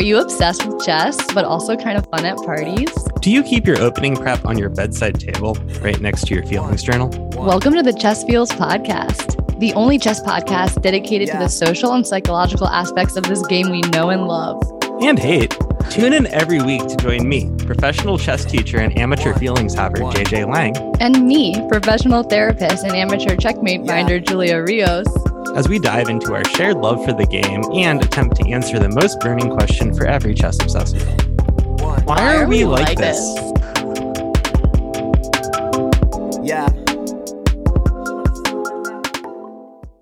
Are 0.00 0.02
you 0.02 0.18
obsessed 0.18 0.64
with 0.64 0.82
chess, 0.82 1.18
but 1.34 1.44
also 1.44 1.76
kind 1.76 1.98
of 1.98 2.06
fun 2.06 2.24
at 2.24 2.38
parties? 2.38 2.90
Do 3.20 3.30
you 3.30 3.42
keep 3.42 3.66
your 3.66 3.78
opening 3.78 4.16
prep 4.16 4.46
on 4.46 4.56
your 4.56 4.70
bedside 4.70 5.20
table 5.20 5.52
right 5.82 6.00
next 6.00 6.26
to 6.28 6.34
your 6.34 6.42
feelings 6.46 6.82
journal? 6.82 7.10
Welcome 7.36 7.74
to 7.74 7.82
the 7.82 7.92
Chess 7.92 8.24
Feels 8.24 8.50
podcast, 8.50 9.58
the 9.60 9.74
only 9.74 9.98
chess 9.98 10.22
podcast 10.22 10.80
dedicated 10.80 11.28
to 11.28 11.36
the 11.36 11.48
social 11.48 11.92
and 11.92 12.06
psychological 12.06 12.66
aspects 12.66 13.16
of 13.16 13.24
this 13.24 13.46
game 13.48 13.68
we 13.68 13.82
know 13.82 14.08
and 14.08 14.26
love. 14.26 14.62
And 15.02 15.18
hate. 15.18 15.54
Tune 15.90 16.14
in 16.14 16.26
every 16.28 16.62
week 16.62 16.86
to 16.86 16.96
join 16.96 17.28
me, 17.28 17.50
professional 17.66 18.16
chess 18.16 18.46
teacher 18.46 18.78
and 18.78 18.98
amateur 18.98 19.34
feelings 19.34 19.74
haver 19.74 19.98
JJ 19.98 20.50
Lang, 20.50 20.78
And 20.98 21.26
me, 21.26 21.62
professional 21.68 22.22
therapist 22.22 22.84
and 22.84 22.96
amateur 22.96 23.36
checkmate 23.36 23.86
finder 23.86 24.18
Julia 24.18 24.62
Rios. 24.62 25.08
As 25.54 25.68
we 25.68 25.78
dive 25.78 26.08
into 26.08 26.32
our 26.34 26.44
shared 26.44 26.76
love 26.78 27.04
for 27.04 27.12
the 27.12 27.26
game 27.26 27.62
and 27.74 28.02
attempt 28.04 28.36
to 28.36 28.48
answer 28.48 28.78
the 28.78 28.88
most 28.88 29.18
burning 29.20 29.50
question 29.50 29.92
for 29.92 30.06
every 30.06 30.32
chess 30.34 30.60
obsessive. 30.60 31.02
Why 32.06 32.36
are 32.36 32.46
we 32.46 32.64
like 32.64 32.96
this? 32.98 33.18
Yeah. 36.42 36.68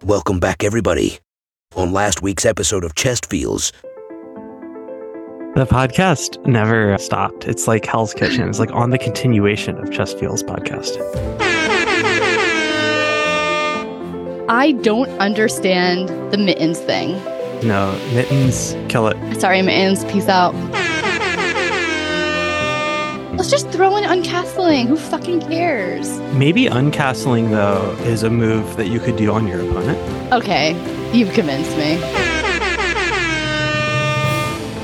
Welcome 0.04 0.38
back, 0.38 0.62
everybody. 0.64 1.18
On 1.76 1.92
last 1.92 2.20
week's 2.22 2.44
episode 2.44 2.84
of 2.84 2.94
Chess 2.94 3.20
Feels, 3.28 3.72
The 5.54 5.66
podcast 5.66 6.44
never 6.46 6.96
stopped. 6.98 7.46
It's 7.48 7.66
like 7.66 7.84
Hell's 7.86 8.12
Kitchen. 8.14 8.48
It's 8.48 8.58
like 8.58 8.72
on 8.72 8.90
the 8.90 8.98
continuation 8.98 9.78
of 9.78 9.90
Chess 9.90 10.12
Feels 10.14 10.42
podcast. 10.42 10.96
I 14.50 14.72
don't 14.72 15.10
understand 15.20 16.08
the 16.32 16.38
mittens 16.38 16.78
thing. 16.78 17.12
No, 17.66 17.92
mittens, 18.14 18.74
kill 18.88 19.08
it. 19.08 19.40
Sorry, 19.40 19.60
mittens. 19.60 20.04
Peace 20.10 20.26
out. 20.26 20.54
Let's 23.36 23.50
just 23.50 23.68
throw 23.68 23.94
in 23.98 24.04
uncastling. 24.04 24.86
Who 24.86 24.96
fucking 24.96 25.42
cares? 25.42 26.18
Maybe 26.32 26.64
uncastling 26.64 27.50
though 27.50 27.92
is 28.04 28.22
a 28.22 28.30
move 28.30 28.76
that 28.78 28.88
you 28.88 29.00
could 29.00 29.16
do 29.16 29.30
on 29.32 29.46
your 29.46 29.60
opponent. 29.60 30.32
Okay, 30.32 30.72
you've 31.12 31.34
convinced 31.34 31.76
me. 31.76 32.47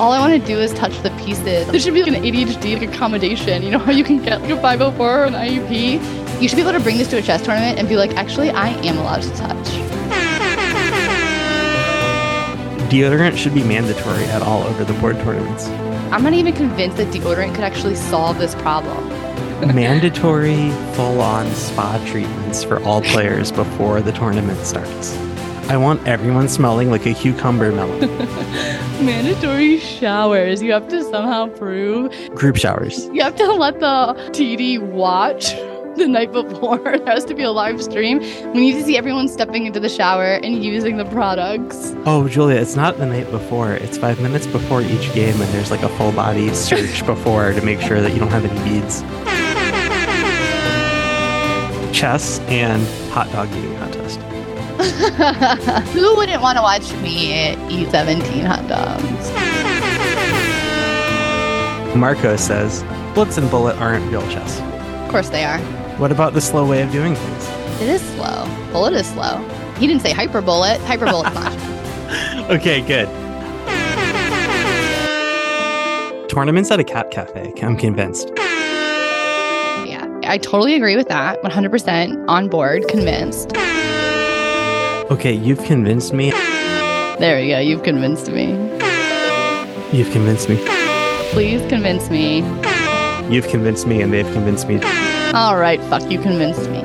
All 0.01 0.11
I 0.11 0.19
want 0.19 0.33
to 0.33 0.45
do 0.45 0.59
is 0.59 0.73
touch 0.73 0.99
the 1.03 1.11
pieces. 1.11 1.69
There 1.69 1.79
should 1.79 1.95
be 1.95 2.03
like 2.03 2.17
an 2.17 2.23
ADHD 2.25 2.83
accommodation. 2.83 3.63
You 3.63 3.71
know 3.71 3.79
how 3.79 3.93
you 3.93 4.03
can 4.03 4.21
get 4.21 4.43
like 4.43 4.51
a 4.51 4.61
504 4.61 5.21
or 5.21 5.25
an 5.25 5.35
IEP? 5.35 6.43
You 6.43 6.49
should 6.49 6.57
be 6.57 6.63
able 6.63 6.73
to 6.73 6.81
bring 6.81 6.99
this 6.99 7.07
to 7.11 7.19
a 7.19 7.23
chess 7.23 7.43
tournament 7.43 7.79
and 7.79 7.89
be 7.89 7.97
like, 7.97 8.17
actually, 8.17 8.51
I 8.51 8.71
am 8.71 8.99
allowed 8.99 9.23
to 9.23 9.31
touch. 9.37 9.69
Deodorant 12.91 13.37
should 13.37 13.55
be 13.55 13.63
mandatory 13.63 14.25
at 14.25 14.43
all 14.43 14.65
over 14.65 14.85
the 14.85 14.95
board 14.95 15.17
tournaments. 15.21 15.69
I'm 16.13 16.25
not 16.25 16.33
even 16.33 16.55
convinced 16.55 16.97
that 16.97 17.15
deodorant 17.15 17.55
could 17.55 17.65
actually 17.65 17.95
solve 17.95 18.39
this 18.39 18.57
problem. 18.57 19.09
mandatory 19.75 20.71
full-on 20.95 21.49
spa 21.55 22.05
treatments 22.05 22.65
for 22.65 22.83
all 22.83 23.01
players 23.01 23.53
before 23.53 24.01
the 24.01 24.11
tournament 24.11 24.59
starts. 24.67 25.17
I 25.69 25.77
want 25.79 26.07
everyone 26.07 26.49
smelling 26.49 26.91
like 26.91 27.07
a 27.07 27.15
cucumber 27.15 27.73
melon. 27.73 28.01
Mandatory 29.05 29.79
showers. 29.79 30.63
You 30.63 30.73
have 30.73 30.89
to 30.89 31.03
somehow 31.05 31.49
prove. 31.49 32.13
Group 32.35 32.57
showers. 32.57 33.07
You 33.07 33.23
have 33.23 33.35
to 33.37 33.51
let 33.53 33.81
the 33.81 34.15
TD 34.33 34.79
watch 34.81 35.53
the 35.97 36.07
night 36.07 36.33
before. 36.33 36.79
There 37.05 37.07
has 37.07 37.25
to 37.27 37.35
be 37.35 37.43
a 37.43 37.51
live 37.51 37.83
stream. 37.83 38.19
We 38.19 38.61
need 38.61 38.73
to 38.73 38.83
see 38.85 38.97
everyone 38.99 39.27
stepping 39.29 39.65
into 39.67 39.81
the 39.81 39.89
shower 39.89 40.35
and 40.35 40.63
using 40.63 40.97
the 40.99 41.07
products. 41.07 41.95
Oh, 42.05 42.29
Julia, 42.29 42.57
it's 42.61 42.77
not 42.77 42.99
the 42.99 43.07
night 43.07 43.31
before. 43.31 43.73
It's 43.73 43.97
five 43.97 44.21
minutes 44.21 44.47
before 44.47 44.83
each 44.83 45.13
game, 45.15 45.41
and 45.41 45.51
there's 45.55 45.71
like 45.71 45.83
a 45.83 45.89
full 45.97 46.13
body 46.13 46.53
search 46.55 47.05
before 47.07 47.53
to 47.53 47.63
make 47.63 47.81
sure 47.81 48.01
that 48.01 48.13
you 48.13 48.19
don't 48.19 48.31
have 48.31 48.45
any 48.45 48.81
beads. 48.81 49.03
Chess 51.97 52.41
and 52.49 52.87
hot 53.13 53.31
dog 53.33 53.49
eating 53.57 53.77
contest. 53.79 54.21
Who 55.93 56.17
wouldn't 56.17 56.43
want 56.43 56.57
to 56.59 56.63
watch 56.63 56.93
me 57.03 57.53
eat 57.71 57.91
17 57.91 58.45
hot 58.45 58.67
dogs? 58.69 59.31
Marco 61.97 62.37
says, 62.37 62.83
Blitz 63.15 63.39
and 63.39 63.51
Bullet 63.51 63.77
aren't 63.77 64.05
real 64.11 64.23
chess. 64.29 64.61
Of 65.05 65.11
course 65.11 65.29
they 65.31 65.45
are. 65.45 65.59
What 65.99 66.11
about 66.11 66.33
the 66.35 66.41
slow 66.41 66.67
way 66.67 66.83
of 66.83 66.91
doing 66.91 67.15
things? 67.15 67.49
It 67.81 67.89
is 67.89 68.01
slow. 68.17 68.47
Bullet 68.73 68.95
is 68.95 69.07
slow. 69.07 69.39
He 69.79 69.87
didn't 69.87 70.03
say 70.03 70.13
hyper 70.13 70.41
bullet. 70.41 70.81
Hyper 70.83 71.07
bullet's 71.07 71.35
not. 71.35 71.53
Okay, 72.51 72.83
good. 72.83 73.09
Tournaments 76.29 76.71
at 76.71 76.79
a 76.79 76.85
cat 76.85 77.11
cafe. 77.11 77.53
I'm 77.63 77.77
convinced. 77.77 78.33
Yeah, 79.87 80.07
I 80.25 80.39
totally 80.43 80.75
agree 80.75 80.95
with 80.97 81.09
that. 81.09 81.41
100% 81.43 82.25
on 82.29 82.49
board, 82.49 82.87
convinced. 82.89 83.53
Okay, 85.11 85.35
you've 85.35 85.63
convinced 85.65 86.15
me. 86.15 86.31
There 86.31 87.39
we 87.39 87.49
go. 87.49 87.59
You've 87.59 87.83
convinced 87.83 88.31
me. 88.31 88.53
You've 89.93 90.11
convinced 90.11 90.49
me. 90.49 90.57
Please 91.31 91.61
convince 91.69 92.09
me. 92.09 92.39
You've 93.29 93.47
convinced 93.49 93.87
me, 93.87 94.01
and 94.01 94.13
they've 94.15 94.31
convinced 94.33 94.67
me. 94.67 94.81
All 95.35 95.59
right, 95.59 95.79
fuck, 95.91 96.11
you 96.11 96.19
convinced 96.21 96.71
me. 96.71 96.81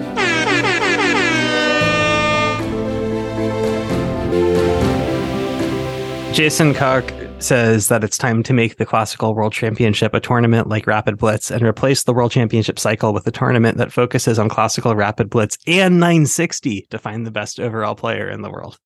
Jason 6.33 6.73
Cock 6.73 7.13
says 7.41 7.87
that 7.87 8.03
it's 8.03 8.17
time 8.17 8.43
to 8.43 8.53
make 8.53 8.77
the 8.77 8.85
Classical 8.85 9.33
World 9.33 9.53
Championship 9.53 10.13
a 10.13 10.19
tournament 10.19 10.67
like 10.67 10.85
Rapid 10.85 11.17
Blitz 11.17 11.49
and 11.49 11.61
replace 11.61 12.03
the 12.03 12.13
World 12.13 12.31
Championship 12.31 12.77
cycle 12.77 13.13
with 13.13 13.25
a 13.27 13.31
tournament 13.31 13.77
that 13.77 13.91
focuses 13.91 14.37
on 14.37 14.49
Classical 14.49 14.95
Rapid 14.95 15.29
Blitz 15.29 15.57
and 15.65 15.99
960 15.99 16.87
to 16.89 16.99
find 16.99 17.25
the 17.25 17.31
best 17.31 17.59
overall 17.59 17.95
player 17.95 18.29
in 18.29 18.41
the 18.41 18.49
world. 18.49 18.77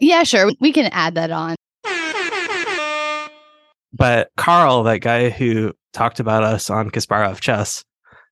Yeah, 0.00 0.24
sure. 0.24 0.50
We 0.60 0.72
can 0.72 0.86
add 0.92 1.14
that 1.14 1.30
on. 1.30 1.56
But 3.92 4.30
Carl, 4.36 4.82
that 4.82 4.98
guy 4.98 5.30
who 5.30 5.72
talked 5.92 6.18
about 6.18 6.42
us 6.42 6.68
on 6.68 6.90
Kasparov 6.90 7.40
Chess, 7.40 7.84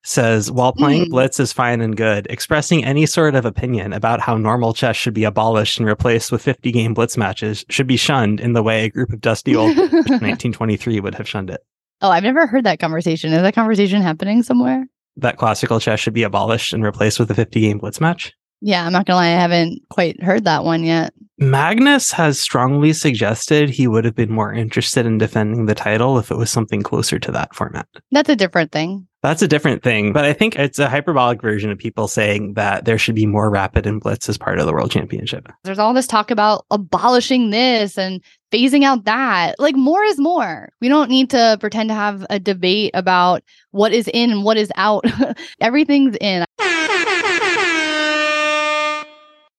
says 0.04 0.50
while 0.50 0.72
playing 0.72 1.04
Hmm. 1.04 1.10
Blitz 1.10 1.38
is 1.40 1.52
fine 1.52 1.80
and 1.80 1.96
good, 1.96 2.26
expressing 2.30 2.84
any 2.84 3.06
sort 3.06 3.34
of 3.34 3.44
opinion 3.44 3.92
about 3.92 4.20
how 4.20 4.36
normal 4.36 4.74
chess 4.74 4.96
should 4.96 5.14
be 5.14 5.24
abolished 5.24 5.78
and 5.78 5.86
replaced 5.86 6.32
with 6.32 6.42
50 6.42 6.72
game 6.72 6.94
Blitz 6.94 7.16
matches 7.16 7.64
should 7.68 7.86
be 7.86 7.96
shunned 7.96 8.40
in 8.40 8.52
the 8.52 8.62
way 8.62 8.84
a 8.84 8.90
group 8.90 9.12
of 9.12 9.20
dusty 9.20 9.54
old 9.54 9.76
1923 9.76 11.00
would 11.00 11.14
have 11.14 11.28
shunned 11.28 11.50
it. 11.50 11.60
oh, 12.00 12.10
I've 12.10 12.24
never 12.24 12.46
heard 12.46 12.64
that 12.64 12.80
conversation. 12.80 13.32
Is 13.32 13.42
that 13.42 13.54
conversation 13.54 14.02
happening 14.02 14.42
somewhere? 14.42 14.86
That 15.16 15.36
classical 15.36 15.78
chess 15.78 16.00
should 16.00 16.14
be 16.14 16.22
abolished 16.22 16.72
and 16.72 16.82
replaced 16.82 17.18
with 17.20 17.30
a 17.30 17.34
50 17.34 17.60
game 17.60 17.78
Blitz 17.78 18.00
match. 18.00 18.32
Yeah, 18.64 18.86
I'm 18.86 18.92
not 18.92 19.06
gonna 19.06 19.16
lie, 19.18 19.26
I 19.26 19.40
haven't 19.40 19.82
quite 19.90 20.22
heard 20.22 20.44
that 20.44 20.64
one 20.64 20.84
yet. 20.84 21.12
Magnus 21.38 22.12
has 22.12 22.38
strongly 22.40 22.92
suggested 22.92 23.68
he 23.68 23.88
would 23.88 24.04
have 24.04 24.14
been 24.14 24.30
more 24.32 24.52
interested 24.52 25.04
in 25.06 25.18
defending 25.18 25.66
the 25.66 25.74
title 25.74 26.18
if 26.18 26.30
it 26.30 26.36
was 26.36 26.50
something 26.50 26.82
closer 26.82 27.18
to 27.18 27.32
that 27.32 27.54
format. 27.54 27.88
That's 28.12 28.28
a 28.28 28.36
different 28.36 28.70
thing. 28.70 29.08
That's 29.22 29.40
a 29.40 29.46
different 29.46 29.84
thing, 29.84 30.12
but 30.12 30.24
I 30.24 30.32
think 30.32 30.56
it's 30.56 30.80
a 30.80 30.88
hyperbolic 30.88 31.40
version 31.40 31.70
of 31.70 31.78
people 31.78 32.08
saying 32.08 32.54
that 32.54 32.84
there 32.84 32.98
should 32.98 33.14
be 33.14 33.24
more 33.24 33.50
rapid 33.50 33.86
and 33.86 34.00
blitz 34.00 34.28
as 34.28 34.36
part 34.36 34.58
of 34.58 34.66
the 34.66 34.72
world 34.72 34.90
championship. 34.90 35.48
There's 35.62 35.78
all 35.78 35.94
this 35.94 36.08
talk 36.08 36.32
about 36.32 36.66
abolishing 36.72 37.50
this 37.50 37.96
and 37.96 38.20
phasing 38.50 38.82
out 38.82 39.04
that. 39.04 39.54
Like 39.60 39.76
more 39.76 40.02
is 40.02 40.18
more. 40.18 40.72
We 40.80 40.88
don't 40.88 41.08
need 41.08 41.30
to 41.30 41.56
pretend 41.60 41.88
to 41.90 41.94
have 41.94 42.26
a 42.30 42.40
debate 42.40 42.90
about 42.94 43.44
what 43.70 43.92
is 43.92 44.08
in 44.12 44.32
and 44.32 44.42
what 44.42 44.56
is 44.56 44.72
out. 44.76 45.04
Everything's 45.60 46.16
in. 46.20 46.44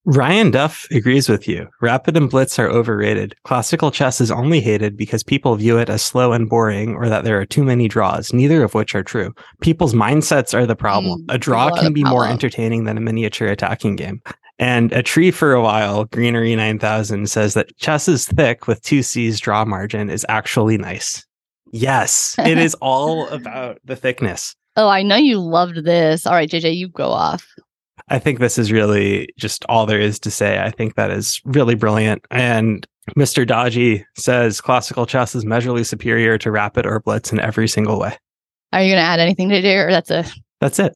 Ryan 0.06 0.52
Duff 0.52 0.86
agrees 0.92 1.30
with 1.30 1.48
you. 1.48 1.70
Rapid 1.80 2.18
and 2.18 2.30
blitz 2.30 2.60
are 2.60 2.68
overrated. 2.68 3.36
Classical 3.46 3.90
chess 3.90 4.20
is 4.20 4.32
only 4.32 4.60
hated 4.60 4.98
because 4.98 5.24
people 5.24 5.56
view 5.56 5.78
it 5.78 5.90
as 5.90 6.02
slow 6.02 6.34
and 6.34 6.50
boring 6.50 6.96
or 6.96 7.08
that 7.08 7.24
there 7.24 7.40
are 7.40 7.46
too 7.46 7.64
many 7.64 7.88
draws, 7.88 8.34
neither 8.34 8.64
of 8.64 8.74
which 8.74 8.96
are 8.96 9.04
true. 9.04 9.34
People's 9.62 9.94
mindsets 9.94 10.54
are 10.54 10.66
the 10.66 10.76
problem. 10.76 11.22
Mm, 11.22 11.34
a 11.34 11.38
draw 11.38 11.74
can 11.74 11.94
be 11.94 12.04
more 12.04 12.28
entertaining 12.28 12.84
than 12.84 12.98
a 12.98 13.02
miniature 13.02 13.48
attacking 13.48 13.96
game. 13.96 14.22
And 14.60 14.92
a 14.92 15.02
tree 15.02 15.32
for 15.32 15.54
a 15.54 15.62
while, 15.62 16.04
Greenery 16.06 16.54
9000 16.54 17.30
says 17.30 17.54
that 17.54 17.76
chess 17.78 18.10
is 18.10 18.28
thick 18.28 18.68
with 18.68 18.82
two 18.82 19.04
C's 19.04 19.40
draw 19.40 19.64
margin 19.64 20.10
is 20.10 20.26
actually 20.28 20.78
nice. 20.78 21.26
Yes, 21.72 22.36
it 22.40 22.58
is 22.58 22.76
all 22.82 23.28
about 23.30 23.80
the 23.86 23.96
thickness. 23.96 24.54
Oh, 24.76 24.90
I 24.90 25.02
know 25.02 25.16
you 25.16 25.40
loved 25.40 25.86
this. 25.86 26.28
All 26.28 26.34
right, 26.34 26.50
JJ, 26.50 26.76
you 26.76 26.90
go 26.90 27.08
off. 27.08 27.48
I 28.10 28.20
think 28.20 28.40
this 28.40 28.58
is 28.58 28.72
really 28.72 29.30
just 29.38 29.66
all 29.70 29.86
there 29.86 30.00
is 30.00 30.20
to 30.20 30.32
say. 30.32 30.60
I 30.62 30.72
think 30.72 30.96
that 30.96 31.10
is 31.12 31.42
really 31.46 31.76
brilliant. 31.76 32.26
And 32.32 32.86
Mr. 33.18 33.46
Dodgy 33.46 34.06
says 34.16 34.62
classical 34.62 35.06
chess 35.06 35.36
is 35.36 35.46
measurably 35.46 35.84
superior 35.84 36.38
to 36.38 36.52
rapid 36.52 36.86
or 36.86 37.00
blitz 37.00 37.32
in 37.32 37.40
every 37.40 37.68
single 37.68 38.00
way. 38.00 38.18
Are 38.72 38.82
you 38.82 38.92
gonna 38.92 39.02
add 39.02 39.20
anything 39.20 39.50
to 39.50 39.62
do, 39.62 39.78
or 39.78 39.92
that's 39.92 40.10
a 40.10 40.26
That's 40.60 40.80
it. 40.80 40.96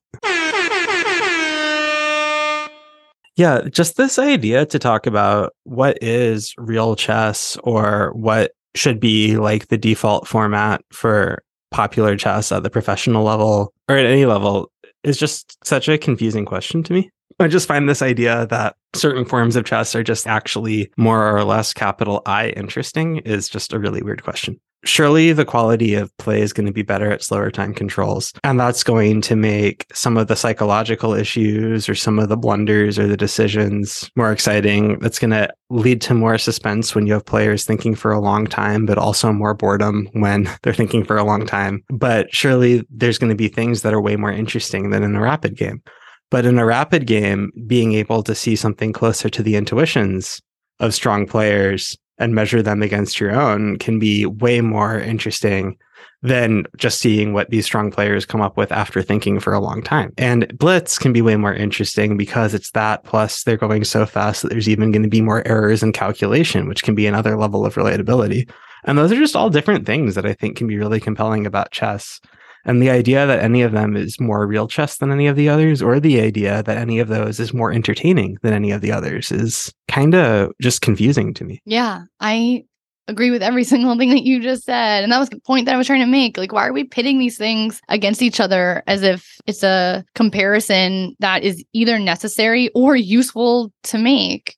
Yeah, 3.36 3.62
just 3.70 3.98
this 3.98 4.18
idea 4.18 4.66
to 4.66 4.80
talk 4.80 5.06
about 5.06 5.54
what 5.64 6.02
is 6.02 6.56
real 6.58 6.96
chess 6.96 7.56
or 7.64 8.12
what 8.14 8.54
should 8.74 9.00
be 9.00 9.38
like 9.38 9.68
the 9.68 9.78
default 9.78 10.28
format 10.28 10.82
for 10.92 11.44
popular 11.70 12.16
chess 12.16 12.52
at 12.52 12.64
the 12.64 12.70
professional 12.72 13.24
level 13.24 13.74
or 13.90 13.98
at 13.98 14.06
any 14.06 14.26
level 14.26 14.72
is 15.08 15.18
just 15.18 15.58
such 15.66 15.88
a 15.88 15.98
confusing 15.98 16.46
question 16.46 16.84
to 16.84 16.94
me. 16.94 17.10
I 17.40 17.48
just 17.48 17.68
find 17.68 17.88
this 17.88 18.02
idea 18.02 18.48
that 18.48 18.76
certain 18.94 19.24
forms 19.26 19.56
of 19.56 19.66
chess 19.66 19.96
are 19.96 20.04
just 20.04 20.28
actually 20.28 20.92
more 20.98 21.36
or 21.36 21.44
less 21.44 21.74
capital 21.74 22.22
I 22.26 22.50
interesting 22.50 23.18
is 23.18 23.48
just 23.48 23.74
a 23.74 23.80
really 23.80 24.02
weird 24.02 24.24
question 24.24 24.60
surely 24.84 25.34
the 25.34 25.46
quality 25.46 25.96
of 25.96 26.16
play 26.18 26.42
is 26.42 26.54
going 26.54 26.66
to 26.66 26.72
be 26.72 26.82
better 26.82 27.12
at 27.12 27.24
slower 27.24 27.52
time 27.52 27.74
controls. 27.74 28.34
And 28.44 28.60
that's 28.60 28.84
going 28.84 29.22
to 29.22 29.36
make 29.36 29.86
some 29.94 30.18
of 30.18 30.28
the 30.28 30.36
psychological 30.36 31.14
issues 31.14 31.90
or 31.90 31.96
some 31.96 32.20
of 32.20 32.30
the 32.30 32.38
blunders 32.38 32.98
or 32.98 33.08
the 33.08 33.18
decisions 33.18 34.10
more 34.16 34.32
exciting. 34.32 35.00
That's 35.00 35.20
going 35.20 35.32
to 35.32 35.50
lead 35.70 36.02
to 36.02 36.14
more 36.14 36.38
suspense 36.38 36.96
when 36.96 37.08
you 37.08 37.14
have 37.14 37.26
players 37.26 37.66
thinking 37.66 37.96
for 37.96 38.12
a 38.12 38.20
long 38.20 38.48
time, 38.48 38.86
but 38.86 38.98
also 38.98 39.32
more 39.32 39.54
boredom 39.54 40.08
when 40.14 40.50
they're 40.64 40.74
thinking 40.74 41.04
for 41.04 41.18
a 41.18 41.24
long 41.24 41.46
time. 41.46 41.84
But 41.90 42.34
surely 42.34 42.86
there's 42.90 43.18
going 43.18 43.32
to 43.32 43.36
be 43.36 43.48
things 43.48 43.82
that 43.82 43.94
are 43.94 44.02
way 44.02 44.16
more 44.16 44.32
interesting 44.32 44.90
than 44.90 45.04
in 45.04 45.16
a 45.16 45.22
rapid 45.22 45.56
game. 45.58 45.82
But 46.30 46.46
in 46.46 46.60
a 46.60 46.66
rapid 46.66 47.08
game, 47.08 47.52
being 47.68 47.94
able 47.94 48.22
to 48.24 48.36
see 48.36 48.58
something 48.58 48.92
closer 48.92 49.30
to 49.30 49.42
the 49.42 49.56
intuitions 49.56 50.42
of 50.80 50.94
strong 50.94 51.26
players 51.26 51.98
and 52.18 52.36
measure 52.36 52.62
them 52.62 52.82
against 52.82 53.20
your 53.20 53.32
own 53.32 53.78
can 53.78 54.00
be 54.00 54.26
way 54.26 54.62
more 54.62 55.00
interesting 55.00 55.78
than 56.24 56.66
just 56.78 57.00
seeing 57.00 57.32
what 57.34 57.50
these 57.50 57.66
strong 57.66 57.92
players 57.92 58.26
come 58.26 58.42
up 58.42 58.58
with 58.58 58.72
after 58.72 59.02
thinking 59.02 59.40
for 59.40 59.54
a 59.54 59.60
long 59.60 59.84
time. 59.84 60.12
And 60.18 60.58
Blitz 60.58 60.98
can 60.98 61.14
be 61.14 61.22
way 61.22 61.36
more 61.36 61.54
interesting 61.54 62.18
because 62.18 62.54
it's 62.54 62.72
that 62.72 63.04
plus 63.04 63.44
they're 63.44 63.56
going 63.56 63.84
so 63.84 64.06
fast 64.06 64.42
that 64.42 64.50
there's 64.50 64.70
even 64.70 64.92
going 64.92 65.04
to 65.04 65.10
be 65.10 65.22
more 65.22 65.48
errors 65.48 65.84
in 65.84 65.94
calculation, 65.94 66.68
which 66.68 66.84
can 66.84 66.96
be 66.96 67.06
another 67.06 67.38
level 67.38 67.66
of 67.66 67.76
relatability. 67.76 68.50
And 68.86 68.98
those 68.98 69.12
are 69.12 69.18
just 69.18 69.36
all 69.36 69.50
different 69.50 69.86
things 69.86 70.16
that 70.16 70.26
I 70.26 70.34
think 70.34 70.58
can 70.58 70.68
be 70.68 70.78
really 70.78 71.00
compelling 71.00 71.46
about 71.46 71.72
chess. 71.72 72.20
And 72.68 72.82
the 72.82 72.90
idea 72.90 73.26
that 73.26 73.40
any 73.40 73.62
of 73.62 73.72
them 73.72 73.96
is 73.96 74.20
more 74.20 74.46
real 74.46 74.68
chess 74.68 74.98
than 74.98 75.12
any 75.12 75.28
of 75.28 75.38
the 75.38 75.48
others, 75.48 75.82
or 75.82 76.00
the 76.00 76.20
idea 76.20 76.62
that 76.64 76.78
any 76.78 77.00
of 77.00 77.08
those 77.08 77.40
is 77.40 77.54
more 77.54 77.72
entertaining 77.72 78.38
than 78.44 78.54
any 78.54 78.72
of 78.72 78.82
the 78.82 78.92
others, 78.92 79.32
is 79.32 79.74
kind 79.88 80.14
of 80.14 80.52
just 80.62 80.82
confusing 80.82 81.34
to 81.36 81.46
me. 81.46 81.62
Yeah, 81.66 82.04
I 82.20 82.66
agree 83.08 83.32
with 83.32 83.42
every 83.42 83.64
single 83.74 83.98
thing 83.98 84.10
that 84.10 84.24
you 84.24 84.42
just 84.42 84.66
said. 84.66 85.04
And 85.04 85.12
that 85.12 85.20
was 85.20 85.30
the 85.30 85.40
point 85.40 85.66
that 85.66 85.76
I 85.76 85.78
was 85.78 85.88
trying 85.88 86.02
to 86.02 86.06
make. 86.06 86.38
Like, 86.38 86.52
why 86.52 86.68
are 86.68 86.74
we 86.74 86.84
pitting 86.84 87.20
these 87.20 87.38
things 87.38 87.82
against 87.88 88.22
each 88.22 88.40
other 88.40 88.84
as 88.86 89.02
if 89.02 89.40
it's 89.48 89.64
a 89.64 90.04
comparison 90.14 91.16
that 91.20 91.44
is 91.44 91.64
either 91.74 91.98
necessary 91.98 92.70
or 92.76 92.96
useful 92.96 93.72
to 93.84 93.98
make? 93.98 94.58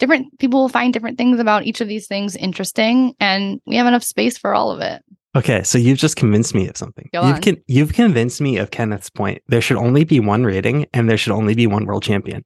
Different 0.00 0.36
people 0.40 0.60
will 0.60 0.68
find 0.68 0.92
different 0.92 1.18
things 1.18 1.38
about 1.38 1.66
each 1.66 1.80
of 1.80 1.86
these 1.86 2.08
things 2.08 2.34
interesting, 2.34 3.14
and 3.20 3.60
we 3.64 3.76
have 3.76 3.86
enough 3.86 4.02
space 4.02 4.36
for 4.36 4.52
all 4.52 4.72
of 4.72 4.80
it. 4.80 5.02
Okay, 5.36 5.62
so 5.64 5.78
you've 5.78 5.98
just 5.98 6.16
convinced 6.16 6.54
me 6.54 6.68
of 6.68 6.76
something. 6.76 7.08
Go 7.12 7.26
you've 7.26 7.36
on. 7.36 7.42
con- 7.42 7.62
you've 7.66 7.92
convinced 7.92 8.40
me 8.40 8.56
of 8.58 8.70
Kenneth's 8.70 9.10
point. 9.10 9.42
There 9.48 9.60
should 9.60 9.76
only 9.76 10.04
be 10.04 10.20
one 10.20 10.44
rating 10.44 10.86
and 10.92 11.10
there 11.10 11.16
should 11.16 11.32
only 11.32 11.54
be 11.54 11.66
one 11.66 11.86
world 11.86 12.04
champion. 12.04 12.44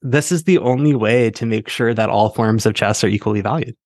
This 0.00 0.32
is 0.32 0.44
the 0.44 0.58
only 0.58 0.94
way 0.94 1.30
to 1.32 1.46
make 1.46 1.68
sure 1.68 1.92
that 1.94 2.08
all 2.08 2.30
forms 2.30 2.64
of 2.66 2.74
chess 2.74 3.04
are 3.04 3.08
equally 3.08 3.42
valued. 3.42 3.76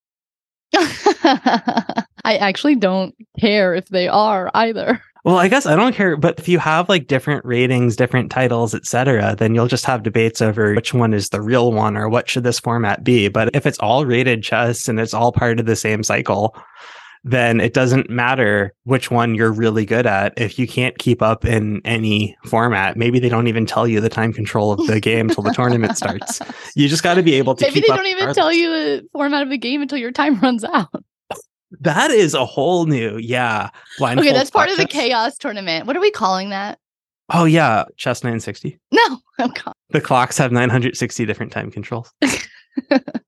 I 0.74 2.36
actually 2.38 2.76
don't 2.76 3.14
care 3.38 3.74
if 3.74 3.88
they 3.88 4.08
are 4.08 4.50
either. 4.54 5.00
Well, 5.24 5.38
I 5.38 5.48
guess 5.48 5.66
I 5.66 5.74
don't 5.74 5.92
care, 5.94 6.16
but 6.16 6.38
if 6.38 6.48
you 6.48 6.60
have 6.60 6.88
like 6.88 7.08
different 7.08 7.44
ratings, 7.44 7.96
different 7.96 8.30
titles, 8.30 8.76
etc., 8.76 9.34
then 9.36 9.56
you'll 9.56 9.66
just 9.66 9.84
have 9.84 10.04
debates 10.04 10.40
over 10.40 10.72
which 10.74 10.94
one 10.94 11.12
is 11.12 11.30
the 11.30 11.42
real 11.42 11.72
one 11.72 11.96
or 11.96 12.08
what 12.08 12.30
should 12.30 12.44
this 12.44 12.60
format 12.60 13.02
be. 13.02 13.26
But 13.26 13.50
if 13.52 13.66
it's 13.66 13.78
all 13.78 14.06
rated 14.06 14.44
chess 14.44 14.86
and 14.86 15.00
it's 15.00 15.12
all 15.12 15.32
part 15.32 15.58
of 15.58 15.66
the 15.66 15.74
same 15.74 16.04
cycle, 16.04 16.56
then 17.26 17.60
it 17.60 17.74
doesn't 17.74 18.08
matter 18.08 18.72
which 18.84 19.10
one 19.10 19.34
you're 19.34 19.52
really 19.52 19.84
good 19.84 20.06
at 20.06 20.32
if 20.36 20.60
you 20.60 20.68
can't 20.68 20.96
keep 20.98 21.20
up 21.20 21.44
in 21.44 21.80
any 21.84 22.36
format. 22.44 22.96
Maybe 22.96 23.18
they 23.18 23.28
don't 23.28 23.48
even 23.48 23.66
tell 23.66 23.88
you 23.88 24.00
the 24.00 24.08
time 24.08 24.32
control 24.32 24.70
of 24.70 24.86
the 24.86 25.00
game 25.00 25.28
till 25.28 25.42
the 25.42 25.50
tournament 25.50 25.96
starts. 25.96 26.40
You 26.76 26.88
just 26.88 27.02
got 27.02 27.14
to 27.14 27.24
be 27.24 27.34
able 27.34 27.56
to. 27.56 27.64
Maybe 27.64 27.80
they 27.80 27.88
don't 27.88 28.06
even 28.06 28.28
regardless. 28.28 28.36
tell 28.36 28.52
you 28.52 28.70
the 28.70 29.08
format 29.12 29.42
of 29.42 29.48
the 29.48 29.58
game 29.58 29.82
until 29.82 29.98
your 29.98 30.12
time 30.12 30.38
runs 30.40 30.62
out. 30.62 31.04
That 31.80 32.12
is 32.12 32.32
a 32.32 32.46
whole 32.46 32.86
new, 32.86 33.18
yeah. 33.18 33.70
Okay, 34.00 34.32
that's 34.32 34.50
part 34.50 34.70
of 34.70 34.76
the 34.76 34.86
chaos 34.86 35.36
tournament. 35.36 35.86
What 35.86 35.96
are 35.96 36.00
we 36.00 36.12
calling 36.12 36.50
that? 36.50 36.78
Oh 37.30 37.44
yeah, 37.44 37.84
chess 37.96 38.22
960. 38.22 38.78
No, 38.92 39.00
oh 39.40 39.48
god. 39.48 39.74
The 39.90 40.00
clocks 40.00 40.38
have 40.38 40.52
960 40.52 41.26
different 41.26 41.50
time 41.50 41.72
controls. 41.72 42.12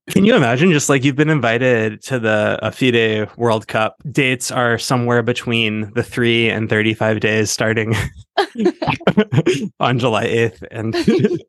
Can 0.09 0.25
you 0.25 0.35
imagine 0.35 0.71
just 0.71 0.89
like 0.89 1.03
you've 1.03 1.15
been 1.15 1.29
invited 1.29 2.01
to 2.03 2.19
the 2.19 2.59
FIDE 2.73 3.29
World 3.37 3.67
Cup? 3.67 3.95
Dates 4.11 4.51
are 4.51 4.77
somewhere 4.77 5.21
between 5.21 5.91
the 5.93 6.03
3 6.03 6.49
and 6.49 6.69
35 6.69 7.19
days 7.19 7.51
starting 7.51 7.93
on 9.79 9.99
July 9.99 10.25
8th 10.27 10.63
and 10.71 10.95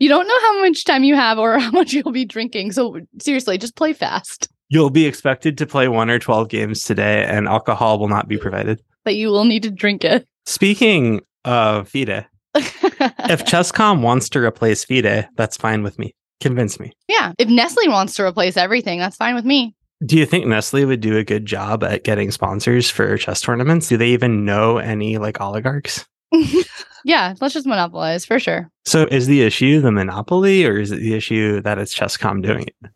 You 0.00 0.08
don't 0.08 0.28
know 0.28 0.40
how 0.42 0.60
much 0.60 0.84
time 0.84 1.02
you 1.02 1.16
have 1.16 1.38
or 1.38 1.58
how 1.58 1.72
much 1.72 1.92
you'll 1.92 2.12
be 2.12 2.24
drinking. 2.24 2.70
So 2.70 3.00
seriously, 3.20 3.58
just 3.58 3.74
play 3.74 3.92
fast. 3.92 4.48
you'll 4.68 4.90
be 4.90 5.06
expected 5.06 5.58
to 5.58 5.66
play 5.66 5.88
1 5.88 6.08
or 6.08 6.18
12 6.20 6.48
games 6.48 6.84
today 6.84 7.24
and 7.24 7.48
alcohol 7.48 7.98
will 7.98 8.08
not 8.08 8.28
be 8.28 8.36
provided. 8.38 8.80
But 9.04 9.16
you 9.16 9.28
will 9.28 9.44
need 9.44 9.64
to 9.64 9.70
drink 9.70 10.04
it. 10.04 10.26
Speaking 10.46 11.20
of 11.44 11.88
FIDE, 11.88 12.26
if 12.54 13.44
Chess.com 13.46 14.02
wants 14.02 14.28
to 14.30 14.38
replace 14.38 14.84
FIDE, 14.84 15.28
that's 15.36 15.56
fine 15.56 15.82
with 15.82 15.98
me. 15.98 16.14
Convince 16.40 16.78
me. 16.78 16.92
yeah, 17.08 17.32
if 17.38 17.48
Nestle 17.48 17.88
wants 17.88 18.14
to 18.14 18.24
replace 18.24 18.56
everything, 18.56 18.98
that's 18.98 19.16
fine 19.16 19.34
with 19.34 19.44
me. 19.44 19.74
Do 20.06 20.16
you 20.16 20.24
think 20.24 20.46
Nestle 20.46 20.84
would 20.84 21.00
do 21.00 21.16
a 21.16 21.24
good 21.24 21.44
job 21.44 21.82
at 21.82 22.04
getting 22.04 22.30
sponsors 22.30 22.88
for 22.88 23.16
chess 23.16 23.40
tournaments? 23.40 23.88
Do 23.88 23.96
they 23.96 24.10
even 24.10 24.44
know 24.44 24.78
any 24.78 25.18
like 25.18 25.40
oligarchs? 25.40 26.06
yeah, 27.04 27.34
let's 27.40 27.54
just 27.54 27.66
monopolize 27.66 28.24
for 28.24 28.38
sure. 28.38 28.70
So 28.84 29.06
is 29.10 29.26
the 29.26 29.42
issue 29.42 29.80
the 29.80 29.90
monopoly 29.90 30.64
or 30.64 30.78
is 30.78 30.92
it 30.92 31.00
the 31.00 31.14
issue 31.14 31.60
that 31.62 31.78
it's 31.78 31.92
Chess.com 31.92 32.42
doing 32.42 32.66
it? 32.68 32.90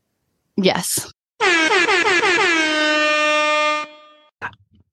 Yes. 0.56 1.12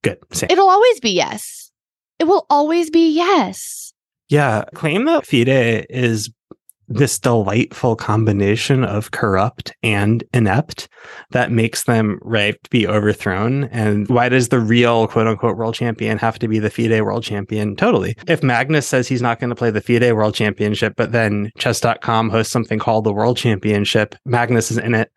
Good. 0.02 0.18
Same. 0.32 0.48
It'll 0.50 0.70
always 0.70 1.00
be 1.02 1.12
yes. 1.12 1.72
It 2.20 2.24
will 2.26 2.46
always 2.50 2.90
be 2.90 3.10
yes. 3.12 3.94
yeah. 4.30 4.64
Claim 4.74 5.06
that 5.06 5.26
FIDE 5.26 5.86
is 5.90 6.30
this 6.90 7.20
delightful 7.20 7.96
combination 7.96 8.84
of 8.84 9.12
corrupt 9.12 9.74
and 9.84 10.24
inept 10.34 10.90
that 11.32 11.52
makes 11.52 11.84
them 11.84 12.20
ripe 12.24 12.62
to 12.64 12.70
be 12.70 12.88
overthrown. 12.88 13.66
And 13.66 14.08
why 14.10 14.28
does 14.28 14.50
the 14.50 14.60
real 14.60 15.08
quote 15.08 15.28
unquote 15.28 15.56
world 15.56 15.76
champion 15.76 16.18
have 16.18 16.40
to 16.40 16.48
be 16.48 16.60
the 16.60 16.70
FIDE 16.70 17.02
world 17.02 17.24
champion? 17.24 17.76
Totally. 17.76 18.16
If 18.28 18.44
Magnus 18.44 18.88
says 18.88 19.08
he's 19.08 19.22
not 19.22 19.40
going 19.40 19.52
to 19.52 19.56
play 19.56 19.72
the 19.72 19.82
FIDE 19.82 20.14
world 20.14 20.34
championship, 20.34 20.96
but 20.98 21.12
then 21.12 21.52
chess.com 21.58 22.30
hosts 22.30 22.52
something 22.52 22.80
called 22.80 23.04
the 23.04 23.14
world 23.14 23.38
championship, 23.38 24.16
Magnus 24.26 24.72
is 24.72 24.78
in 24.78 24.96
it. 24.96 25.12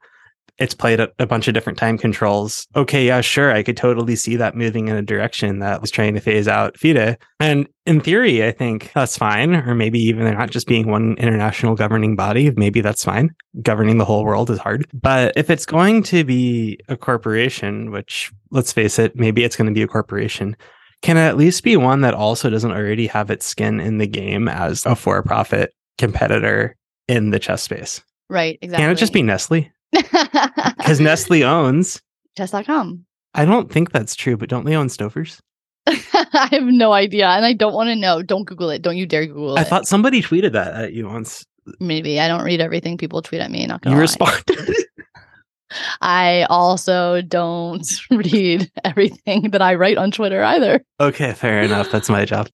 It's 0.58 0.74
played 0.74 1.00
at 1.00 1.12
a 1.18 1.26
bunch 1.26 1.48
of 1.48 1.54
different 1.54 1.78
time 1.78 1.98
controls. 1.98 2.66
Okay, 2.76 3.06
yeah, 3.06 3.20
sure. 3.20 3.52
I 3.52 3.62
could 3.62 3.76
totally 3.76 4.16
see 4.16 4.36
that 4.36 4.54
moving 4.54 4.88
in 4.88 4.96
a 4.96 5.02
direction 5.02 5.60
that 5.60 5.80
was 5.80 5.90
trying 5.90 6.14
to 6.14 6.20
phase 6.20 6.46
out 6.46 6.78
FIDE. 6.78 7.16
And 7.40 7.66
in 7.86 8.00
theory, 8.00 8.44
I 8.46 8.52
think 8.52 8.92
that's 8.94 9.16
fine. 9.16 9.54
Or 9.54 9.74
maybe 9.74 9.98
even 9.98 10.24
they're 10.24 10.36
not 10.36 10.50
just 10.50 10.66
being 10.66 10.88
one 10.88 11.16
international 11.18 11.74
governing 11.74 12.16
body. 12.16 12.50
Maybe 12.52 12.80
that's 12.80 13.04
fine. 13.04 13.34
Governing 13.62 13.98
the 13.98 14.04
whole 14.04 14.24
world 14.24 14.50
is 14.50 14.58
hard. 14.58 14.86
But 14.92 15.32
if 15.36 15.50
it's 15.50 15.66
going 15.66 16.02
to 16.04 16.22
be 16.22 16.78
a 16.88 16.96
corporation, 16.96 17.90
which 17.90 18.30
let's 18.50 18.72
face 18.72 18.98
it, 18.98 19.16
maybe 19.16 19.44
it's 19.44 19.56
going 19.56 19.68
to 19.68 19.74
be 19.74 19.82
a 19.82 19.88
corporation, 19.88 20.56
can 21.00 21.16
it 21.16 21.22
at 21.22 21.36
least 21.36 21.64
be 21.64 21.76
one 21.76 22.02
that 22.02 22.14
also 22.14 22.48
doesn't 22.48 22.70
already 22.70 23.08
have 23.08 23.30
its 23.30 23.44
skin 23.44 23.80
in 23.80 23.98
the 23.98 24.06
game 24.06 24.48
as 24.48 24.86
a 24.86 24.94
for 24.94 25.20
profit 25.22 25.74
competitor 25.98 26.76
in 27.08 27.30
the 27.30 27.40
chess 27.40 27.62
space? 27.62 28.02
Right, 28.28 28.58
exactly. 28.62 28.84
Can 28.84 28.92
it 28.92 28.98
just 28.98 29.12
be 29.12 29.22
Nestle? 29.22 29.70
Because 29.92 31.00
Nestle 31.00 31.44
owns. 31.44 32.00
chess.com. 32.36 33.04
I 33.34 33.44
don't 33.44 33.70
think 33.72 33.92
that's 33.92 34.14
true, 34.14 34.36
but 34.36 34.48
don't 34.48 34.64
they 34.64 34.74
own 34.76 34.88
Stouffer's? 34.88 35.40
I 35.86 36.48
have 36.52 36.64
no 36.64 36.92
idea 36.92 37.28
and 37.28 37.44
I 37.44 37.52
don't 37.54 37.72
want 37.74 37.88
to 37.88 37.96
know. 37.96 38.22
Don't 38.22 38.44
Google 38.44 38.70
it. 38.70 38.82
Don't 38.82 38.96
you 38.96 39.06
dare 39.06 39.26
Google 39.26 39.56
I 39.58 39.62
it. 39.62 39.66
I 39.66 39.68
thought 39.68 39.88
somebody 39.88 40.22
tweeted 40.22 40.52
that 40.52 40.74
at 40.74 40.92
you 40.92 41.08
once. 41.08 41.44
Maybe 41.80 42.20
I 42.20 42.28
don't 42.28 42.44
read 42.44 42.60
everything 42.60 42.98
people 42.98 43.22
tweet 43.22 43.40
at 43.40 43.50
me. 43.50 43.66
Not 43.66 43.80
You 43.84 43.90
gonna 43.90 43.96
lie. 43.96 44.00
responded. 44.02 44.76
I 46.02 46.46
also 46.50 47.22
don't 47.22 47.86
read 48.10 48.70
everything 48.84 49.50
that 49.52 49.62
I 49.62 49.74
write 49.74 49.96
on 49.96 50.10
Twitter 50.10 50.42
either. 50.42 50.84
okay, 51.00 51.32
fair 51.32 51.62
enough. 51.62 51.90
That's 51.90 52.10
my 52.10 52.24
job. 52.26 52.48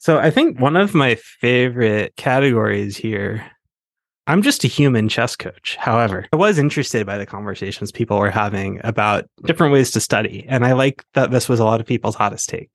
So 0.00 0.18
I 0.18 0.30
think 0.30 0.58
one 0.58 0.76
of 0.76 0.94
my 0.94 1.14
favorite 1.16 2.16
categories 2.16 2.96
here. 2.96 3.44
I'm 4.30 4.42
just 4.42 4.62
a 4.62 4.68
human 4.68 5.08
chess 5.08 5.34
coach. 5.34 5.74
However, 5.80 6.24
I 6.32 6.36
was 6.36 6.56
interested 6.56 7.04
by 7.04 7.18
the 7.18 7.26
conversations 7.26 7.90
people 7.90 8.16
were 8.16 8.30
having 8.30 8.80
about 8.84 9.24
different 9.44 9.72
ways 9.72 9.90
to 9.90 10.00
study. 10.00 10.46
And 10.48 10.64
I 10.64 10.72
like 10.72 11.04
that 11.14 11.32
this 11.32 11.48
was 11.48 11.58
a 11.58 11.64
lot 11.64 11.80
of 11.80 11.86
people's 11.86 12.14
hottest 12.14 12.48
take. 12.48 12.70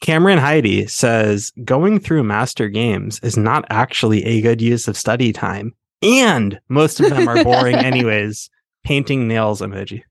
Cameron 0.00 0.38
Heidi 0.38 0.86
says 0.86 1.50
going 1.64 1.98
through 1.98 2.22
master 2.22 2.68
games 2.68 3.18
is 3.24 3.36
not 3.36 3.64
actually 3.70 4.24
a 4.24 4.40
good 4.40 4.62
use 4.62 4.86
of 4.86 4.96
study 4.96 5.32
time. 5.32 5.72
And 6.00 6.60
most 6.68 7.00
of 7.00 7.10
them 7.10 7.26
are 7.26 7.42
boring 7.42 7.74
anyways. 7.90 8.48
painting 8.84 9.26
nails 9.26 9.62
emoji. 9.62 10.04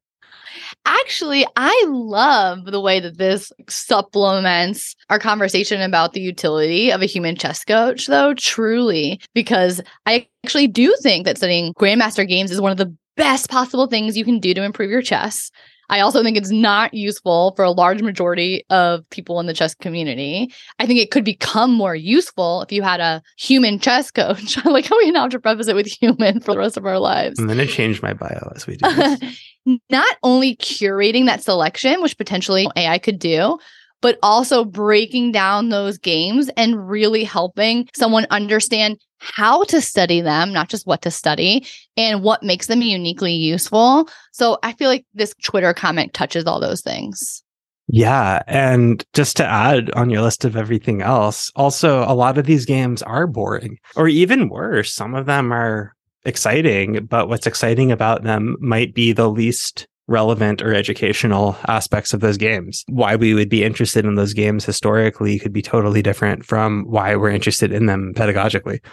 Actually, 0.86 1.46
I 1.56 1.86
love 1.88 2.66
the 2.66 2.82
way 2.82 3.00
that 3.00 3.18
this 3.18 3.52
supplements 3.70 4.96
our 5.10 5.20
conversation 5.20 5.82
about 5.82 6.14
the 6.14 6.22
utility 6.22 6.92
of 6.92 7.02
a 7.02 7.06
human 7.06 7.36
chess 7.36 7.64
coach, 7.64 8.08
though, 8.08 8.34
truly, 8.34 9.22
because 9.34 9.82
I 10.06 10.28
actually 10.44 10.68
do 10.68 10.94
think 11.02 11.26
that 11.26 11.38
studying 11.38 11.74
Grandmaster 11.76 12.28
games 12.28 12.52
is 12.52 12.60
one 12.60 12.72
of 12.72 12.78
the 12.78 12.94
best 13.16 13.50
possible 13.50 13.88
things 13.88 14.18
you 14.18 14.26
can 14.26 14.40
do 14.40 14.54
to 14.54 14.64
improve 14.64 14.90
your 14.90 15.02
chess. 15.02 15.52
I 15.90 16.00
also 16.00 16.24
think 16.24 16.38
it's 16.38 16.50
not 16.50 16.94
useful 16.94 17.54
for 17.56 17.64
a 17.64 17.72
large 17.72 18.02
majority 18.02 18.64
of 18.70 19.08
people 19.10 19.40
in 19.40 19.46
the 19.46 19.54
chess 19.54 19.76
community. 19.76 20.52
I 20.80 20.88
think 20.88 21.00
it 21.00 21.12
could 21.12 21.26
become 21.26 21.72
more 21.72 21.96
useful 21.96 22.62
if 22.62 22.72
you 22.72 22.82
had 22.82 23.00
a 23.00 23.22
human 23.38 23.80
chess 23.80 24.10
coach. 24.10 24.58
Like 24.66 24.88
how 24.88 24.98
we 24.98 25.12
now 25.12 25.24
have 25.24 25.32
to 25.32 25.40
preface 25.40 25.68
it 25.68 25.76
with 25.76 25.86
human 25.86 26.40
for 26.40 26.54
the 26.54 26.58
rest 26.58 26.78
of 26.78 26.86
our 26.86 26.98
lives. 26.98 27.38
I'm 27.38 27.46
going 27.46 27.60
to 27.60 27.68
change 27.68 28.02
my 28.02 28.14
bio 28.14 28.52
as 28.56 28.66
we 28.66 28.78
do. 28.78 28.88
Not 29.66 30.18
only 30.24 30.56
curating 30.58 31.26
that 31.26 31.44
selection, 31.44 32.02
which 32.02 32.18
potentially 32.18 32.68
AI 32.76 32.98
could 33.00 33.20
do, 33.20 33.60
but 34.02 34.20
also 34.22 34.66
breaking 34.66 35.32
down 35.32 35.70
those 35.70 35.98
games 35.98 36.50
and 36.58 36.90
really 36.90 37.24
helping 37.24 37.88
someone 37.96 38.28
understand 38.30 39.00
how 39.20 39.64
to 39.64 39.80
study 39.80 40.20
them, 40.20 40.52
not 40.52 40.68
just 40.68 40.86
what 40.86 41.02
to 41.04 41.10
study, 41.10 41.66
and 41.96 42.22
what 42.22 42.44
makes 42.44 42.68
them 42.68 42.82
uniquely 42.82 43.32
useful. 43.32 44.10
So 44.34 44.58
I 44.62 44.74
feel 44.74 44.90
like 44.90 45.06
this 45.14 45.34
Twitter 45.42 45.74
comment 45.74 46.14
touches 46.14 46.44
all 46.44 46.60
those 46.60 46.82
things. 46.82 47.42
Yeah. 47.88 48.42
And 48.48 49.06
just 49.14 49.38
to 49.38 49.46
add 49.46 49.92
on 49.92 50.10
your 50.10 50.22
list 50.22 50.44
of 50.44 50.58
everything 50.58 51.02
else, 51.02 51.52
also, 51.56 52.04
a 52.04 52.16
lot 52.16 52.38
of 52.38 52.46
these 52.46 52.66
games 52.66 53.02
are 53.02 53.28
boring, 53.28 53.78
or 53.96 54.10
even 54.10 54.50
worse, 54.50 54.94
some 54.94 55.16
of 55.16 55.26
them 55.26 55.54
are 55.54 55.93
exciting, 56.26 57.06
but 57.06 57.30
what's 57.30 57.48
exciting 57.48 57.92
about 57.92 58.24
them 58.24 58.56
might 58.60 58.94
be 58.94 59.12
the 59.12 59.30
least 59.30 59.88
relevant 60.08 60.62
or 60.62 60.74
educational 60.74 61.56
aspects 61.68 62.14
of 62.14 62.20
those 62.20 62.38
games. 62.38 62.84
Why 62.88 63.16
we 63.16 63.34
would 63.34 63.50
be 63.50 63.64
interested 63.64 64.06
in 64.06 64.16
those 64.16 64.34
games 64.34 64.66
historically 64.66 65.40
could 65.40 65.54
be 65.54 65.62
totally 65.62 66.02
different 66.02 66.46
from 66.46 66.84
why 66.86 67.16
we're 67.16 67.30
interested 67.30 67.72
in 67.72 67.86
them 67.86 68.14
pedagogically. 68.16 68.84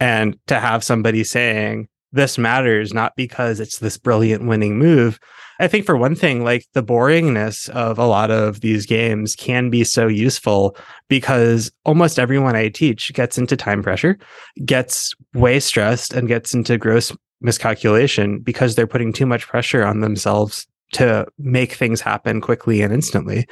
And 0.00 0.36
to 0.46 0.58
have 0.58 0.82
somebody 0.82 1.24
saying, 1.24 1.88
this 2.12 2.38
matters 2.38 2.92
not 2.92 3.14
because 3.16 3.60
it's 3.60 3.78
this 3.78 3.96
brilliant 3.96 4.46
winning 4.46 4.78
move. 4.78 5.20
I 5.60 5.68
think 5.68 5.84
for 5.84 5.96
one 5.96 6.14
thing, 6.14 6.42
like 6.42 6.66
the 6.72 6.82
boringness 6.82 7.68
of 7.68 7.98
a 7.98 8.06
lot 8.06 8.30
of 8.30 8.62
these 8.62 8.86
games 8.86 9.36
can 9.36 9.68
be 9.68 9.84
so 9.84 10.06
useful 10.06 10.74
because 11.08 11.70
almost 11.84 12.18
everyone 12.18 12.56
I 12.56 12.68
teach 12.68 13.12
gets 13.12 13.36
into 13.36 13.58
time 13.58 13.82
pressure, 13.82 14.18
gets 14.64 15.14
way 15.34 15.60
stressed, 15.60 16.14
and 16.14 16.28
gets 16.28 16.54
into 16.54 16.78
gross 16.78 17.14
miscalculation 17.42 18.38
because 18.38 18.74
they're 18.74 18.86
putting 18.86 19.12
too 19.12 19.26
much 19.26 19.46
pressure 19.46 19.84
on 19.84 20.00
themselves 20.00 20.66
to 20.94 21.26
make 21.38 21.74
things 21.74 22.00
happen 22.00 22.40
quickly 22.40 22.80
and 22.80 22.92
instantly. 22.92 23.46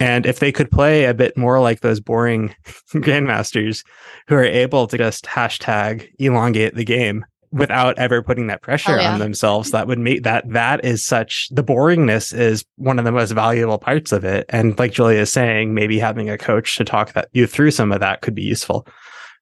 And 0.00 0.26
if 0.26 0.40
they 0.40 0.50
could 0.50 0.72
play 0.72 1.04
a 1.04 1.14
bit 1.14 1.36
more 1.36 1.60
like 1.60 1.80
those 1.80 2.00
boring 2.00 2.54
grandmasters 2.94 3.84
who 4.26 4.34
are 4.34 4.44
able 4.44 4.88
to 4.88 4.98
just 4.98 5.24
hashtag 5.24 6.08
elongate 6.18 6.74
the 6.74 6.84
game 6.84 7.24
without 7.54 7.96
ever 7.98 8.22
putting 8.22 8.48
that 8.48 8.62
pressure 8.62 8.98
oh, 8.98 9.00
yeah. 9.00 9.12
on 9.12 9.20
themselves, 9.20 9.70
that 9.70 9.86
would 9.86 9.98
make 9.98 10.24
that 10.24 10.48
that 10.50 10.84
is 10.84 11.04
such 11.04 11.48
the 11.50 11.62
boringness 11.62 12.36
is 12.36 12.64
one 12.76 12.98
of 12.98 13.04
the 13.04 13.12
most 13.12 13.30
valuable 13.30 13.78
parts 13.78 14.12
of 14.12 14.24
it. 14.24 14.44
And 14.48 14.78
like 14.78 14.92
Julia 14.92 15.20
is 15.20 15.32
saying, 15.32 15.72
maybe 15.72 15.98
having 15.98 16.28
a 16.28 16.36
coach 16.36 16.76
to 16.76 16.84
talk 16.84 17.12
that 17.12 17.28
you 17.32 17.46
through 17.46 17.70
some 17.70 17.92
of 17.92 18.00
that 18.00 18.22
could 18.22 18.34
be 18.34 18.42
useful. 18.42 18.86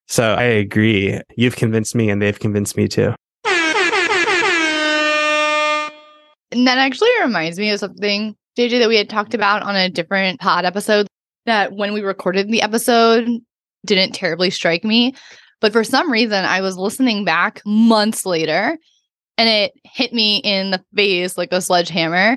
So 0.08 0.34
I 0.34 0.42
agree. 0.42 1.20
You've 1.36 1.56
convinced 1.56 1.94
me 1.94 2.10
and 2.10 2.20
they've 2.20 2.38
convinced 2.38 2.76
me 2.76 2.86
too. 2.86 3.14
And 6.52 6.66
that 6.66 6.76
actually 6.76 7.10
reminds 7.22 7.58
me 7.58 7.70
of 7.70 7.80
something, 7.80 8.36
JJ, 8.58 8.80
that 8.80 8.88
we 8.90 8.96
had 8.96 9.08
talked 9.08 9.32
about 9.32 9.62
on 9.62 9.74
a 9.74 9.88
different 9.88 10.38
pod 10.38 10.66
episode 10.66 11.06
that 11.46 11.72
when 11.72 11.94
we 11.94 12.02
recorded 12.02 12.48
the 12.48 12.60
episode 12.60 13.26
didn't 13.86 14.12
terribly 14.12 14.50
strike 14.50 14.84
me. 14.84 15.14
But 15.62 15.72
for 15.72 15.84
some 15.84 16.10
reason, 16.10 16.44
I 16.44 16.60
was 16.60 16.76
listening 16.76 17.24
back 17.24 17.62
months 17.64 18.26
later 18.26 18.76
and 19.38 19.48
it 19.48 19.72
hit 19.84 20.12
me 20.12 20.38
in 20.38 20.72
the 20.72 20.84
face 20.94 21.38
like 21.38 21.52
a 21.52 21.62
sledgehammer. 21.62 22.36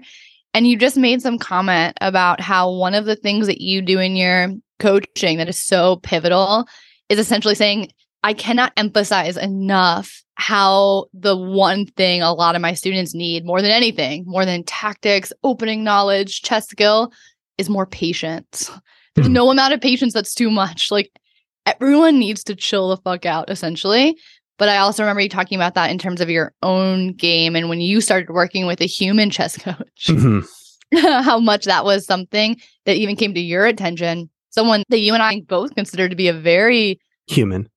And 0.53 0.67
you 0.67 0.77
just 0.77 0.95
made 0.95 1.21
some 1.21 1.39
comment 1.39 1.97
about 1.99 2.39
how 2.39 2.71
one 2.71 2.93
of 2.93 3.05
the 3.05 3.15
things 3.17 3.47
that 3.47 3.59
you 3.59 3.81
do 3.81 3.99
in 3.99 4.15
your 4.15 4.53
coaching 4.79 5.37
that 5.39 5.49
is 5.49 5.59
so 5.59 5.97
pivotal 5.97 6.65
is 7.09 7.19
essentially 7.19 7.55
saying, 7.55 7.89
I 8.23 8.33
cannot 8.33 8.73
emphasize 8.77 9.37
enough 9.37 10.23
how 10.35 11.05
the 11.13 11.35
one 11.35 11.87
thing 11.87 12.21
a 12.21 12.33
lot 12.33 12.55
of 12.55 12.61
my 12.61 12.73
students 12.73 13.15
need 13.15 13.43
more 13.43 13.61
than 13.61 13.71
anything, 13.71 14.23
more 14.27 14.45
than 14.45 14.63
tactics, 14.63 15.33
opening 15.43 15.83
knowledge, 15.83 16.41
chess 16.43 16.67
skill, 16.67 17.11
is 17.57 17.69
more 17.69 17.85
patience. 17.85 18.69
There's 19.15 19.27
hmm. 19.27 19.33
no 19.33 19.49
amount 19.49 19.73
of 19.73 19.81
patience 19.81 20.13
that's 20.13 20.35
too 20.35 20.51
much. 20.51 20.91
Like 20.91 21.11
everyone 21.65 22.19
needs 22.19 22.43
to 22.45 22.55
chill 22.55 22.89
the 22.89 22.97
fuck 22.97 23.25
out, 23.25 23.49
essentially. 23.49 24.17
But 24.57 24.69
I 24.69 24.77
also 24.77 25.03
remember 25.03 25.21
you 25.21 25.29
talking 25.29 25.57
about 25.57 25.75
that 25.75 25.91
in 25.91 25.97
terms 25.97 26.21
of 26.21 26.29
your 26.29 26.53
own 26.63 27.13
game 27.13 27.55
and 27.55 27.67
when 27.67 27.81
you 27.81 27.99
started 27.99 28.29
working 28.29 28.65
with 28.65 28.79
a 28.81 28.85
human 28.85 29.29
chess 29.29 29.57
coach, 29.61 30.07
mm-hmm. 30.07 30.39
how 30.97 31.39
much 31.39 31.65
that 31.65 31.83
was 31.83 32.05
something 32.05 32.59
that 32.85 32.95
even 32.95 33.15
came 33.15 33.33
to 33.33 33.41
your 33.41 33.65
attention. 33.65 34.29
Someone 34.49 34.83
that 34.89 34.99
you 34.99 35.13
and 35.13 35.21
I 35.21 35.41
both 35.41 35.75
consider 35.75 36.07
to 36.07 36.15
be 36.15 36.29
a 36.29 36.33
very 36.33 36.99
human 37.27 37.67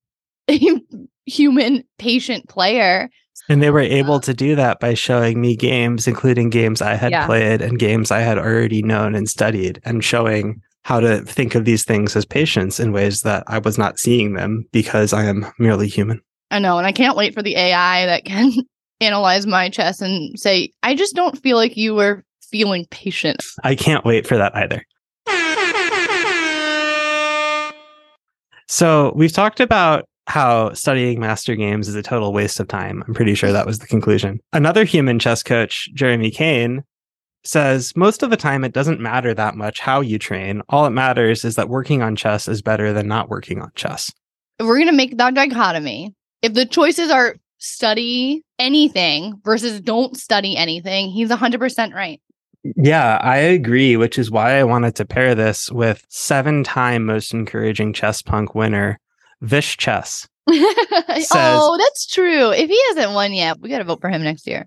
human 1.26 1.84
patient 1.98 2.48
player. 2.48 3.10
And 3.48 3.62
they 3.62 3.70
were 3.70 3.80
able 3.80 4.20
to 4.20 4.34
do 4.34 4.54
that 4.56 4.78
by 4.78 4.94
showing 4.94 5.40
me 5.40 5.56
games, 5.56 6.06
including 6.06 6.50
games 6.50 6.82
I 6.82 6.94
had 6.94 7.10
yeah. 7.10 7.26
played 7.26 7.62
and 7.62 7.78
games 7.78 8.10
I 8.10 8.20
had 8.20 8.38
already 8.38 8.82
known 8.82 9.14
and 9.14 9.28
studied, 9.28 9.80
and 9.84 10.04
showing 10.04 10.60
how 10.88 11.00
to 11.00 11.20
think 11.20 11.54
of 11.54 11.66
these 11.66 11.84
things 11.84 12.16
as 12.16 12.24
patients 12.24 12.80
in 12.80 12.92
ways 12.92 13.20
that 13.20 13.44
I 13.46 13.58
was 13.58 13.76
not 13.76 13.98
seeing 13.98 14.32
them 14.32 14.64
because 14.72 15.12
I 15.12 15.24
am 15.24 15.44
merely 15.58 15.86
human. 15.86 16.22
I 16.50 16.60
know. 16.60 16.78
And 16.78 16.86
I 16.86 16.92
can't 16.92 17.14
wait 17.14 17.34
for 17.34 17.42
the 17.42 17.56
AI 17.56 18.06
that 18.06 18.24
can 18.24 18.52
analyze 19.02 19.46
my 19.46 19.68
chess 19.68 20.00
and 20.00 20.40
say, 20.40 20.72
I 20.82 20.94
just 20.94 21.14
don't 21.14 21.38
feel 21.42 21.58
like 21.58 21.76
you 21.76 21.94
were 21.94 22.24
feeling 22.40 22.86
patient. 22.90 23.44
I 23.62 23.74
can't 23.74 24.02
wait 24.06 24.26
for 24.26 24.38
that 24.38 24.56
either. 24.56 24.82
So 28.66 29.12
we've 29.14 29.32
talked 29.32 29.60
about 29.60 30.06
how 30.26 30.72
studying 30.72 31.20
master 31.20 31.54
games 31.54 31.88
is 31.88 31.96
a 31.96 32.02
total 32.02 32.32
waste 32.32 32.60
of 32.60 32.68
time. 32.68 33.04
I'm 33.06 33.12
pretty 33.12 33.34
sure 33.34 33.52
that 33.52 33.66
was 33.66 33.78
the 33.78 33.86
conclusion. 33.86 34.40
Another 34.54 34.84
human 34.84 35.18
chess 35.18 35.42
coach, 35.42 35.90
Jeremy 35.92 36.30
Kane, 36.30 36.82
says 37.44 37.94
most 37.96 38.22
of 38.22 38.30
the 38.30 38.36
time 38.36 38.64
it 38.64 38.72
doesn't 38.72 39.00
matter 39.00 39.34
that 39.34 39.56
much 39.56 39.80
how 39.80 40.00
you 40.00 40.18
train. 40.18 40.62
All 40.68 40.86
it 40.86 40.90
matters 40.90 41.44
is 41.44 41.56
that 41.56 41.68
working 41.68 42.02
on 42.02 42.16
chess 42.16 42.48
is 42.48 42.62
better 42.62 42.92
than 42.92 43.08
not 43.08 43.28
working 43.28 43.62
on 43.62 43.70
chess. 43.74 44.12
We're 44.60 44.76
going 44.76 44.86
to 44.86 44.92
make 44.92 45.16
that 45.16 45.34
dichotomy. 45.34 46.14
If 46.42 46.54
the 46.54 46.66
choices 46.66 47.10
are 47.10 47.36
study 47.58 48.44
anything 48.58 49.40
versus 49.44 49.80
don't 49.80 50.16
study 50.16 50.56
anything, 50.56 51.10
he's 51.10 51.30
100% 51.30 51.94
right. 51.94 52.20
Yeah, 52.76 53.18
I 53.22 53.36
agree, 53.36 53.96
which 53.96 54.18
is 54.18 54.30
why 54.30 54.58
I 54.58 54.64
wanted 54.64 54.96
to 54.96 55.04
pair 55.04 55.34
this 55.34 55.70
with 55.70 56.04
seven 56.08 56.64
time 56.64 57.06
most 57.06 57.32
encouraging 57.32 57.92
chess 57.92 58.20
punk 58.20 58.54
winner, 58.54 58.98
Vish 59.40 59.76
Chess. 59.76 60.28
says, 60.48 61.28
oh, 61.34 61.76
that's 61.78 62.06
true. 62.06 62.50
If 62.50 62.68
he 62.68 62.82
hasn't 62.88 63.14
won 63.14 63.32
yet, 63.32 63.60
we 63.60 63.68
got 63.68 63.78
to 63.78 63.84
vote 63.84 64.00
for 64.00 64.08
him 64.08 64.22
next 64.22 64.46
year. 64.46 64.66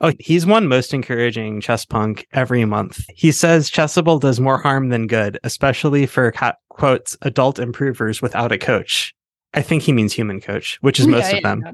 Oh, 0.00 0.12
he's 0.18 0.46
won 0.46 0.68
most 0.68 0.92
encouraging 0.94 1.60
chess 1.60 1.84
punk 1.84 2.26
every 2.32 2.64
month. 2.64 3.04
He 3.14 3.32
says 3.32 3.70
Chessable 3.70 4.20
does 4.20 4.40
more 4.40 4.58
harm 4.58 4.88
than 4.88 5.06
good, 5.06 5.38
especially 5.44 6.06
for 6.06 6.32
quotes 6.68 7.16
adult 7.22 7.58
improvers 7.58 8.20
without 8.20 8.52
a 8.52 8.58
coach. 8.58 9.14
I 9.54 9.62
think 9.62 9.82
he 9.82 9.92
means 9.92 10.12
human 10.12 10.40
coach, 10.40 10.78
which 10.82 11.00
is 11.00 11.06
most 11.06 11.30
yeah, 11.30 11.38
of 11.38 11.42
them. 11.42 11.62
Yeah. 11.64 11.72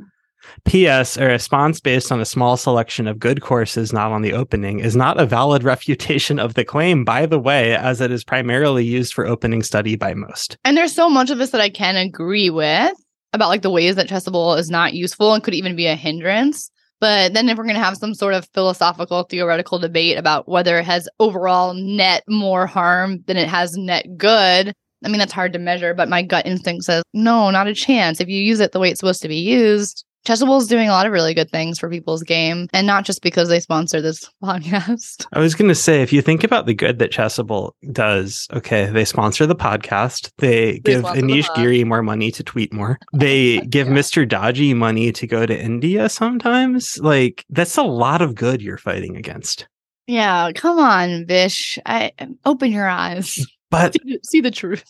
P.S. 0.64 1.17
A 1.17 1.26
response 1.26 1.81
based 1.81 2.11
on 2.11 2.21
a 2.21 2.25
small 2.25 2.57
selection 2.57 3.07
of 3.07 3.19
good 3.19 3.43
courses 3.43 3.93
not 3.93 4.12
on 4.12 4.23
the 4.23 4.33
opening 4.33 4.81
is 4.81 4.97
not 4.97 5.21
a 5.21 5.26
valid 5.26 5.64
refutation 5.64 6.38
of 6.38 6.55
the 6.55 6.64
claim, 6.64 7.05
by 7.05 7.26
the 7.26 7.38
way, 7.38 7.76
as 7.76 8.00
it 8.00 8.11
is 8.11 8.25
primarily 8.25 8.85
used 8.85 9.14
for 9.14 9.26
opening 9.26 9.62
study 9.62 9.97
by 9.97 10.14
most. 10.14 10.57
And 10.64 10.76
there's 10.76 10.95
so 10.95 11.09
much 11.09 11.31
of 11.31 11.38
this 11.38 11.50
that 11.50 11.61
I 11.61 11.71
can 11.71 11.97
agree 11.97 12.50
with 12.50 12.93
about 13.33 13.49
like 13.49 13.62
the 13.62 13.71
ways 13.71 13.97
that 13.97 14.09
Chessable 14.09 14.59
is 14.59 14.71
not 14.71 14.95
useful 14.95 15.33
and 15.33 15.43
could 15.43 15.55
even 15.55 15.76
be 15.76 15.87
a 15.87 15.97
hindrance. 15.97 16.71
But 17.02 17.35
then 17.35 17.49
if 17.49 17.59
we're 17.59 17.64
going 17.64 17.75
to 17.75 17.82
have 17.82 17.97
some 17.97 18.14
sort 18.14 18.32
of 18.32 18.49
philosophical 18.54 19.25
theoretical 19.25 19.80
debate 19.80 20.16
about 20.16 20.49
whether 20.49 20.78
it 20.78 20.85
has 20.85 21.09
overall 21.18 21.75
net 21.75 22.23
more 22.28 22.64
harm 22.64 23.25
than 23.26 23.37
it 23.37 23.49
has 23.49 23.76
net 23.76 24.06
good, 24.16 24.73
I 25.04 25.09
mean, 25.09 25.18
that's 25.18 25.32
hard 25.32 25.52
to 25.54 25.59
measure, 25.59 25.94
but 25.94 26.09
my 26.09 26.23
gut 26.23 26.47
instinct 26.47 26.85
says, 26.85 27.02
no, 27.12 27.50
not 27.50 27.66
a 27.66 27.75
chance. 27.75 28.21
If 28.21 28.28
you 28.28 28.40
use 28.40 28.61
it 28.61 28.71
the 28.71 28.78
way 28.78 28.88
it's 28.88 29.00
supposed 29.00 29.21
to 29.23 29.28
be 29.28 29.40
used, 29.40 30.04
Chessable 30.26 30.61
is 30.61 30.69
doing 30.69 30.88
a 30.88 30.93
lot 30.93 31.05
of 31.07 31.12
really 31.12 31.35
good 31.35 31.50
things 31.50 31.79
for 31.81 31.91
people's 31.91 32.23
game, 32.23 32.69
and 32.73 32.87
not 32.87 33.05
just 33.05 33.23
because 33.23 33.49
they 33.49 33.59
sponsor 33.59 34.00
this 34.00 34.29
podcast. 34.43 35.26
I 35.33 35.41
was 35.41 35.55
going 35.57 35.69
to 35.69 35.75
say, 35.75 36.00
if 36.02 36.12
you 36.12 36.23
think 36.23 36.45
about 36.45 36.67
the 36.67 36.75
good 36.75 36.99
that 37.00 37.11
Chessable 37.11 37.73
does, 37.91 38.47
okay, 38.52 38.87
they 38.87 39.05
sponsor 39.05 39.47
the 39.47 39.57
podcast. 39.57 40.31
They, 40.38 40.79
give 40.79 41.00
sponsor 41.00 41.23
the 41.23 41.26
Anish. 41.26 41.55
Giri 41.57 41.83
more 41.85 42.02
money 42.02 42.31
to 42.31 42.45
tweet 42.45 42.73
more. 42.73 42.99
They 43.12 43.61
give 43.69 43.88
Yeah. 43.88 43.95
Mr. 43.95 44.29
Dodgy 44.29 44.75
money 44.75 45.11
to 45.11 45.26
go 45.26 45.45
to 45.45 45.61
India 45.61 46.09
sometimes. 46.09 46.99
Like, 46.99 47.45
that's 47.50 47.76
a 47.76 47.83
lot 47.83 48.23
of 48.23 48.35
good 48.37 48.62
you're 48.62 48.79
fighting 48.79 49.17
against. 49.17 49.67
Yeah, 50.07 50.50
come 50.55 50.79
on, 50.79 51.26
Vish. 51.26 51.79
I 51.87 52.12
open 52.45 52.71
your 52.71 52.88
eyes. 52.88 53.45
But 53.73 53.95
See 53.95 54.00
the- 54.05 54.21
See 54.23 54.41
the 54.43 54.50
truth. 54.50 54.85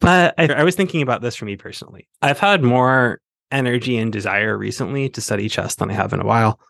but 0.00 0.34
I, 0.38 0.46
I 0.46 0.64
was 0.64 0.74
thinking 0.76 1.02
about 1.02 1.20
this 1.20 1.36
for 1.36 1.44
me 1.44 1.56
personally. 1.56 2.08
I've 2.22 2.38
had 2.38 2.62
more 2.62 3.20
energy 3.50 3.96
and 3.96 4.12
desire 4.12 4.56
recently 4.56 5.08
to 5.10 5.20
study 5.20 5.48
chess 5.48 5.74
than 5.74 5.90
I 5.90 5.94
have 5.94 6.12
in 6.12 6.20
a 6.20 6.26
while. 6.26 6.60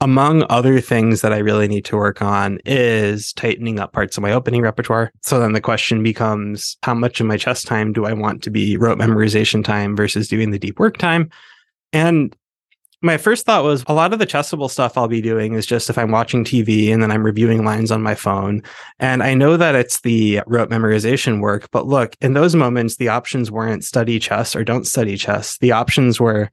Among 0.00 0.44
other 0.50 0.80
things 0.80 1.22
that 1.22 1.32
I 1.32 1.38
really 1.38 1.68
need 1.68 1.86
to 1.86 1.96
work 1.96 2.20
on 2.20 2.58
is 2.66 3.32
tightening 3.32 3.80
up 3.80 3.92
parts 3.92 4.18
of 4.18 4.22
my 4.22 4.32
opening 4.32 4.60
repertoire. 4.60 5.10
So 5.22 5.40
then 5.40 5.54
the 5.54 5.60
question 5.60 6.02
becomes 6.02 6.76
how 6.82 6.92
much 6.92 7.18
of 7.18 7.26
my 7.26 7.38
chess 7.38 7.62
time 7.62 7.94
do 7.94 8.04
I 8.04 8.12
want 8.12 8.42
to 8.42 8.50
be 8.50 8.76
rote 8.76 8.98
memorization 8.98 9.64
time 9.64 9.96
versus 9.96 10.28
doing 10.28 10.50
the 10.50 10.58
deep 10.58 10.78
work 10.78 10.98
time? 10.98 11.30
And 11.94 12.36
my 13.02 13.18
first 13.18 13.44
thought 13.44 13.64
was 13.64 13.84
a 13.86 13.94
lot 13.94 14.12
of 14.12 14.18
the 14.18 14.26
chessable 14.26 14.70
stuff 14.70 14.96
I'll 14.96 15.08
be 15.08 15.20
doing 15.20 15.54
is 15.54 15.66
just 15.66 15.90
if 15.90 15.98
I'm 15.98 16.10
watching 16.10 16.44
TV 16.44 16.92
and 16.92 17.02
then 17.02 17.10
I'm 17.10 17.24
reviewing 17.24 17.64
lines 17.64 17.90
on 17.90 18.02
my 18.02 18.14
phone 18.14 18.62
and 18.98 19.22
I 19.22 19.34
know 19.34 19.56
that 19.56 19.74
it's 19.74 20.00
the 20.00 20.40
rote 20.46 20.70
memorization 20.70 21.40
work, 21.40 21.70
but 21.70 21.86
look, 21.86 22.16
in 22.20 22.32
those 22.32 22.54
moments, 22.54 22.96
the 22.96 23.08
options 23.08 23.50
weren't 23.50 23.84
study 23.84 24.18
chess 24.18 24.56
or 24.56 24.64
don't 24.64 24.86
study 24.86 25.16
chess. 25.16 25.58
The 25.58 25.72
options 25.72 26.18
were 26.18 26.50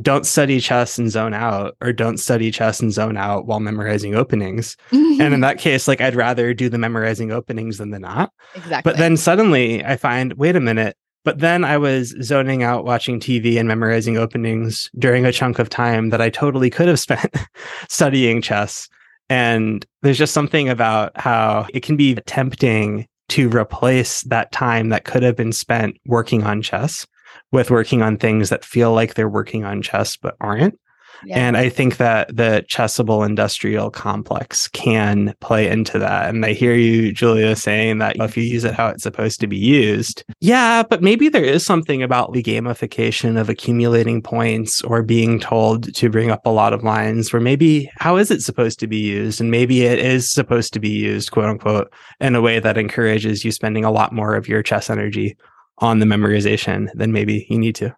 don't 0.00 0.24
study 0.24 0.60
chess 0.60 0.98
and 0.98 1.10
zone 1.10 1.34
out, 1.34 1.76
or 1.80 1.92
don't 1.92 2.18
study 2.18 2.50
chess 2.50 2.80
and 2.80 2.92
zone 2.92 3.16
out 3.16 3.46
while 3.46 3.60
memorizing 3.60 4.14
openings. 4.14 4.76
And 4.92 5.34
in 5.34 5.40
that 5.40 5.58
case, 5.58 5.88
like 5.88 6.00
I'd 6.00 6.14
rather 6.14 6.54
do 6.54 6.68
the 6.68 6.78
memorizing 6.78 7.32
openings 7.32 7.78
than 7.78 7.90
the 7.90 7.98
not. 7.98 8.32
exactly. 8.54 8.90
But 8.90 8.98
then 8.98 9.16
suddenly 9.16 9.84
I 9.84 9.96
find, 9.96 10.34
wait 10.34 10.56
a 10.56 10.60
minute. 10.60 10.96
But 11.24 11.40
then 11.40 11.64
I 11.64 11.76
was 11.76 12.14
zoning 12.22 12.62
out 12.62 12.84
watching 12.84 13.20
TV 13.20 13.58
and 13.58 13.68
memorizing 13.68 14.16
openings 14.16 14.90
during 14.98 15.26
a 15.26 15.32
chunk 15.32 15.58
of 15.58 15.68
time 15.68 16.10
that 16.10 16.20
I 16.20 16.30
totally 16.30 16.70
could 16.70 16.88
have 16.88 17.00
spent 17.00 17.34
studying 17.88 18.40
chess. 18.40 18.88
And 19.28 19.86
there's 20.02 20.18
just 20.18 20.34
something 20.34 20.68
about 20.68 21.12
how 21.16 21.66
it 21.74 21.82
can 21.82 21.96
be 21.96 22.14
tempting 22.26 23.06
to 23.28 23.48
replace 23.48 24.22
that 24.22 24.50
time 24.50 24.88
that 24.88 25.04
could 25.04 25.22
have 25.22 25.36
been 25.36 25.52
spent 25.52 25.96
working 26.06 26.42
on 26.42 26.62
chess 26.62 27.06
with 27.52 27.70
working 27.70 28.02
on 28.02 28.16
things 28.16 28.48
that 28.48 28.64
feel 28.64 28.92
like 28.92 29.14
they're 29.14 29.28
working 29.28 29.64
on 29.64 29.82
chess 29.82 30.16
but 30.16 30.36
aren't. 30.40 30.79
And 31.28 31.56
I 31.56 31.68
think 31.68 31.98
that 31.98 32.34
the 32.34 32.64
chessable 32.68 33.26
industrial 33.26 33.90
complex 33.90 34.68
can 34.68 35.34
play 35.40 35.68
into 35.68 35.98
that. 35.98 36.30
And 36.30 36.44
I 36.44 36.52
hear 36.52 36.74
you, 36.74 37.12
Julia, 37.12 37.56
saying 37.56 37.98
that 37.98 38.16
if 38.16 38.36
you 38.36 38.42
use 38.42 38.64
it 38.64 38.74
how 38.74 38.88
it's 38.88 39.02
supposed 39.02 39.40
to 39.40 39.46
be 39.46 39.56
used, 39.56 40.24
yeah, 40.40 40.82
but 40.82 41.02
maybe 41.02 41.28
there 41.28 41.44
is 41.44 41.64
something 41.64 42.02
about 42.02 42.32
the 42.32 42.42
gamification 42.42 43.38
of 43.38 43.48
accumulating 43.48 44.22
points 44.22 44.82
or 44.82 45.02
being 45.02 45.38
told 45.38 45.94
to 45.94 46.10
bring 46.10 46.30
up 46.30 46.46
a 46.46 46.50
lot 46.50 46.72
of 46.72 46.84
lines 46.84 47.32
where 47.32 47.40
maybe 47.40 47.90
how 47.96 48.16
is 48.16 48.30
it 48.30 48.42
supposed 48.42 48.78
to 48.80 48.86
be 48.86 48.98
used? 48.98 49.40
And 49.40 49.50
maybe 49.50 49.82
it 49.82 49.98
is 49.98 50.30
supposed 50.30 50.72
to 50.74 50.80
be 50.80 50.90
used, 50.90 51.30
quote 51.30 51.46
unquote, 51.46 51.92
in 52.20 52.34
a 52.34 52.40
way 52.40 52.58
that 52.58 52.78
encourages 52.78 53.44
you 53.44 53.52
spending 53.52 53.84
a 53.84 53.90
lot 53.90 54.12
more 54.12 54.34
of 54.34 54.48
your 54.48 54.62
chess 54.62 54.90
energy 54.90 55.36
on 55.78 55.98
the 55.98 56.06
memorization 56.06 56.88
than 56.94 57.12
maybe 57.12 57.46
you 57.48 57.58
need 57.58 57.74
to. 57.76 57.94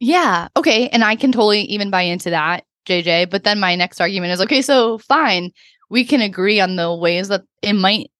Yeah. 0.00 0.48
Okay. 0.56 0.88
And 0.88 1.04
I 1.04 1.14
can 1.14 1.30
totally 1.30 1.60
even 1.62 1.90
buy 1.90 2.02
into 2.02 2.30
that, 2.30 2.64
JJ. 2.86 3.30
But 3.30 3.44
then 3.44 3.60
my 3.60 3.76
next 3.76 4.00
argument 4.00 4.32
is 4.32 4.40
okay, 4.40 4.62
so 4.62 4.98
fine. 4.98 5.50
We 5.90 6.04
can 6.04 6.20
agree 6.22 6.60
on 6.60 6.76
the 6.76 6.94
ways 6.94 7.28
that 7.28 7.42
it 7.62 7.74
might 7.74 8.10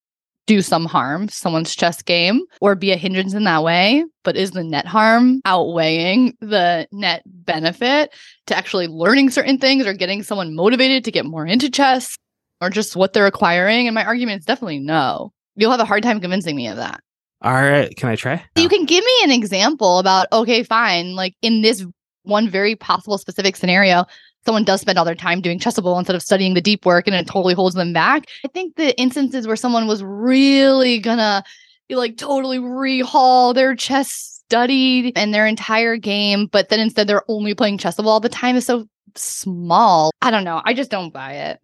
do 0.46 0.62
some 0.62 0.84
harm 0.84 1.28
someone's 1.28 1.76
chess 1.76 2.02
game 2.02 2.40
or 2.60 2.74
be 2.74 2.90
a 2.90 2.96
hindrance 2.96 3.34
in 3.34 3.44
that 3.44 3.62
way. 3.62 4.04
But 4.24 4.36
is 4.36 4.50
the 4.50 4.64
net 4.64 4.86
harm 4.86 5.40
outweighing 5.44 6.36
the 6.40 6.88
net 6.92 7.22
benefit 7.24 8.12
to 8.46 8.56
actually 8.56 8.88
learning 8.88 9.30
certain 9.30 9.58
things 9.58 9.86
or 9.86 9.94
getting 9.94 10.22
someone 10.22 10.54
motivated 10.54 11.04
to 11.04 11.12
get 11.12 11.24
more 11.24 11.46
into 11.46 11.70
chess 11.70 12.16
or 12.60 12.68
just 12.68 12.96
what 12.96 13.12
they're 13.12 13.26
acquiring? 13.26 13.86
And 13.86 13.94
my 13.94 14.04
argument 14.04 14.40
is 14.40 14.44
definitely 14.44 14.80
no. 14.80 15.32
You'll 15.54 15.70
have 15.70 15.80
a 15.80 15.84
hard 15.84 16.02
time 16.02 16.20
convincing 16.20 16.56
me 16.56 16.68
of 16.68 16.76
that. 16.76 17.00
All 17.42 17.54
right. 17.54 17.94
Can 17.96 18.08
I 18.08 18.16
try? 18.16 18.44
You 18.56 18.68
can 18.68 18.84
give 18.84 19.04
me 19.04 19.12
an 19.24 19.30
example 19.30 19.98
about, 19.98 20.26
okay, 20.32 20.62
fine. 20.62 21.14
Like 21.14 21.34
in 21.42 21.62
this 21.62 21.84
one 22.22 22.48
very 22.48 22.76
possible 22.76 23.16
specific 23.16 23.56
scenario, 23.56 24.04
someone 24.44 24.64
does 24.64 24.80
spend 24.80 24.98
all 24.98 25.04
their 25.04 25.14
time 25.14 25.40
doing 25.40 25.58
chessable 25.58 25.98
instead 25.98 26.16
of 26.16 26.22
studying 26.22 26.54
the 26.54 26.60
deep 26.60 26.84
work 26.84 27.06
and 27.06 27.16
it 27.16 27.26
totally 27.26 27.54
holds 27.54 27.74
them 27.74 27.92
back. 27.92 28.26
I 28.44 28.48
think 28.48 28.76
the 28.76 28.98
instances 29.00 29.46
where 29.46 29.56
someone 29.56 29.86
was 29.86 30.02
really 30.02 30.98
gonna 30.98 31.42
be 31.88 31.94
like 31.94 32.16
totally 32.16 32.58
rehaul 32.58 33.54
their 33.54 33.74
chess 33.74 34.40
studied 34.46 35.12
and 35.16 35.32
their 35.32 35.46
entire 35.46 35.96
game, 35.96 36.46
but 36.46 36.68
then 36.68 36.80
instead 36.80 37.06
they're 37.06 37.24
only 37.28 37.54
playing 37.54 37.78
chessable 37.78 38.06
all 38.06 38.20
the 38.20 38.28
time 38.28 38.56
is 38.56 38.66
so 38.66 38.86
small. 39.14 40.10
I 40.22 40.30
don't 40.30 40.44
know. 40.44 40.60
I 40.64 40.74
just 40.74 40.90
don't 40.90 41.12
buy 41.12 41.34
it. 41.34 41.60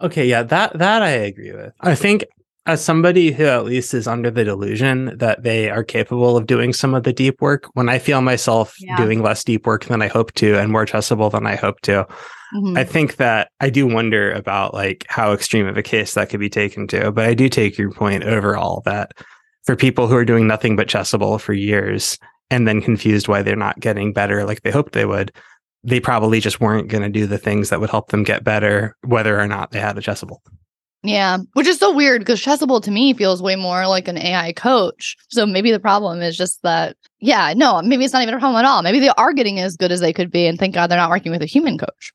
Okay, 0.00 0.26
yeah, 0.26 0.42
that 0.42 0.78
that 0.78 1.02
I 1.02 1.10
agree 1.10 1.52
with. 1.52 1.72
I 1.80 1.94
think 1.94 2.24
as 2.66 2.84
somebody 2.84 3.32
who 3.32 3.44
at 3.44 3.64
least 3.64 3.92
is 3.92 4.06
under 4.06 4.30
the 4.30 4.44
delusion 4.44 5.16
that 5.18 5.42
they 5.42 5.68
are 5.68 5.82
capable 5.82 6.36
of 6.36 6.46
doing 6.46 6.72
some 6.72 6.94
of 6.94 7.02
the 7.02 7.12
deep 7.12 7.40
work, 7.40 7.68
when 7.74 7.88
I 7.88 7.98
feel 7.98 8.20
myself 8.22 8.74
Yeah. 8.78 8.96
doing 8.96 9.20
less 9.22 9.42
deep 9.42 9.66
work 9.66 9.84
than 9.86 10.00
I 10.02 10.06
hope 10.08 10.32
to 10.34 10.58
and 10.58 10.70
more 10.70 10.86
chessable 10.86 11.30
than 11.30 11.46
I 11.46 11.56
hope 11.56 11.80
to, 11.82 12.06
Mhm. 12.54 12.78
I 12.78 12.84
think 12.84 13.16
that 13.16 13.48
I 13.60 13.70
do 13.70 13.86
wonder 13.86 14.30
about 14.32 14.74
like 14.74 15.04
how 15.08 15.32
extreme 15.32 15.66
of 15.66 15.76
a 15.76 15.82
case 15.82 16.14
that 16.14 16.28
could 16.30 16.38
be 16.40 16.50
taken 16.50 16.86
to. 16.88 17.10
But 17.10 17.26
I 17.26 17.34
do 17.34 17.48
take 17.48 17.76
your 17.78 17.90
point 17.90 18.24
overall 18.24 18.82
that 18.84 19.12
for 19.64 19.74
people 19.74 20.06
who 20.06 20.16
are 20.16 20.24
doing 20.24 20.46
nothing 20.46 20.76
but 20.76 20.86
chessable 20.88 21.40
for 21.40 21.54
years 21.54 22.18
and 22.50 22.68
then 22.68 22.80
confused 22.82 23.26
why 23.26 23.42
they're 23.42 23.56
not 23.56 23.80
getting 23.80 24.12
better 24.12 24.44
like 24.44 24.62
they 24.62 24.70
hoped 24.70 24.92
they 24.92 25.06
would, 25.06 25.32
they 25.82 25.98
probably 25.98 26.38
just 26.40 26.60
weren't 26.60 26.88
going 26.88 27.02
to 27.02 27.08
do 27.08 27.26
the 27.26 27.38
things 27.38 27.70
that 27.70 27.80
would 27.80 27.90
help 27.90 28.10
them 28.10 28.22
get 28.22 28.44
better, 28.44 28.94
whether 29.02 29.40
or 29.40 29.48
not 29.48 29.70
they 29.72 29.80
had 29.80 29.96
a 29.96 30.00
chessable. 30.02 30.38
Yeah, 31.04 31.38
which 31.54 31.66
is 31.66 31.78
so 31.78 31.92
weird 31.92 32.20
because 32.20 32.40
Chessable 32.40 32.80
to 32.82 32.90
me 32.90 33.12
feels 33.12 33.42
way 33.42 33.56
more 33.56 33.88
like 33.88 34.06
an 34.06 34.16
AI 34.16 34.52
coach. 34.52 35.16
So 35.28 35.44
maybe 35.44 35.72
the 35.72 35.80
problem 35.80 36.22
is 36.22 36.36
just 36.36 36.62
that, 36.62 36.96
yeah, 37.18 37.52
no, 37.56 37.82
maybe 37.82 38.04
it's 38.04 38.12
not 38.12 38.22
even 38.22 38.34
a 38.34 38.38
problem 38.38 38.64
at 38.64 38.68
all. 38.68 38.82
Maybe 38.82 39.00
they 39.00 39.08
are 39.08 39.32
getting 39.32 39.58
as 39.58 39.76
good 39.76 39.90
as 39.90 39.98
they 39.98 40.12
could 40.12 40.30
be, 40.30 40.46
and 40.46 40.58
thank 40.58 40.74
God 40.74 40.88
they're 40.88 40.98
not 40.98 41.10
working 41.10 41.32
with 41.32 41.42
a 41.42 41.46
human 41.46 41.76
coach. 41.76 42.12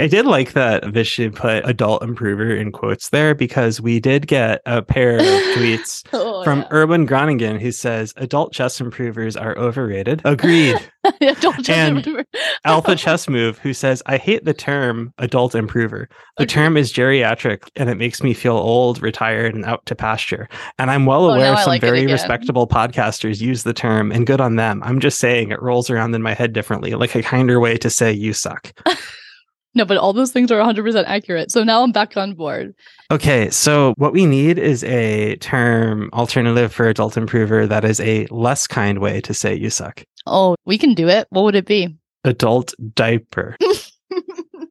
I 0.00 0.08
did 0.08 0.26
like 0.26 0.54
that 0.54 0.82
Vishu 0.82 1.32
put 1.32 1.64
adult 1.68 2.02
improver 2.02 2.54
in 2.54 2.72
quotes 2.72 3.10
there 3.10 3.32
because 3.32 3.80
we 3.80 4.00
did 4.00 4.26
get 4.26 4.60
a 4.66 4.82
pair 4.82 5.18
of 5.18 5.24
tweets 5.56 6.04
oh. 6.12 6.33
Oh, 6.44 6.62
from 6.62 6.64
Erwin 6.72 7.06
Groningen 7.06 7.58
who 7.58 7.72
says 7.72 8.12
adult 8.16 8.52
chess 8.52 8.80
improvers 8.80 9.36
are 9.36 9.56
overrated. 9.58 10.20
Agreed. 10.24 10.78
yeah. 11.20 11.34
don't 11.40 11.68
and. 11.68 12.24
Alpha 12.64 12.94
Chess 12.96 13.28
Move 13.28 13.58
who 13.58 13.72
says 13.74 14.02
I 14.06 14.16
hate 14.16 14.44
the 14.44 14.54
term 14.54 15.12
adult 15.18 15.54
improver. 15.54 16.08
The 16.36 16.44
Agreed. 16.44 16.48
term 16.54 16.76
is 16.76 16.92
geriatric 16.92 17.68
and 17.76 17.88
it 17.90 17.96
makes 17.96 18.22
me 18.22 18.34
feel 18.34 18.56
old, 18.56 19.02
retired, 19.02 19.54
and 19.54 19.64
out 19.64 19.84
to 19.86 19.94
pasture. 19.94 20.48
And 20.78 20.90
I'm 20.90 21.06
well 21.06 21.24
Oh, 21.26 21.30
aware 21.30 21.54
I 21.54 21.60
some 21.62 21.70
like 21.70 21.80
very 21.80 22.06
respectable 22.06 22.66
podcasters 22.68 23.40
use 23.40 23.62
the 23.62 23.74
term 23.74 24.12
and 24.12 24.26
good 24.26 24.40
on 24.40 24.56
them. 24.56 24.82
I'm 24.84 25.00
just 25.00 25.18
saying 25.18 25.50
it 25.50 25.62
rolls 25.62 25.90
around 25.90 26.14
in 26.14 26.22
my 26.22 26.34
head 26.34 26.52
differently, 26.52 26.94
like 26.94 27.14
a 27.14 27.22
kinder 27.22 27.60
way 27.60 27.76
to 27.78 27.90
say 27.90 28.12
you 28.12 28.32
suck. 28.32 28.72
No, 29.74 29.84
but 29.84 29.96
all 29.96 30.12
those 30.12 30.30
things 30.32 30.52
are 30.52 30.60
100% 30.60 31.04
accurate. 31.06 31.50
So 31.50 31.64
now 31.64 31.82
I'm 31.82 31.90
back 31.92 32.16
on 32.16 32.34
board. 32.34 32.74
Okay, 33.10 33.50
so 33.50 33.92
what 33.96 34.12
we 34.12 34.24
need 34.24 34.58
is 34.58 34.84
a 34.84 35.36
term 35.36 36.10
alternative 36.12 36.72
for 36.72 36.88
adult 36.88 37.16
improver 37.16 37.66
that 37.66 37.84
is 37.84 38.00
a 38.00 38.26
less 38.30 38.66
kind 38.66 38.98
way 39.00 39.20
to 39.22 39.34
say 39.34 39.54
you 39.54 39.70
suck. 39.70 40.04
Oh, 40.26 40.54
we 40.64 40.78
can 40.78 40.94
do 40.94 41.08
it. 41.08 41.26
What 41.30 41.42
would 41.44 41.54
it 41.56 41.66
be? 41.66 41.96
Adult 42.24 42.72
diaper. 42.94 43.56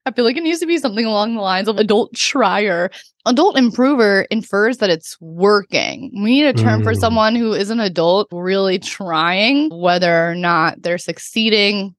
I 0.06 0.12
feel 0.12 0.26
like 0.26 0.36
it 0.36 0.44
needs 0.44 0.60
to 0.60 0.66
be 0.66 0.78
something 0.78 1.06
along 1.06 1.36
the 1.36 1.42
lines 1.42 1.68
of 1.70 1.78
adult 1.78 2.14
trier. 2.14 2.90
Adult 3.26 3.58
improver 3.58 4.24
infers 4.30 4.80
that 4.80 4.90
it's 4.90 5.16
working. 5.22 6.12
We 6.14 6.42
need 6.42 6.46
a 6.46 6.54
term 6.54 6.84
for 6.84 6.94
Mm. 6.94 7.00
someone 7.00 7.36
who 7.36 7.54
is 7.54 7.70
an 7.70 7.80
adult 7.80 8.28
really 8.34 8.80
trying, 8.80 9.70
whether 9.70 10.30
or 10.30 10.36
not 10.36 10.82
they're 10.82 10.98
succeeding. 10.98 11.96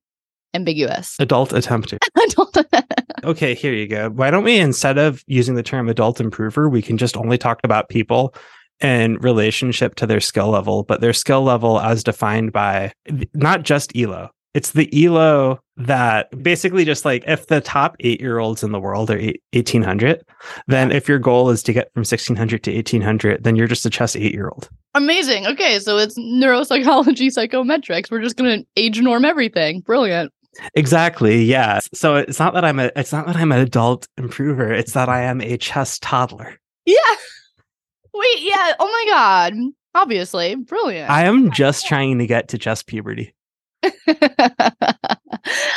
Ambiguous. 0.55 1.17
Adult 1.21 1.51
attempter. 1.51 1.99
Adult. 2.25 2.57
Okay, 3.25 3.55
here 3.55 3.73
you 3.73 3.87
go. 3.87 4.11
Why 4.11 4.31
don't 4.31 4.45
we, 4.45 4.59
instead 4.59 4.99
of 4.99 5.25
using 5.27 5.55
the 5.55 5.63
term 5.63 5.89
adult 5.89 6.21
improver, 6.21 6.69
we 6.69 6.83
can 6.83 6.99
just 6.99 7.17
only 7.17 7.39
talk 7.39 7.59
about 7.65 7.89
people 7.89 8.35
in 8.81 9.17
relationship 9.19 9.95
to 9.95 10.07
their 10.07 10.21
skill 10.21 10.51
level, 10.51 10.83
but 10.83 11.01
their 11.01 11.15
skill 11.15 11.43
level 11.43 11.81
as 11.81 12.05
defined 12.05 12.53
by 12.53 12.93
not 13.33 13.63
just 13.63 13.97
ELO, 13.97 14.29
It's 14.53 14.73
the 14.73 14.91
elo 15.07 15.59
that 15.79 16.43
basically 16.43 16.85
just 16.85 17.07
like 17.07 17.25
if 17.27 17.47
the 17.47 17.63
top 17.63 17.97
eight 18.01 18.21
year 18.21 18.41
olds 18.41 18.63
in 18.63 18.73
the 18.73 18.81
world 18.81 19.11
are 19.11 19.19
1800, 19.53 20.23
then 20.67 20.93
if 20.93 21.09
your 21.09 21.19
goal 21.19 21.49
is 21.49 21.63
to 21.63 21.73
get 21.73 21.91
from 21.95 22.01
1600 22.01 22.63
to 22.65 22.75
1800, 22.75 23.43
then 23.43 23.57
you're 23.57 23.67
just 23.67 23.87
a 23.87 23.91
chess 23.91 24.15
eight 24.17 24.35
year 24.35 24.51
old. 24.51 24.69
Amazing. 24.95 25.47
Okay, 25.47 25.79
so 25.79 25.97
it's 25.97 26.19
neuropsychology 26.19 27.29
psychometrics. 27.35 28.11
We're 28.11 28.23
just 28.23 28.37
gonna 28.37 28.59
age 28.77 29.01
norm 29.01 29.25
everything. 29.25 29.81
Brilliant. 29.81 30.31
Exactly. 30.75 31.45
Yeah. 31.45 31.81
So 31.93 32.17
it's 32.17 32.39
not 32.39 32.55
that 32.55 32.65
I'm 32.65 32.79
a 32.79 32.91
it's 32.97 33.13
not 33.13 33.27
that 33.27 33.37
I'm 33.37 33.53
an 33.53 33.61
adult 33.61 34.09
improver. 34.17 34.73
It's 34.73 34.93
that 34.93 35.09
I 35.09 35.23
am 35.23 35.41
a 35.41 35.57
chess 35.57 35.99
toddler. 35.99 36.59
Yeah. 36.87 36.97
Wait, 38.13 38.41
yeah. 38.41 38.75
Oh 38.79 38.87
my 38.87 39.05
god. 39.11 39.55
Obviously. 39.95 40.55
Brilliant. 40.55 41.11
I 41.11 41.25
am 41.25 41.51
just 41.51 41.87
trying 41.87 42.19
to 42.19 42.27
get 42.27 42.49
to 42.49 42.59
chess 42.59 42.83
puberty. 42.83 43.35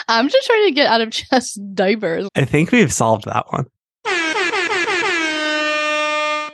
I'm 0.08 0.30
just 0.30 0.48
trying 0.48 0.68
to 0.68 0.72
get 0.74 0.88
out 0.88 1.02
of 1.02 1.12
chess 1.12 1.54
diapers. 1.54 2.28
I 2.36 2.46
think 2.46 2.72
we've 2.72 2.94
solved 2.94 3.26
that 3.26 3.46
one. 3.52 3.66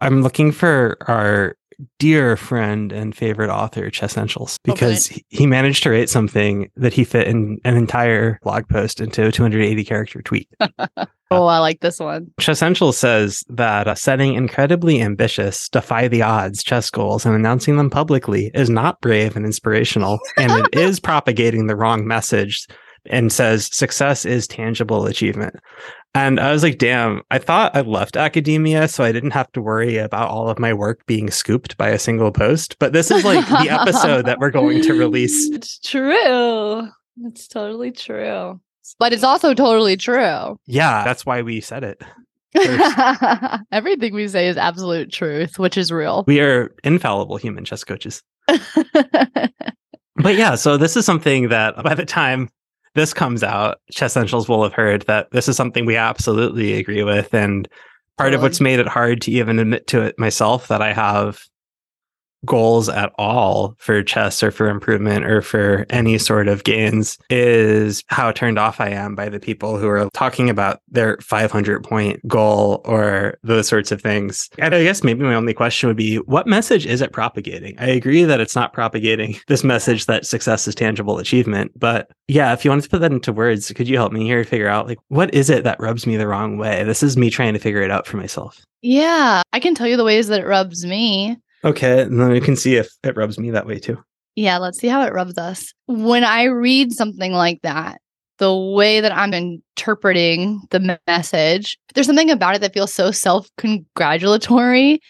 I'm 0.00 0.22
looking 0.22 0.52
for 0.52 0.96
our 1.06 1.56
dear 1.98 2.36
friend 2.36 2.92
and 2.92 3.14
favorite 3.14 3.50
author, 3.50 3.90
Chess 3.90 4.12
Chessentials, 4.14 4.58
because 4.64 5.06
he- 5.06 5.24
he 5.28 5.46
managed 5.46 5.82
to 5.84 5.90
write 5.90 6.08
something 6.10 6.70
that 6.76 6.92
he 6.92 7.04
fit 7.04 7.26
in 7.26 7.58
an 7.64 7.76
entire 7.76 8.38
blog 8.42 8.68
post 8.68 9.00
into 9.00 9.26
a 9.26 9.32
280 9.32 9.84
character 9.84 10.22
tweet. 10.22 10.48
Oh, 11.34 11.46
I 11.46 11.60
like 11.60 11.80
this 11.80 11.98
one. 11.98 12.30
Chessentials 12.38 12.92
says 12.92 13.42
that 13.48 13.88
uh, 13.88 13.94
setting 13.94 14.34
incredibly 14.34 15.00
ambitious, 15.00 15.66
defy 15.70 16.06
the 16.06 16.20
odds 16.20 16.62
chess 16.62 16.90
goals 16.90 17.24
and 17.24 17.34
announcing 17.34 17.78
them 17.78 17.88
publicly 17.88 18.50
is 18.52 18.68
not 18.68 19.00
brave 19.00 19.34
and 19.34 19.46
inspirational, 19.46 20.18
and 20.36 20.52
it 20.52 20.68
is 20.78 21.00
propagating 21.00 21.68
the 21.68 21.74
wrong 21.76 22.06
message. 22.06 22.66
And 23.06 23.32
says 23.32 23.66
success 23.72 24.24
is 24.24 24.46
tangible 24.46 25.06
achievement. 25.06 25.56
And 26.14 26.38
I 26.38 26.52
was 26.52 26.62
like, 26.62 26.78
damn, 26.78 27.22
I 27.30 27.38
thought 27.38 27.74
I 27.74 27.80
left 27.80 28.16
academia 28.16 28.86
so 28.86 29.02
I 29.02 29.12
didn't 29.12 29.30
have 29.32 29.50
to 29.52 29.62
worry 29.62 29.96
about 29.96 30.28
all 30.28 30.48
of 30.48 30.58
my 30.58 30.72
work 30.74 31.04
being 31.06 31.30
scooped 31.30 31.76
by 31.78 31.88
a 31.88 31.98
single 31.98 32.30
post. 32.30 32.78
But 32.78 32.92
this 32.92 33.10
is 33.10 33.24
like 33.24 33.46
the 33.48 33.70
episode 33.70 34.26
that 34.26 34.38
we're 34.38 34.50
going 34.50 34.82
to 34.82 34.94
release. 34.94 35.50
It's 35.52 35.78
true. 35.78 36.88
It's 37.24 37.48
totally 37.48 37.90
true. 37.90 38.60
But 38.98 39.12
it's 39.12 39.24
also 39.24 39.54
totally 39.54 39.96
true. 39.96 40.58
Yeah, 40.66 41.04
that's 41.04 41.24
why 41.24 41.42
we 41.42 41.60
said 41.60 41.84
it. 41.84 42.02
Everything 43.72 44.14
we 44.14 44.28
say 44.28 44.48
is 44.48 44.56
absolute 44.56 45.10
truth, 45.10 45.58
which 45.58 45.78
is 45.78 45.90
real. 45.90 46.24
We 46.26 46.40
are 46.40 46.74
infallible 46.84 47.36
human 47.36 47.64
chess 47.64 47.84
coaches. 47.84 48.22
But 50.16 50.36
yeah, 50.36 50.54
so 50.54 50.76
this 50.76 50.96
is 50.96 51.06
something 51.06 51.48
that 51.48 51.82
by 51.82 51.94
the 51.94 52.04
time 52.04 52.48
this 52.94 53.14
comes 53.14 53.42
out, 53.42 53.78
Chessentials 53.92 54.48
will 54.48 54.62
have 54.62 54.74
heard 54.74 55.02
that 55.02 55.30
this 55.32 55.48
is 55.48 55.56
something 55.56 55.86
we 55.86 55.96
absolutely 55.96 56.74
agree 56.74 57.02
with. 57.02 57.32
And 57.34 57.68
part 58.18 58.34
of 58.34 58.42
what's 58.42 58.60
made 58.60 58.78
it 58.78 58.88
hard 58.88 59.20
to 59.22 59.30
even 59.30 59.58
admit 59.58 59.86
to 59.88 60.02
it 60.02 60.18
myself 60.18 60.68
that 60.68 60.82
I 60.82 60.92
have 60.92 61.42
goals 62.46 62.88
at 62.88 63.12
all 63.18 63.76
for 63.78 64.02
chess 64.02 64.42
or 64.42 64.50
for 64.50 64.68
improvement 64.68 65.24
or 65.24 65.42
for 65.42 65.86
any 65.90 66.18
sort 66.18 66.48
of 66.48 66.64
gains 66.64 67.18
is 67.30 68.02
how 68.08 68.32
turned 68.32 68.58
off 68.58 68.80
I 68.80 68.88
am 68.90 69.14
by 69.14 69.28
the 69.28 69.40
people 69.40 69.78
who 69.78 69.88
are 69.88 70.08
talking 70.12 70.50
about 70.50 70.80
their 70.88 71.18
500 71.20 71.84
point 71.84 72.26
goal 72.26 72.80
or 72.84 73.38
those 73.42 73.68
sorts 73.68 73.92
of 73.92 74.00
things. 74.00 74.48
And 74.58 74.74
I 74.74 74.82
guess 74.82 75.02
maybe 75.04 75.22
my 75.22 75.34
only 75.34 75.54
question 75.54 75.88
would 75.88 75.96
be 75.96 76.16
what 76.16 76.46
message 76.46 76.86
is 76.86 77.00
it 77.00 77.12
propagating? 77.12 77.74
I 77.78 77.86
agree 77.86 78.24
that 78.24 78.40
it's 78.40 78.56
not 78.56 78.72
propagating 78.72 79.36
this 79.48 79.64
message 79.64 80.06
that 80.06 80.26
success 80.26 80.66
is 80.66 80.74
tangible 80.74 81.18
achievement, 81.18 81.72
but 81.78 82.10
yeah, 82.28 82.52
if 82.52 82.64
you 82.64 82.70
wanted 82.70 82.82
to 82.82 82.90
put 82.90 83.00
that 83.00 83.12
into 83.12 83.32
words, 83.32 83.70
could 83.72 83.88
you 83.88 83.96
help 83.96 84.12
me 84.12 84.24
here 84.24 84.44
figure 84.44 84.68
out 84.68 84.86
like 84.86 84.98
what 85.08 85.32
is 85.34 85.50
it 85.50 85.64
that 85.64 85.80
rubs 85.80 86.06
me 86.06 86.16
the 86.16 86.28
wrong 86.28 86.58
way? 86.58 86.82
This 86.84 87.02
is 87.02 87.16
me 87.16 87.30
trying 87.30 87.52
to 87.52 87.58
figure 87.58 87.82
it 87.82 87.90
out 87.90 88.06
for 88.06 88.16
myself. 88.16 88.64
yeah, 88.82 89.42
I 89.52 89.60
can 89.60 89.74
tell 89.74 89.86
you 89.86 89.96
the 89.96 90.04
ways 90.04 90.28
that 90.28 90.40
it 90.40 90.46
rubs 90.46 90.84
me. 90.84 91.36
Okay, 91.64 92.02
and 92.02 92.20
then 92.20 92.30
we 92.30 92.40
can 92.40 92.56
see 92.56 92.76
if 92.76 92.90
it 93.04 93.16
rubs 93.16 93.38
me 93.38 93.50
that 93.50 93.66
way 93.66 93.78
too. 93.78 93.98
Yeah, 94.34 94.58
let's 94.58 94.78
see 94.78 94.88
how 94.88 95.02
it 95.02 95.12
rubs 95.12 95.38
us. 95.38 95.72
When 95.86 96.24
I 96.24 96.44
read 96.44 96.92
something 96.92 97.32
like 97.32 97.60
that, 97.62 98.00
the 98.38 98.54
way 98.56 99.00
that 99.00 99.12
I'm 99.14 99.32
interpreting 99.34 100.60
the 100.70 100.98
message, 101.06 101.78
there's 101.94 102.06
something 102.06 102.30
about 102.30 102.56
it 102.56 102.60
that 102.62 102.72
feels 102.74 102.92
so 102.92 103.10
self 103.10 103.48
congratulatory. 103.58 105.00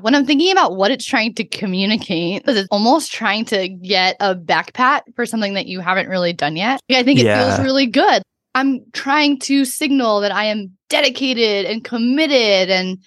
When 0.00 0.14
I'm 0.14 0.24
thinking 0.24 0.52
about 0.52 0.76
what 0.76 0.92
it's 0.92 1.04
trying 1.04 1.34
to 1.34 1.44
communicate, 1.44 2.44
'cause 2.44 2.56
it's 2.56 2.68
almost 2.70 3.12
trying 3.12 3.44
to 3.46 3.68
get 3.68 4.16
a 4.20 4.34
back 4.34 4.72
pat 4.72 5.02
for 5.16 5.26
something 5.26 5.54
that 5.54 5.66
you 5.66 5.80
haven't 5.80 6.08
really 6.08 6.32
done 6.32 6.56
yet. 6.56 6.80
I 6.90 7.02
think 7.02 7.18
it 7.18 7.26
Yeah. 7.26 7.56
feels 7.56 7.60
really 7.60 7.86
good. 7.86 8.22
I'm 8.54 8.80
trying 8.92 9.40
to 9.40 9.64
signal 9.64 10.20
that 10.20 10.32
I 10.32 10.44
am 10.44 10.70
dedicated 10.88 11.66
and 11.66 11.82
committed 11.84 12.70
and 12.70 12.98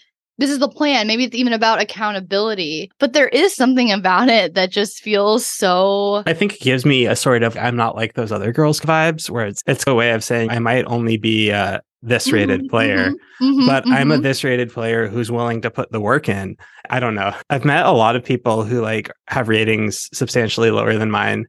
this 0.42 0.50
is 0.50 0.60
the 0.60 0.68
plan. 0.68 1.08
Maybe 1.08 1.24
it's 1.24 1.36
even 1.36 1.54
about 1.54 1.80
accountability, 1.80 2.92
but 3.00 3.14
there 3.14 3.30
is 3.30 3.56
something 3.56 3.92
about 3.92 4.28
it 4.28 4.56
that 4.56 4.72
just 4.72 5.02
feels 5.02 5.46
so. 5.46 6.24
I 6.26 6.34
think 6.34 6.56
it 6.56 6.62
gives 6.62 6.86
me 6.86 7.06
a 7.06 7.16
sort 7.16 7.44
of 7.44 7.56
I'm 7.58 7.76
not 7.76 7.96
like 7.96 8.16
those 8.16 8.32
other 8.32 8.52
girls 8.52 8.80
vibes 8.82 9.30
where 9.30 9.46
it's 9.46 9.62
it's 9.68 9.86
a 9.88 9.96
way 9.96 10.12
of 10.12 10.24
saying 10.24 10.50
I 10.50 10.60
might 10.60 10.86
only 10.86 11.18
be 11.18 11.52
uh, 11.52 11.80
this 12.02 12.32
rated 12.32 12.64
Mhm, 12.64 12.70
player, 12.70 13.12
mhm, 13.40 13.68
but 13.68 13.86
I'm 13.88 14.12
a 14.12 14.18
mhm. 14.18 14.24
this 14.24 14.44
rated 14.44 14.74
player 14.74 15.08
who's 15.08 15.32
willing 15.32 15.62
to 15.62 15.70
put 15.72 15.92
the 15.92 16.02
work 16.02 16.28
in. 16.28 16.58
I 16.90 17.00
don't 17.00 17.16
know. 17.16 17.34
I've 17.52 17.64
met 17.64 17.86
a 17.86 17.92
lot 17.92 18.16
of 18.16 18.24
people 18.24 18.64
who 18.64 18.82
like 18.82 19.12
have 19.28 19.48
ratings 19.48 20.10
substantially 20.12 20.72
lower 20.72 20.98
than 20.98 21.12
mine 21.12 21.46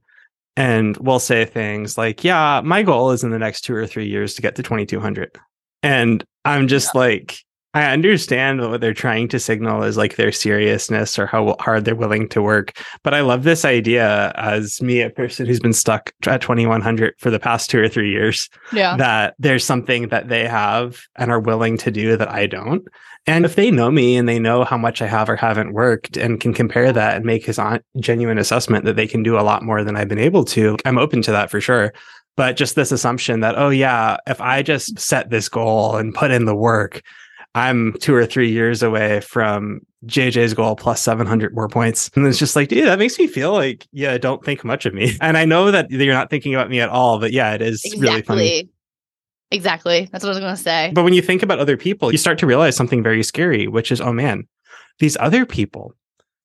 and 0.56 0.96
will 0.98 1.18
say 1.18 1.46
things 1.46 1.96
like, 1.96 2.24
"Yeah, 2.24 2.60
my 2.62 2.82
goal 2.82 3.10
is 3.12 3.24
in 3.24 3.30
the 3.30 3.38
next 3.38 3.62
2 3.62 3.74
or 3.74 3.86
3 3.86 4.06
years 4.06 4.34
to 4.34 4.42
get 4.42 4.54
to 4.56 4.62
2200." 4.62 5.30
And 5.82 6.22
I'm 6.44 6.68
just 6.68 6.94
like 6.94 7.38
I 7.74 7.90
understand 7.90 8.60
what 8.60 8.82
they're 8.82 8.92
trying 8.92 9.28
to 9.28 9.40
signal 9.40 9.82
is 9.82 9.96
like 9.96 10.16
their 10.16 10.30
seriousness 10.30 11.18
or 11.18 11.26
how 11.26 11.56
hard 11.58 11.84
they're 11.84 11.94
willing 11.94 12.28
to 12.30 12.42
work. 12.42 12.78
But 13.02 13.14
I 13.14 13.20
love 13.22 13.44
this 13.44 13.64
idea 13.64 14.32
as 14.36 14.82
me, 14.82 15.00
a 15.00 15.08
person 15.08 15.46
who's 15.46 15.60
been 15.60 15.72
stuck 15.72 16.12
at 16.26 16.42
2100 16.42 17.14
for 17.18 17.30
the 17.30 17.38
past 17.38 17.70
two 17.70 17.80
or 17.80 17.88
three 17.88 18.10
years, 18.10 18.50
yeah. 18.74 18.96
that 18.98 19.34
there's 19.38 19.64
something 19.64 20.08
that 20.08 20.28
they 20.28 20.46
have 20.46 21.00
and 21.16 21.30
are 21.30 21.40
willing 21.40 21.78
to 21.78 21.90
do 21.90 22.16
that 22.18 22.28
I 22.28 22.46
don't. 22.46 22.86
And 23.26 23.44
if 23.44 23.54
they 23.54 23.70
know 23.70 23.90
me 23.90 24.16
and 24.16 24.28
they 24.28 24.38
know 24.38 24.64
how 24.64 24.76
much 24.76 25.00
I 25.00 25.06
have 25.06 25.30
or 25.30 25.36
haven't 25.36 25.72
worked 25.72 26.16
and 26.16 26.40
can 26.40 26.52
compare 26.52 26.92
that 26.92 27.16
and 27.16 27.24
make 27.24 27.46
his 27.46 27.58
on- 27.58 27.80
genuine 28.00 28.36
assessment 28.36 28.84
that 28.84 28.96
they 28.96 29.06
can 29.06 29.22
do 29.22 29.38
a 29.38 29.42
lot 29.42 29.62
more 29.62 29.82
than 29.82 29.96
I've 29.96 30.08
been 30.08 30.18
able 30.18 30.44
to, 30.46 30.76
I'm 30.84 30.98
open 30.98 31.22
to 31.22 31.30
that 31.30 31.50
for 31.50 31.60
sure. 31.60 31.94
But 32.36 32.56
just 32.56 32.74
this 32.74 32.92
assumption 32.92 33.40
that, 33.40 33.58
oh, 33.58 33.68
yeah, 33.68 34.16
if 34.26 34.40
I 34.40 34.62
just 34.62 34.98
set 34.98 35.30
this 35.30 35.48
goal 35.48 35.96
and 35.96 36.14
put 36.14 36.30
in 36.30 36.46
the 36.46 36.56
work, 36.56 37.02
I'm 37.54 37.94
two 38.00 38.14
or 38.14 38.24
three 38.24 38.50
years 38.50 38.82
away 38.82 39.20
from 39.20 39.80
JJ's 40.06 40.54
goal 40.54 40.74
plus 40.74 41.02
700 41.02 41.54
more 41.54 41.68
points. 41.68 42.10
And 42.14 42.26
it's 42.26 42.38
just 42.38 42.56
like, 42.56 42.68
dude, 42.68 42.86
that 42.86 42.98
makes 42.98 43.18
me 43.18 43.26
feel 43.26 43.52
like, 43.52 43.86
yeah, 43.92 44.16
don't 44.18 44.44
think 44.44 44.64
much 44.64 44.86
of 44.86 44.94
me. 44.94 45.16
And 45.20 45.36
I 45.36 45.44
know 45.44 45.70
that 45.70 45.90
you're 45.90 46.14
not 46.14 46.30
thinking 46.30 46.54
about 46.54 46.70
me 46.70 46.80
at 46.80 46.88
all, 46.88 47.18
but 47.18 47.32
yeah, 47.32 47.52
it 47.52 47.62
is 47.62 47.82
really 47.98 48.22
funny. 48.22 48.46
Exactly. 48.46 48.70
Exactly. 49.50 50.08
That's 50.10 50.24
what 50.24 50.30
I 50.30 50.34
was 50.34 50.40
going 50.40 50.56
to 50.56 50.62
say. 50.62 50.90
But 50.94 51.04
when 51.04 51.12
you 51.12 51.20
think 51.20 51.42
about 51.42 51.58
other 51.58 51.76
people, 51.76 52.10
you 52.10 52.16
start 52.16 52.38
to 52.38 52.46
realize 52.46 52.74
something 52.74 53.02
very 53.02 53.22
scary, 53.22 53.68
which 53.68 53.92
is, 53.92 54.00
oh 54.00 54.12
man, 54.12 54.44
these 54.98 55.16
other 55.20 55.44
people, 55.44 55.94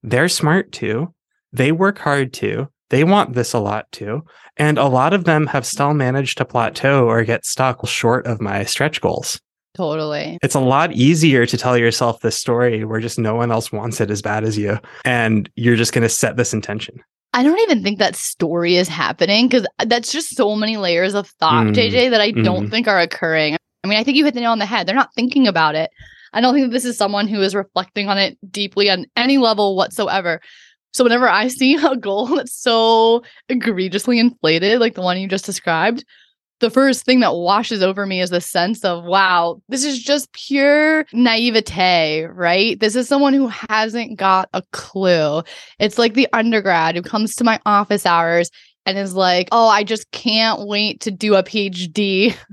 they're 0.03 0.27
smart 0.27 0.73
too. 0.73 1.13
They 1.53 1.71
work 1.71 1.99
hard 1.99 2.33
too. 2.33 2.67
They 2.89 3.05
want 3.05 3.33
this 3.33 3.53
a 3.53 3.59
lot 3.59 3.89
too. 3.93 4.23
And 4.57 4.77
a 4.77 4.87
lot 4.87 5.13
of 5.13 5.23
them 5.23 5.47
have 5.47 5.65
still 5.65 5.93
managed 5.93 6.37
to 6.37 6.45
plateau 6.45 7.07
or 7.07 7.23
get 7.23 7.45
stuck 7.45 7.85
short 7.87 8.27
of 8.27 8.41
my 8.41 8.65
stretch 8.65 8.99
goals. 8.99 9.39
Totally. 9.77 10.39
It's 10.41 10.55
a 10.55 10.59
lot 10.59 10.91
easier 10.93 11.45
to 11.45 11.57
tell 11.57 11.77
yourself 11.77 12.21
this 12.21 12.35
story 12.35 12.83
where 12.83 12.99
just 12.99 13.19
no 13.19 13.35
one 13.35 13.51
else 13.51 13.71
wants 13.71 14.01
it 14.01 14.09
as 14.09 14.23
bad 14.23 14.43
as 14.43 14.57
you. 14.57 14.79
And 15.05 15.49
you're 15.55 15.75
just 15.75 15.93
going 15.93 16.01
to 16.01 16.09
set 16.09 16.35
this 16.35 16.51
intention. 16.51 16.99
I 17.33 17.43
don't 17.43 17.59
even 17.59 17.83
think 17.83 17.99
that 17.99 18.15
story 18.15 18.77
is 18.77 18.87
happening 18.87 19.47
because 19.47 19.67
that's 19.85 20.11
just 20.11 20.35
so 20.35 20.55
many 20.55 20.77
layers 20.77 21.13
of 21.13 21.27
thought, 21.27 21.67
Mm, 21.67 21.75
JJ, 21.75 22.09
that 22.09 22.21
I 22.21 22.31
don't 22.31 22.67
mhm. 22.67 22.71
think 22.71 22.87
are 22.87 22.99
occurring. 22.99 23.55
I 23.83 23.87
mean, 23.87 23.99
I 23.99 24.03
think 24.03 24.17
you 24.17 24.25
hit 24.25 24.33
the 24.33 24.39
nail 24.39 24.51
on 24.51 24.59
the 24.59 24.65
head. 24.65 24.87
They're 24.87 24.95
not 24.95 25.13
thinking 25.13 25.47
about 25.47 25.75
it. 25.75 25.91
I 26.33 26.41
don't 26.41 26.53
think 26.53 26.65
that 26.65 26.71
this 26.71 26.85
is 26.85 26.97
someone 26.97 27.27
who 27.27 27.41
is 27.41 27.53
reflecting 27.53 28.09
on 28.09 28.17
it 28.17 28.37
deeply 28.51 28.89
on 28.89 29.05
any 29.15 29.37
level 29.37 29.75
whatsoever. 29.75 30.41
So 30.93 31.03
whenever 31.03 31.29
I 31.29 31.47
see 31.47 31.75
a 31.75 31.95
goal 31.95 32.25
that's 32.35 32.53
so 32.57 33.23
egregiously 33.49 34.17
inflated, 34.19 34.79
like 34.79 34.95
the 34.95 35.01
one 35.01 35.19
you 35.19 35.27
just 35.27 35.45
described, 35.45 36.03
the 36.59 36.69
first 36.69 37.05
thing 37.05 37.19
that 37.19 37.35
washes 37.35 37.83
over 37.83 38.05
me 38.05 38.21
is 38.21 38.29
the 38.29 38.41
sense 38.41 38.83
of, 38.83 39.03
wow, 39.03 39.61
this 39.69 39.83
is 39.83 40.01
just 40.01 40.31
pure 40.33 41.05
naivete, 41.13 42.23
right? 42.23 42.79
This 42.79 42.95
is 42.95 43.07
someone 43.07 43.33
who 43.33 43.47
hasn't 43.47 44.17
got 44.17 44.49
a 44.53 44.63
clue. 44.71 45.43
It's 45.79 45.97
like 45.97 46.13
the 46.13 46.27
undergrad 46.33 46.95
who 46.95 47.01
comes 47.01 47.35
to 47.35 47.43
my 47.43 47.59
office 47.65 48.05
hours 48.05 48.49
and 48.87 48.97
is 48.97 49.13
like, 49.13 49.49
oh, 49.51 49.67
I 49.67 49.83
just 49.83 50.09
can't 50.11 50.65
wait 50.65 51.01
to 51.01 51.11
do 51.11 51.35
a 51.35 51.43
PhD. 51.43 52.35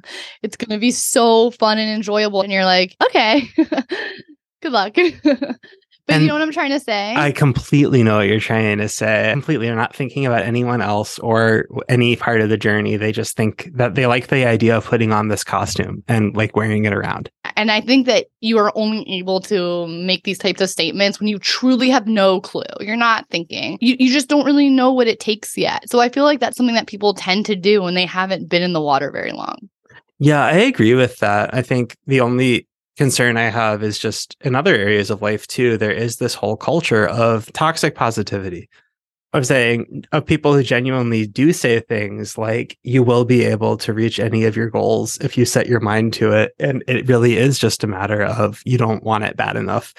It's 0.43 0.57
going 0.57 0.71
to 0.71 0.79
be 0.79 0.91
so 0.91 1.51
fun 1.53 1.79
and 1.79 1.91
enjoyable. 1.91 2.43
And 2.43 2.53
you're 2.53 2.67
like, 2.67 2.95
okay, 3.03 3.49
good 4.63 4.73
luck. 4.73 4.95
But 6.07 6.15
And 6.15 6.23
you 6.23 6.29
know 6.29 6.35
what 6.35 6.43
I'm 6.43 6.53
trying 6.53 6.71
to 6.71 6.81
say? 6.81 7.15
I 7.15 7.33
completely 7.33 8.03
know 8.03 8.19
what 8.19 8.29
you're 8.29 8.39
trying 8.39 8.77
to 8.79 8.89
say. 8.89 9.31
Completely, 9.33 9.67
they're 9.67 9.77
not 9.77 9.97
thinking 9.97 10.27
about 10.27 10.43
anyone 10.43 10.83
else 10.83 11.19
or 11.19 11.67
any 11.89 12.15
part 12.17 12.43
of 12.43 12.51
the 12.51 12.59
journey. 12.59 12.97
They 12.97 13.11
just 13.11 13.37
think 13.37 13.71
that 13.75 13.95
they 13.95 14.07
like 14.07 14.27
the 14.27 14.45
idea 14.45 14.77
of 14.77 14.85
putting 14.85 15.13
on 15.13 15.29
this 15.29 15.43
costume 15.43 16.05
and 16.07 16.37
like 16.37 16.55
wearing 16.55 16.85
it 16.85 16.93
around. 16.93 17.31
and 17.57 17.71
I 17.71 17.81
think 17.81 18.07
that 18.07 18.27
you 18.41 18.59
are 18.59 18.71
only 18.75 19.09
able 19.19 19.41
to 19.43 19.87
make 19.87 20.25
these 20.25 20.39
types 20.39 20.61
of 20.61 20.69
statements 20.69 21.21
when 21.21 21.29
you 21.29 21.39
truly 21.39 21.89
have 21.89 22.07
no 22.07 22.41
clue. 22.41 22.63
You're 22.81 22.97
not 22.97 23.29
thinking. 23.31 23.79
You, 23.81 23.97
you 23.99 24.13
just 24.13 24.29
don't 24.29 24.45
really 24.45 24.69
know 24.69 24.93
what 24.93 25.07
it 25.07 25.21
takes 25.21 25.57
yet. 25.57 25.89
So 25.89 26.01
I 26.01 26.11
feel 26.11 26.25
like 26.25 26.41
that's 26.41 26.57
something 26.57 26.75
that 26.75 26.87
people 26.87 27.15
tend 27.15 27.47
to 27.47 27.57
do 27.57 27.81
when 27.81 27.95
they 27.95 28.07
haven't 28.07 28.51
been 28.51 28.63
in 28.63 28.75
the 28.75 28.81
water 28.81 29.11
very 29.11 29.33
long. 29.33 29.57
Yeah, 30.19 30.45
I 30.45 30.53
agree 30.53 30.95
with 30.95 31.19
that. 31.19 31.55
I 31.55 31.63
think 31.63 31.97
the 32.07 32.21
only 32.21 32.69
concern 32.97 33.37
I 33.37 33.51
have 33.51 33.83
is 33.83 33.99
just 33.99 34.37
in 34.41 34.55
other 34.55 34.75
areas 34.75 35.11
of 35.11 35.23
life 35.23 35.47
too. 35.47 35.77
There 35.77 35.91
is 35.91 36.17
this 36.17 36.35
whole 36.35 36.57
culture 36.57 37.07
of 37.07 37.53
toxic 37.53 37.95
positivity. 37.95 38.69
Of 39.33 39.47
saying 39.47 40.05
of 40.13 40.25
people 40.25 40.55
who 40.55 40.63
genuinely 40.63 41.27
do 41.27 41.53
say 41.53 41.81
things 41.81 42.39
like 42.39 42.79
you 42.85 43.03
will 43.03 43.25
be 43.25 43.43
able 43.43 43.77
to 43.79 43.93
reach 43.93 44.21
any 44.21 44.45
of 44.45 44.55
your 44.55 44.71
goals 44.71 45.17
if 45.19 45.37
you 45.37 45.45
set 45.45 45.67
your 45.67 45.81
mind 45.81 46.13
to 46.15 46.31
it. 46.31 46.53
And 46.61 46.85
it 46.87 47.09
really 47.09 47.37
is 47.37 47.59
just 47.59 47.83
a 47.83 47.89
matter 47.89 48.23
of 48.23 48.63
you 48.65 48.79
don't 48.79 49.03
want 49.03 49.25
it 49.25 49.37
bad 49.37 49.57
enough. 49.57 49.93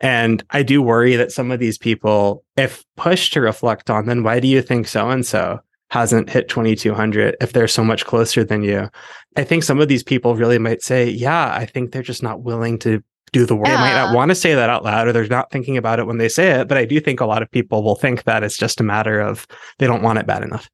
And 0.00 0.44
I 0.50 0.62
do 0.62 0.82
worry 0.82 1.16
that 1.16 1.32
some 1.32 1.50
of 1.50 1.58
these 1.58 1.78
people, 1.78 2.44
if 2.58 2.84
pushed 2.96 3.32
to 3.32 3.40
reflect 3.40 3.88
on, 3.88 4.04
then 4.04 4.24
why 4.24 4.40
do 4.40 4.48
you 4.48 4.60
think 4.60 4.86
so 4.86 5.08
and 5.08 5.24
so 5.24 5.60
hasn't 5.92 6.30
hit 6.30 6.48
2200 6.48 7.36
if 7.42 7.52
they're 7.52 7.68
so 7.68 7.84
much 7.84 8.06
closer 8.06 8.42
than 8.42 8.62
you? 8.62 8.88
I 9.36 9.44
think 9.44 9.62
some 9.62 9.78
of 9.78 9.88
these 9.88 10.02
people 10.02 10.34
really 10.34 10.58
might 10.58 10.82
say, 10.82 11.06
yeah, 11.06 11.52
I 11.54 11.66
think 11.66 11.92
they're 11.92 12.00
just 12.00 12.22
not 12.22 12.40
willing 12.40 12.78
to 12.78 13.04
do 13.34 13.44
the 13.44 13.54
work. 13.54 13.66
They 13.66 13.74
might 13.74 13.92
not 13.92 14.14
want 14.14 14.30
to 14.30 14.34
say 14.34 14.54
that 14.54 14.70
out 14.70 14.84
loud 14.84 15.06
or 15.06 15.12
they're 15.12 15.26
not 15.26 15.50
thinking 15.50 15.76
about 15.76 15.98
it 15.98 16.06
when 16.06 16.16
they 16.16 16.30
say 16.30 16.60
it. 16.60 16.66
But 16.66 16.78
I 16.78 16.86
do 16.86 16.98
think 16.98 17.20
a 17.20 17.26
lot 17.26 17.42
of 17.42 17.50
people 17.50 17.82
will 17.82 17.94
think 17.94 18.24
that 18.24 18.42
it's 18.42 18.56
just 18.56 18.80
a 18.80 18.82
matter 18.82 19.20
of 19.20 19.46
they 19.78 19.86
don't 19.86 20.02
want 20.02 20.18
it 20.18 20.26
bad 20.26 20.42
enough. 20.42 20.70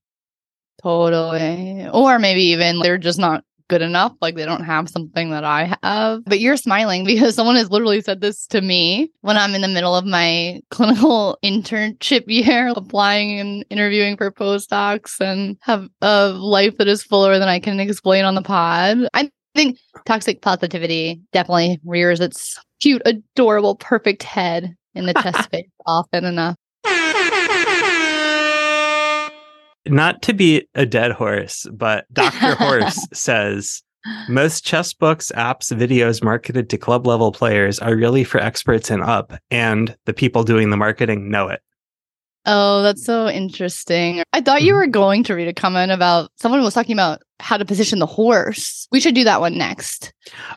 Totally. 0.85 1.88
Or 1.92 2.20
maybe 2.20 2.42
even 2.44 2.78
they're 2.78 2.96
just 2.96 3.18
not 3.18 3.42
good 3.68 3.83
enough. 3.83 4.12
Like 4.20 4.35
they 4.35 4.44
don't 4.44 4.64
have 4.64 4.88
something 4.88 5.31
that 5.31 5.44
I 5.44 5.76
have. 5.83 6.24
But 6.24 6.40
you're 6.40 6.57
smiling 6.57 7.04
because 7.07 7.35
someone 7.35 7.57
has 7.57 7.70
literally 7.70 8.00
said 8.00 8.20
this 8.20 8.46
to 8.48 8.61
me 8.61 9.11
when 9.20 9.37
I'm 9.37 9.54
in 9.54 9.62
the 9.62 9.68
middle 9.68 9.94
of 9.94 10.04
my 10.04 10.61
clinical 10.70 11.38
internship 11.44 12.24
year, 12.26 12.72
applying 12.74 13.38
and 13.38 13.64
interviewing 13.70 14.16
for 14.16 14.31
postdocs 14.31 15.20
and 15.20 15.57
have 15.61 15.88
a 16.00 16.28
life 16.28 16.76
that 16.78 16.88
is 16.88 17.02
fuller 17.02 17.38
than 17.38 17.48
I 17.48 17.61
can 17.61 17.78
explain 17.81 18.24
on 18.24 18.35
the 18.35 18.42
pod. 18.42 19.09
I 19.14 19.31
think 19.54 19.78
toxic 20.07 20.42
positivity 20.42 21.20
definitely 21.33 21.81
rears 21.85 22.20
its 22.20 22.59
cute, 22.81 23.02
adorable, 23.04 23.76
perfect 23.76 24.22
head 24.22 24.76
in 24.94 25.07
the 25.07 25.14
chess 25.22 25.44
space 25.44 25.68
often 25.87 26.24
enough. 26.24 26.57
Not 29.87 30.23
to 30.23 30.35
be 30.35 30.67
a 30.75 30.85
dead 30.87 31.12
horse, 31.12 31.67
but 31.73 32.07
Dr. 32.12 32.55
Horse 32.57 32.99
says 33.12 33.83
most 34.29 34.64
chess 34.64 34.93
books, 34.95 35.31
apps, 35.37 35.73
videos 35.77 36.23
marketed 36.23 36.71
to 36.71 36.79
club 36.79 37.07
level 37.07 37.33
players 37.33 37.79
are 37.79 37.95
really 37.97 38.25
for 38.25 38.38
experts 38.41 38.91
and 38.91 39.03
up, 39.03 39.33
and 39.51 39.97
the 40.07 40.12
people 40.14 40.45
doing 40.45 40.71
the 40.71 40.77
marketing 40.77 41.31
know 41.31 41.49
it. 41.49 41.61
Oh, 42.47 42.83
that's 42.83 43.05
so 43.05 43.29
interesting. 43.29 44.23
I 44.33 44.41
thought 44.41 44.62
you 44.62 44.73
Mhm. 44.73 44.77
were 44.77 44.87
going 44.87 45.25
to 45.25 45.35
read 45.35 45.49
a 45.49 45.53
comment 45.53 45.93
about 45.93 46.31
someone 46.37 46.62
was 46.62 46.73
talking 46.73 46.95
about 46.95 47.21
how 47.41 47.59
to 47.59 47.64
position 47.64 47.99
the 47.99 48.07
horse. 48.07 48.87
We 48.91 49.01
should 49.01 49.14
do 49.14 49.25
that 49.25 49.41
one 49.43 49.59
next. 49.59 50.12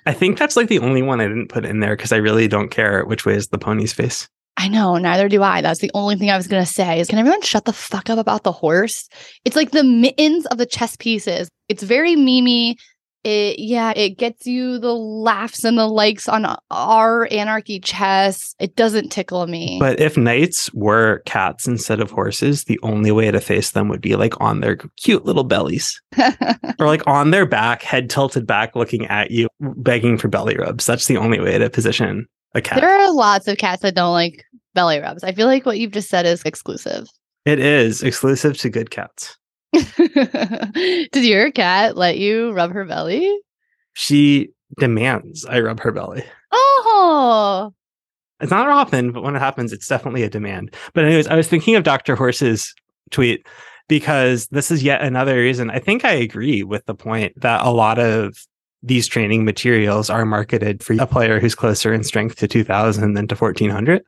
I 0.05 0.13
think 0.13 0.37
that's 0.37 0.55
like 0.55 0.69
the 0.69 0.79
only 0.79 1.01
one 1.01 1.19
I 1.19 1.27
didn't 1.27 1.49
put 1.49 1.65
in 1.65 1.79
there 1.81 1.95
because 1.97 2.13
I 2.13 2.17
really 2.17 2.47
don't 2.47 2.69
care 2.69 3.03
which 3.05 3.25
way 3.25 3.33
is 3.35 3.49
the 3.49 3.57
pony's 3.57 3.91
face. 3.91 4.29
I 4.61 4.67
know, 4.67 4.95
neither 4.97 5.27
do 5.27 5.41
I. 5.41 5.61
That's 5.61 5.79
the 5.79 5.89
only 5.95 6.17
thing 6.17 6.29
I 6.29 6.37
was 6.37 6.47
going 6.47 6.63
to 6.63 6.71
say 6.71 6.99
is 6.99 7.07
can 7.07 7.17
everyone 7.17 7.41
shut 7.41 7.65
the 7.65 7.73
fuck 7.73 8.11
up 8.11 8.19
about 8.19 8.43
the 8.43 8.51
horse? 8.51 9.09
It's 9.43 9.55
like 9.55 9.71
the 9.71 9.83
mittens 9.83 10.45
of 10.45 10.59
the 10.59 10.67
chess 10.67 10.95
pieces. 10.95 11.49
It's 11.67 11.81
very 11.81 12.15
memey. 12.15 12.75
It 13.23 13.57
yeah, 13.57 13.91
it 13.95 14.19
gets 14.19 14.45
you 14.45 14.77
the 14.77 14.93
laughs 14.93 15.63
and 15.63 15.79
the 15.79 15.87
likes 15.87 16.29
on 16.29 16.55
our 16.69 17.27
anarchy 17.31 17.79
chess. 17.79 18.53
It 18.59 18.75
doesn't 18.75 19.09
tickle 19.09 19.47
me. 19.47 19.77
But 19.79 19.99
if 19.99 20.15
knights 20.15 20.71
were 20.75 21.23
cats 21.25 21.67
instead 21.67 21.99
of 21.99 22.11
horses, 22.11 22.65
the 22.65 22.79
only 22.83 23.11
way 23.11 23.31
to 23.31 23.41
face 23.41 23.71
them 23.71 23.89
would 23.89 24.01
be 24.01 24.15
like 24.15 24.39
on 24.39 24.59
their 24.59 24.75
cute 24.75 25.25
little 25.25 25.43
bellies 25.43 25.99
or 26.79 26.85
like 26.85 27.01
on 27.07 27.31
their 27.31 27.47
back, 27.47 27.81
head 27.81 28.11
tilted 28.11 28.45
back, 28.45 28.75
looking 28.75 29.07
at 29.07 29.31
you, 29.31 29.47
begging 29.59 30.19
for 30.19 30.27
belly 30.27 30.55
rubs. 30.55 30.85
That's 30.85 31.07
the 31.07 31.17
only 31.17 31.39
way 31.39 31.57
to 31.57 31.67
position 31.67 32.27
a 32.53 32.61
cat. 32.61 32.81
there 32.81 32.89
are 32.89 33.13
lots 33.13 33.47
of 33.47 33.57
cats 33.57 33.81
that 33.81 33.95
don't 33.95 34.13
like 34.13 34.45
belly 34.73 34.99
rubs. 34.99 35.23
I 35.23 35.31
feel 35.31 35.47
like 35.47 35.65
what 35.65 35.79
you've 35.79 35.91
just 35.91 36.09
said 36.09 36.25
is 36.25 36.43
exclusive. 36.43 37.07
It 37.45 37.59
is 37.59 38.03
exclusive 38.03 38.57
to 38.59 38.69
good 38.69 38.91
cats. 38.91 39.37
Did 39.73 41.15
your 41.15 41.51
cat 41.51 41.97
let 41.97 42.17
you 42.17 42.51
rub 42.51 42.71
her 42.73 42.85
belly? 42.85 43.39
She 43.93 44.49
demands 44.79 45.45
I 45.45 45.59
rub 45.59 45.79
her 45.81 45.91
belly. 45.91 46.23
Oh, 46.51 47.73
It's 48.39 48.51
not 48.51 48.67
often, 48.69 49.11
but 49.11 49.23
when 49.23 49.35
it 49.35 49.39
happens, 49.39 49.71
it's 49.73 49.87
definitely 49.87 50.23
a 50.23 50.29
demand. 50.29 50.75
But 50.93 51.05
anyways, 51.05 51.27
I 51.27 51.35
was 51.35 51.47
thinking 51.47 51.75
of 51.75 51.83
Dr. 51.83 52.15
Horse's 52.15 52.73
tweet 53.11 53.45
because 53.87 54.47
this 54.47 54.71
is 54.71 54.83
yet 54.83 55.01
another 55.01 55.35
reason. 55.35 55.69
I 55.69 55.79
think 55.79 56.05
I 56.05 56.11
agree 56.11 56.63
with 56.63 56.85
the 56.85 56.95
point 56.95 57.39
that 57.41 57.65
a 57.65 57.69
lot 57.71 57.99
of 57.99 58.37
these 58.83 59.07
training 59.07 59.45
materials 59.45 60.09
are 60.09 60.25
marketed 60.25 60.83
for 60.83 60.93
a 60.93 61.05
player 61.05 61.39
who's 61.39 61.55
closer 61.55 61.93
in 61.93 62.03
strength 62.03 62.37
to 62.37 62.47
2000 62.47 63.13
than 63.13 63.27
to 63.27 63.35
1400, 63.35 64.01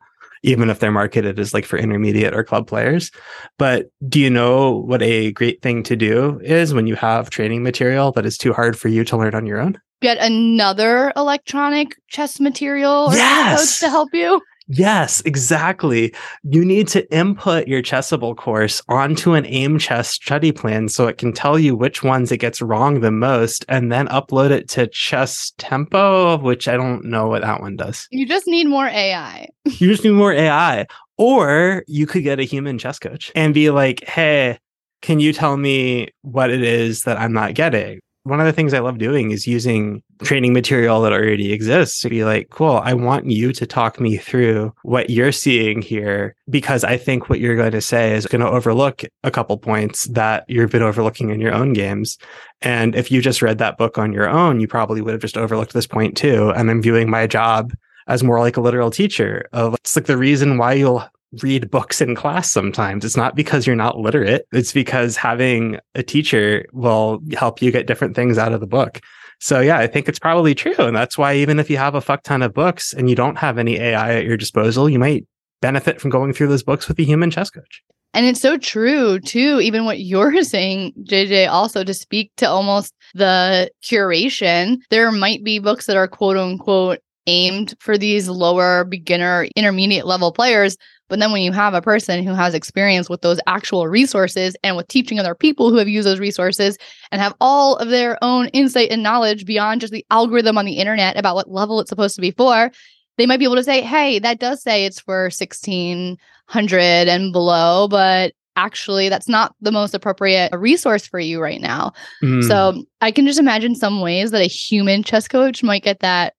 even 0.44 0.70
if 0.70 0.80
they're 0.80 0.92
marketed 0.92 1.40
as 1.40 1.54
like 1.54 1.66
for 1.66 1.78
intermediate 1.78 2.36
or 2.36 2.44
club 2.44 2.68
players. 2.68 3.10
But 3.58 3.88
do 4.08 4.20
you 4.20 4.30
know 4.30 4.72
what 4.80 5.02
a 5.02 5.32
great 5.32 5.62
thing 5.62 5.84
to 5.84 5.96
do 5.96 6.40
is 6.44 6.74
when 6.74 6.86
you 6.88 6.96
have 6.96 7.30
training 7.30 7.64
material 7.64 8.12
that 8.12 8.26
is 8.26 8.38
too 8.38 8.54
hard 8.54 8.78
for 8.78 8.90
you 8.90 9.04
to 9.06 9.18
learn 9.18 9.34
on 9.36 9.46
your 9.46 9.60
own? 9.60 9.80
get 10.02 10.18
another 10.18 11.14
electronic 11.16 11.96
chess 12.10 12.38
material 12.42 13.08
or 13.10 13.16
Yes! 13.16 13.58
coach 13.62 13.80
to 13.80 13.90
help 13.90 14.10
you. 14.14 14.42
Yes, 14.68 15.22
exactly. 15.26 16.14
You 16.44 16.64
need 16.64 16.88
to 16.90 17.12
input 17.14 17.68
your 17.68 17.82
Chessable 17.82 18.36
course 18.36 18.82
onto 18.88 19.34
an 19.34 19.46
Aimchess 19.46 20.08
study 20.10 20.52
plan 20.52 20.90
so 20.90 21.08
it 21.08 21.18
can 21.18 21.34
tell 21.34 21.60
you 21.60 21.76
which 21.76 22.04
ones 22.04 22.32
it 22.32 22.38
gets 22.38 22.62
wrong 22.62 23.02
the 23.02 23.12
most 23.12 23.66
and 23.68 23.92
then 23.92 24.08
upload 24.08 24.52
it 24.52 24.70
to 24.70 24.88
Chess 24.88 25.52
Tempo, 25.58 26.38
which 26.38 26.68
I 26.68 26.78
don't 26.78 27.06
know 27.06 27.28
what 27.28 27.42
that 27.42 27.62
one 27.62 27.76
does. 27.76 28.08
You 28.12 28.26
just 28.26 28.48
need 28.48 28.68
more 28.68 28.88
AI. 28.88 29.48
You 29.66 29.90
just 29.90 30.04
need 30.04 30.12
more 30.12 30.34
AI. 30.34 30.86
Or 31.18 31.84
you 31.88 32.08
could 32.08 32.24
get 32.24 32.40
a 32.40 32.44
human 32.44 32.78
chess 32.78 33.00
coach 33.00 33.32
and 33.36 33.54
be 33.54 33.70
like, 33.70 34.04
hey, 34.08 34.58
can 35.02 35.20
you 35.20 35.34
tell 35.34 35.58
me 35.58 36.10
what 36.22 36.50
it 36.50 36.64
is 36.64 37.04
that 37.04 37.20
I'm 37.20 37.34
not 37.34 37.54
getting? 37.54 38.00
One 38.26 38.40
of 38.40 38.46
the 38.46 38.54
things 38.54 38.74
I 38.74 38.80
love 38.80 38.98
doing 39.00 39.32
is 39.32 39.46
using 39.46 40.02
training 40.24 40.54
material 40.54 41.02
that 41.02 41.12
already 41.12 41.52
exists 41.52 42.00
to 42.02 42.10
be 42.10 42.24
like, 42.24 42.50
cool, 42.52 42.78
I 42.78 42.94
want 42.94 43.30
you 43.30 43.52
to 43.52 43.66
talk 43.66 44.00
me 44.00 44.16
through 44.16 44.74
what 44.84 45.10
you're 45.10 45.34
seeing 45.34 45.82
here 45.82 46.36
because 46.50 46.86
I 46.86 46.96
think 46.96 47.30
what 47.30 47.42
you're 47.42 47.58
going 47.58 47.74
to 47.74 47.82
say 47.82 48.14
is 48.16 48.26
going 48.26 48.40
to 48.42 48.50
overlook 48.50 49.04
a 49.24 49.32
couple 49.32 49.58
points 49.58 50.06
that 50.06 50.46
you've 50.48 50.72
been 50.72 50.82
overlooking 50.82 51.32
in 51.32 51.42
your 51.42 51.54
own 51.54 51.74
games. 51.74 52.18
And 52.62 52.96
if 52.96 53.12
you 53.12 53.22
just 53.22 53.42
read 53.42 53.58
that 53.58 53.78
book 53.78 53.98
on 53.98 54.14
your 54.14 54.30
own, 54.30 54.62
you 54.62 54.70
probably 54.70 55.02
would 55.02 55.14
have 55.14 55.22
just 55.22 55.38
overlooked 55.38 55.74
this 55.74 55.88
point 55.88 56.16
too. 56.16 56.50
And 56.52 56.72
I'm 56.72 56.82
viewing 56.82 57.10
my 57.10 57.28
job 57.28 57.74
as 58.08 58.24
more 58.24 58.40
like 58.40 58.56
a 58.56 58.62
literal 58.62 58.90
teacher 58.90 59.48
of 59.52 59.76
it's 59.76 59.96
like 59.96 60.06
the 60.06 60.18
reason 60.18 60.58
why 60.58 60.74
you'll 60.74 61.06
read 61.42 61.72
books 61.72 62.02
in 62.02 62.16
class 62.16 62.52
sometimes. 62.52 63.04
It's 63.04 63.18
not 63.18 63.36
because 63.36 63.66
you're 63.66 63.76
not 63.76 63.98
literate. 63.98 64.48
It's 64.52 64.74
because 64.74 65.18
having 65.18 65.80
a 65.96 66.04
teacher 66.04 66.66
will 66.74 67.22
help 67.34 67.62
you 67.62 67.72
get 67.72 67.88
different 67.88 68.16
things 68.16 68.38
out 68.38 68.54
of 68.54 68.60
the 68.60 68.68
book. 68.68 69.02
So 69.40 69.60
yeah, 69.60 69.80
I 69.80 69.88
think 69.88 70.08
it's 70.08 70.20
probably 70.20 70.56
true. 70.56 70.76
And 70.78 70.96
that's 70.96 71.18
why 71.18 71.36
even 71.36 71.60
if 71.60 71.70
you 71.70 71.78
have 71.78 71.96
a 71.96 72.02
fuck 72.02 72.24
ton 72.24 72.42
of 72.42 72.54
books 72.54 72.94
and 72.94 73.10
you 73.10 73.16
don't 73.16 73.38
have 73.38 73.58
any 73.58 73.78
AI 73.78 74.16
at 74.16 74.26
your 74.26 74.38
disposal, 74.38 74.90
you 74.90 75.00
might 75.00 75.26
benefit 75.62 76.00
from 76.00 76.12
going 76.12 76.34
through 76.34 76.48
those 76.48 76.64
books 76.64 76.88
with 76.88 77.00
a 77.00 77.04
human 77.04 77.32
chess 77.32 77.50
coach. 77.50 77.84
And 78.14 78.28
it's 78.28 78.40
so 78.40 78.58
true, 78.58 79.20
too. 79.20 79.60
Even 79.60 79.86
what 79.86 80.00
you're 80.00 80.44
saying, 80.44 80.94
JJ, 81.04 81.50
also 81.50 81.84
to 81.84 81.94
speak 81.94 82.32
to 82.38 82.46
almost 82.46 82.94
the 83.16 83.72
curation, 83.84 84.78
there 84.90 85.12
might 85.12 85.44
be 85.44 85.60
books 85.60 85.88
that 85.88 85.98
are 85.98 86.08
quote 86.08 86.38
unquote 86.38 87.00
aimed 87.28 87.76
for 87.80 87.98
these 87.98 88.28
lower 88.28 88.84
beginner, 88.84 89.48
intermediate 89.56 90.06
level 90.06 90.32
players. 90.32 90.78
But 91.10 91.20
then 91.20 91.32
when 91.32 91.42
you 91.42 91.52
have 91.52 91.74
a 91.74 91.82
person 91.82 92.24
who 92.24 92.34
has 92.34 92.54
experience 92.54 93.10
with 93.10 93.22
those 93.22 93.40
actual 93.46 93.88
resources 93.88 94.56
and 94.64 94.76
with 94.76 94.88
teaching 94.88 95.20
other 95.20 95.36
people 95.36 95.70
who 95.70 95.78
have 95.78 95.88
used 95.88 96.08
those 96.08 96.20
resources 96.20 96.78
and 97.12 97.22
have 97.22 97.36
all 97.40 97.76
of 97.76 97.90
their 97.90 98.18
own 98.24 98.48
insight 98.48 98.90
and 98.90 99.04
knowledge 99.04 99.46
beyond 99.46 99.82
just 99.82 99.94
the 99.94 100.06
algorithm 100.10 100.58
on 100.58 100.66
the 100.66 100.80
internet 100.80 101.18
about 101.18 101.36
what 101.36 101.52
level 101.52 101.80
it's 101.80 101.90
supposed 101.90 102.16
to 102.16 102.22
be 102.22 102.32
for, 102.32 102.72
they 103.18 103.26
might 103.26 103.38
be 103.38 103.46
able 103.46 103.56
to 103.56 103.64
say, 103.64 103.82
hey, 103.82 104.18
that 104.20 104.40
does 104.40 104.64
say 104.64 104.86
it's 104.86 105.00
for 105.00 105.26
1600 105.26 107.08
and 107.08 107.32
below, 107.32 107.88
but 107.88 108.34
actually 108.56 109.10
that's 109.10 109.28
not 109.28 109.56
the 109.62 109.72
most 109.72 109.94
appropriate 109.94 110.52
resource 110.56 111.06
for 111.06 111.20
you 111.20 111.42
right 111.42 111.62
now. 111.62 111.92
Mm. 112.22 112.48
So 112.48 112.84
I 113.02 113.12
can 113.12 113.26
just 113.26 113.40
imagine 113.40 113.76
some 113.76 114.02
ways 114.02 114.32
that 114.32 114.42
a 114.42 114.46
human 114.46 115.04
chess 115.04 115.28
coach 115.28 115.64
might 115.64 115.84
get 115.84 116.00
that 116.00 116.34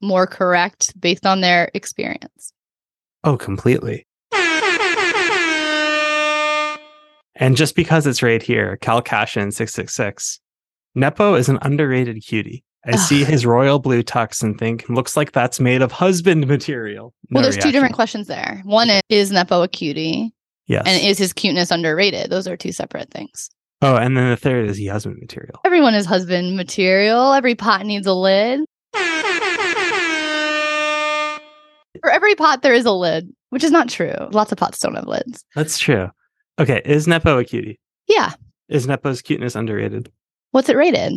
more 0.00 0.26
correct 0.26 0.98
based 1.00 1.26
on 1.26 1.40
their 1.40 1.70
experience. 1.74 2.52
Oh, 3.24 3.36
completely. 3.36 4.06
And 7.36 7.56
just 7.56 7.74
because 7.74 8.06
it's 8.06 8.22
right 8.22 8.42
here, 8.42 8.76
Cal 8.78 9.00
Cashin 9.00 9.50
666. 9.50 10.40
Nepo 10.94 11.34
is 11.34 11.48
an 11.48 11.58
underrated 11.62 12.22
cutie. 12.26 12.64
I 12.86 12.96
see 12.96 13.24
his 13.24 13.44
royal 13.44 13.78
blue 13.78 14.02
tux 14.02 14.42
and 14.42 14.58
think, 14.58 14.88
looks 14.88 15.16
like 15.16 15.32
that's 15.32 15.60
made 15.60 15.82
of 15.82 15.92
husband 15.92 16.46
material. 16.46 17.14
well, 17.30 17.42
No 17.42 17.50
there's 17.50 17.62
two 17.62 17.72
different 17.72 17.94
questions 17.94 18.26
there. 18.26 18.62
One 18.64 18.88
is, 18.88 19.02
is 19.08 19.30
Nepo 19.30 19.62
a 19.62 19.68
cutie? 19.68 20.32
Yes. 20.66 20.84
And 20.86 21.02
is 21.02 21.18
his 21.18 21.32
cuteness 21.32 21.70
underrated? 21.70 22.30
Those 22.30 22.46
are 22.46 22.56
two 22.56 22.72
separate 22.72 23.10
things. 23.10 23.50
oh, 23.82 23.96
and 23.96 24.16
then 24.16 24.30
the 24.30 24.36
third 24.36 24.68
is 24.68 24.76
he 24.76 24.86
husband 24.86 25.18
material. 25.20 25.60
Everyone 25.64 25.94
is 25.94 26.06
husband 26.06 26.56
material. 26.56 27.32
Every 27.32 27.54
pot 27.54 27.84
needs 27.86 28.06
a 28.06 28.14
lid. 28.14 28.60
For 32.00 32.10
every 32.10 32.34
pot, 32.34 32.62
there 32.62 32.74
is 32.74 32.86
a 32.86 32.92
lid, 32.92 33.32
which 33.50 33.64
is 33.64 33.70
not 33.70 33.88
true. 33.88 34.14
Lots 34.30 34.52
of 34.52 34.58
pots 34.58 34.78
don't 34.78 34.94
have 34.94 35.06
lids. 35.06 35.44
That's 35.54 35.78
true. 35.78 36.10
Okay, 36.58 36.82
is 36.84 37.06
Nepo 37.06 37.38
a 37.38 37.44
cutie? 37.44 37.80
Yeah. 38.06 38.32
Is 38.68 38.86
Nepo's 38.86 39.22
cuteness 39.22 39.54
underrated? 39.54 40.10
What's 40.52 40.68
it 40.68 40.76
rated? 40.76 41.14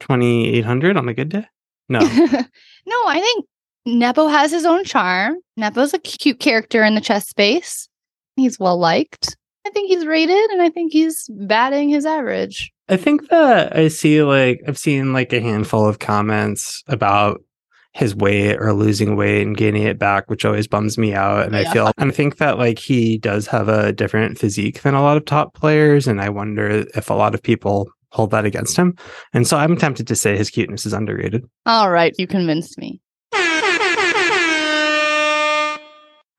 2800 0.00 0.96
on 0.96 1.08
a 1.08 1.14
good 1.14 1.28
day? 1.28 1.46
No. 1.88 1.98
no, 2.86 2.96
I 3.06 3.20
think 3.20 3.46
Nepo 3.86 4.28
has 4.28 4.50
his 4.50 4.64
own 4.64 4.84
charm. 4.84 5.36
Nepo's 5.56 5.94
a 5.94 5.98
cute 5.98 6.40
character 6.40 6.84
in 6.84 6.94
the 6.94 7.00
chess 7.00 7.28
space. 7.28 7.88
He's 8.36 8.58
well 8.58 8.78
liked. 8.78 9.36
I 9.66 9.70
think 9.70 9.88
he's 9.88 10.06
rated 10.06 10.50
and 10.50 10.62
I 10.62 10.70
think 10.70 10.92
he's 10.92 11.28
batting 11.30 11.90
his 11.90 12.06
average. 12.06 12.72
I 12.88 12.96
think 12.96 13.28
that 13.28 13.76
I 13.76 13.88
see 13.88 14.22
like 14.22 14.62
I've 14.66 14.78
seen 14.78 15.12
like 15.12 15.32
a 15.32 15.40
handful 15.40 15.86
of 15.86 15.98
comments 15.98 16.82
about 16.88 17.42
his 17.92 18.14
weight 18.14 18.56
or 18.56 18.72
losing 18.72 19.16
weight 19.16 19.42
and 19.42 19.56
gaining 19.56 19.82
it 19.82 19.98
back, 19.98 20.30
which 20.30 20.44
always 20.44 20.68
bums 20.68 20.96
me 20.96 21.12
out. 21.12 21.46
And 21.46 21.56
I 21.56 21.70
feel 21.72 21.90
and 21.98 22.10
I 22.10 22.14
think 22.14 22.36
that 22.36 22.58
like 22.58 22.78
he 22.78 23.18
does 23.18 23.46
have 23.48 23.68
a 23.68 23.92
different 23.92 24.38
physique 24.38 24.82
than 24.82 24.94
a 24.94 25.02
lot 25.02 25.16
of 25.16 25.24
top 25.24 25.54
players, 25.54 26.06
and 26.06 26.20
I 26.20 26.28
wonder 26.28 26.86
if 26.94 27.10
a 27.10 27.14
lot 27.14 27.34
of 27.34 27.42
people 27.42 27.90
hold 28.12 28.30
that 28.30 28.44
against 28.44 28.76
him. 28.76 28.96
And 29.32 29.46
so 29.46 29.56
I'm 29.56 29.76
tempted 29.76 30.06
to 30.08 30.16
say 30.16 30.36
his 30.36 30.50
cuteness 30.50 30.86
is 30.86 30.92
underrated. 30.92 31.44
All 31.66 31.90
right, 31.90 32.14
you 32.18 32.26
convinced 32.26 32.78
me. 32.78 33.00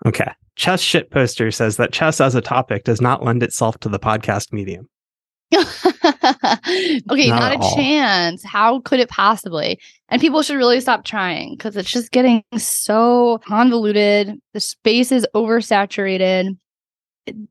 Okay. 0.05 0.31
Chess 0.55 0.81
shit 0.81 1.11
poster 1.11 1.51
says 1.51 1.77
that 1.77 1.93
chess 1.93 2.19
as 2.19 2.35
a 2.35 2.41
topic 2.41 2.83
does 2.83 3.01
not 3.01 3.23
lend 3.23 3.43
itself 3.43 3.77
to 3.79 3.89
the 3.89 3.99
podcast 3.99 4.51
medium. 4.51 4.89
okay, 5.55 7.29
Not 7.29 7.39
not, 7.39 7.53
a 7.53 7.59
all. 7.59 7.75
chance. 7.75 8.43
How 8.43 8.79
could 8.81 8.99
it 8.99 9.09
possibly? 9.09 9.79
And 10.09 10.21
people 10.21 10.41
should 10.41 10.57
really 10.57 10.79
stop 10.79 11.03
trying 11.03 11.55
because 11.55 11.75
it's 11.75 11.91
just 11.91 12.11
getting 12.11 12.43
so 12.57 13.39
convoluted. 13.45 14.39
The 14.53 14.59
space 14.59 15.11
is 15.11 15.27
oversaturated. 15.35 16.57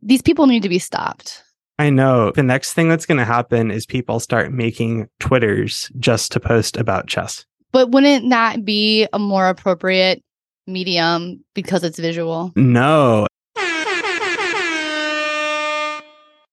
These 0.03 0.23
people 0.23 0.47
need 0.47 0.63
to 0.63 0.69
be 0.69 0.79
stopped. 0.79 1.43
I 1.79 1.91
know. 1.91 2.33
The 2.33 2.43
next 2.43 2.75
thing 2.75 2.89
that's 2.89 3.07
going 3.07 3.19
to 3.19 3.25
happen 3.25 3.71
is 3.71 3.87
people 3.87 4.21
start 4.21 4.53
making 4.53 5.09
Twitters 5.19 5.91
just 5.99 6.33
to 6.33 6.41
post 6.41 6.77
about 6.77 7.07
chess. 7.07 7.47
But 7.73 7.91
wouldn't 7.91 8.29
that 8.31 8.65
be 8.65 9.07
a 9.13 9.19
more 9.19 9.49
appropriate 9.49 10.23
medium 10.67 11.43
because 11.55 11.85
it's 11.85 11.99
visual? 11.99 12.53
No, 12.57 13.27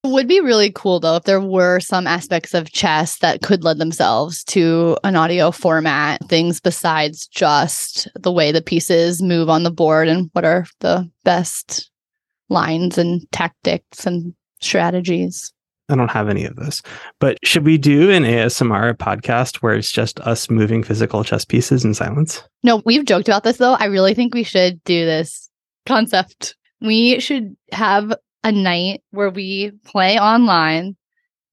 would 0.07 0.27
be 0.27 0.39
really 0.39 0.71
cool 0.71 0.99
though 0.99 1.15
if 1.17 1.23
there 1.23 1.41
were 1.41 1.79
some 1.79 2.07
aspects 2.07 2.53
of 2.53 2.71
chess 2.71 3.19
that 3.19 3.41
could 3.41 3.63
lend 3.63 3.79
themselves 3.79 4.43
to 4.45 4.97
an 5.03 5.15
audio 5.15 5.51
format, 5.51 6.27
things 6.27 6.59
besides 6.59 7.27
just 7.27 8.07
the 8.15 8.31
way 8.31 8.51
the 8.51 8.61
pieces 8.61 9.21
move 9.21 9.49
on 9.49 9.63
the 9.63 9.71
board 9.71 10.07
and 10.07 10.29
what 10.33 10.45
are 10.45 10.65
the 10.79 11.09
best 11.23 11.89
lines 12.49 12.97
and 12.97 13.29
tactics 13.31 14.05
and 14.05 14.33
strategies. 14.61 15.53
I 15.89 15.95
don't 15.95 16.11
have 16.11 16.27
any 16.27 16.43
of 16.43 16.55
this. 16.57 16.81
But 17.19 17.37
should 17.43 17.65
we 17.65 17.77
do 17.77 18.11
an 18.11 18.23
ASMR 18.23 18.93
podcast 18.95 19.57
where 19.57 19.73
it's 19.73 19.91
just 19.91 20.19
us 20.21 20.49
moving 20.49 20.83
physical 20.83 21.23
chess 21.23 21.45
pieces 21.45 21.85
in 21.85 21.93
silence? 21.93 22.43
No, 22.63 22.81
we've 22.85 23.05
joked 23.05 23.29
about 23.29 23.43
this 23.43 23.57
though. 23.57 23.73
I 23.73 23.85
really 23.85 24.13
think 24.13 24.33
we 24.33 24.43
should 24.43 24.83
do 24.83 25.05
this 25.05 25.49
concept. 25.85 26.55
We 26.81 27.19
should 27.19 27.55
have 27.71 28.13
a 28.43 28.51
night 28.51 29.01
where 29.11 29.29
we 29.29 29.71
play 29.85 30.19
online 30.19 30.95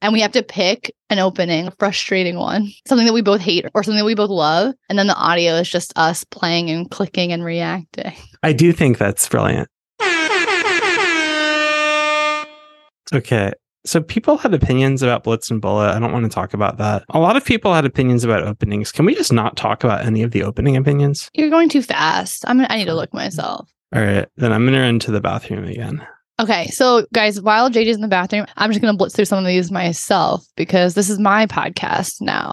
and 0.01 0.13
we 0.13 0.21
have 0.21 0.33
to 0.33 0.43
pick 0.43 0.95
an 1.09 1.19
opening, 1.19 1.69
a 1.69 1.71
frustrating 1.79 2.37
one, 2.37 2.71
something 2.87 3.07
that 3.07 3.15
we 3.15 3.23
both 3.23 3.41
hate 3.41 3.67
or 3.75 3.83
something 3.83 3.99
that 3.99 4.05
we 4.05 4.15
both 4.15 4.31
love. 4.31 4.75
And 4.89 4.99
then 4.99 5.07
the 5.07 5.15
audio 5.15 5.55
is 5.55 5.69
just 5.69 5.93
us 5.97 6.25
playing 6.25 6.69
and 6.71 6.91
clicking 6.91 7.33
and 7.33 7.43
reacting. 7.45 8.13
I 8.43 8.53
do 8.53 8.73
think 8.73 8.99
that's 8.99 9.27
brilliant. 9.29 9.69
Okay. 13.13 13.53
So 13.87 14.01
people 14.01 14.39
had 14.39 14.55
opinions 14.55 15.03
about 15.03 15.25
Blitz 15.25 15.51
and 15.51 15.61
Bullet. 15.61 15.91
I 15.95 15.99
don't 15.99 16.13
want 16.13 16.25
to 16.25 16.31
talk 16.31 16.55
about 16.55 16.79
that. 16.79 17.05
A 17.11 17.19
lot 17.19 17.37
of 17.37 17.45
people 17.45 17.75
had 17.75 17.85
opinions 17.85 18.25
about 18.25 18.43
openings. 18.43 18.91
Can 18.91 19.05
we 19.05 19.15
just 19.15 19.33
not 19.33 19.57
talk 19.57 19.85
about 19.85 20.05
any 20.05 20.23
of 20.23 20.31
the 20.31 20.43
opening 20.43 20.77
opinions? 20.77 21.31
You're 21.35 21.51
going 21.51 21.69
too 21.69 21.83
fast. 21.83 22.45
I'm 22.49 22.61
I 22.61 22.77
need 22.77 22.87
to 22.87 22.95
look 22.95 23.13
myself. 23.13 23.71
All 23.95 24.03
right. 24.03 24.27
Then 24.37 24.53
I'm 24.53 24.63
going 24.63 24.75
to 24.75 24.81
run 24.81 24.99
to 25.01 25.11
the 25.11 25.21
bathroom 25.21 25.65
again. 25.65 26.07
Okay, 26.41 26.67
so 26.69 27.07
guys, 27.15 27.41
while 27.41 27.71
JJ's 27.71 27.95
in 27.95 28.03
the 28.03 28.09
bathroom, 28.09 28.47
I'm 28.57 28.71
just 28.71 28.81
gonna 28.81 28.97
blitz 28.97 29.15
through 29.15 29.27
some 29.27 29.39
of 29.39 29.47
these 29.47 29.71
myself 29.71 30.45
because 30.57 30.95
this 30.95 31.09
is 31.09 31.19
my 31.21 31.47
podcast 31.47 32.21
now. 32.21 32.51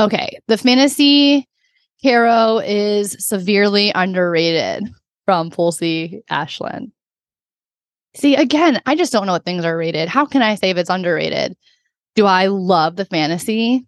Okay, 0.00 0.40
the 0.48 0.58
fantasy 0.58 1.48
hero 1.98 2.58
is 2.58 3.16
severely 3.24 3.92
underrated 3.94 4.88
from 5.24 5.50
Pulsey 5.50 6.22
Ashland. 6.28 6.90
See, 8.14 8.34
again, 8.34 8.80
I 8.84 8.96
just 8.96 9.12
don't 9.12 9.26
know 9.26 9.32
what 9.32 9.44
things 9.44 9.64
are 9.64 9.76
rated. 9.76 10.08
How 10.08 10.26
can 10.26 10.42
I 10.42 10.56
say 10.56 10.70
if 10.70 10.76
it's 10.76 10.90
underrated? 10.90 11.56
Do 12.16 12.26
I 12.26 12.48
love 12.48 12.96
the 12.96 13.04
fantasy? 13.04 13.86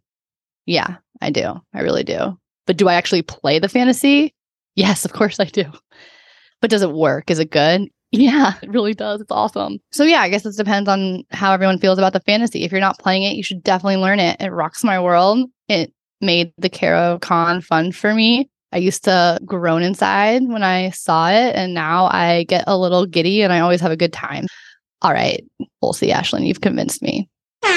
Yeah, 0.67 0.97
I 1.21 1.31
do. 1.31 1.61
I 1.75 1.81
really 1.81 2.05
do. 2.05 2.39
But 2.67 2.77
do 2.77 2.89
I 2.89 2.95
actually 2.95 3.23
play 3.23 3.59
the 3.59 3.69
fantasy? 3.69 4.33
Yes, 4.77 5.05
of 5.05 5.13
course 5.13 5.41
I 5.41 5.45
do. 5.47 5.65
But 6.65 6.71
does 6.71 6.81
it 6.81 6.93
work? 6.93 7.31
Is 7.31 7.39
it 7.39 7.51
good? 7.51 7.91
Yeah, 8.11 8.55
it 8.63 8.71
really 8.71 8.95
does. 8.95 9.21
It's 9.21 9.33
awesome. 9.33 9.81
So 9.91 10.05
yeah, 10.05 10.21
I 10.21 10.29
guess 10.31 10.47
it 10.47 10.57
depends 10.57 10.89
on 10.89 11.25
how 11.31 11.53
everyone 11.53 11.79
feels 11.81 11.99
about 11.99 12.13
the 12.13 12.21
fantasy. 12.21 12.63
If 12.63 12.71
you're 12.71 12.81
not 12.81 13.01
playing 13.01 13.25
it, 13.25 13.35
you 13.35 13.43
should 13.43 13.63
definitely 13.65 13.97
learn 13.97 14.21
it. 14.21 14.41
It 14.41 14.51
rocks 14.51 14.85
my 14.85 15.01
world. 15.01 15.51
It 15.69 15.93
made 16.21 16.53
the 16.57 16.71
Caro-Kann 16.71 17.61
fun 17.61 17.91
for 17.91 18.15
me. 18.15 18.49
I 18.73 18.79
used 18.79 19.03
to 19.05 19.41
groan 19.45 19.83
inside 19.83 20.43
when 20.47 20.63
I 20.63 20.91
saw 20.91 21.29
it, 21.29 21.57
and 21.57 21.75
now 21.75 22.07
I 22.07 22.45
get 22.45 22.65
a 22.69 22.79
little 22.79 23.05
giddy 23.05 23.43
and 23.43 23.53
I 23.53 23.59
always 23.59 23.81
have 23.81 23.93
a 23.93 23.97
good 23.97 24.13
time. 24.13 24.47
All 25.03 25.13
right, 25.13 25.45
we'll 25.83 25.93
see, 25.93 26.13
Ashlyn. 26.13 26.47
You've 26.47 26.63
convinced 26.63 27.03
me. 27.03 27.29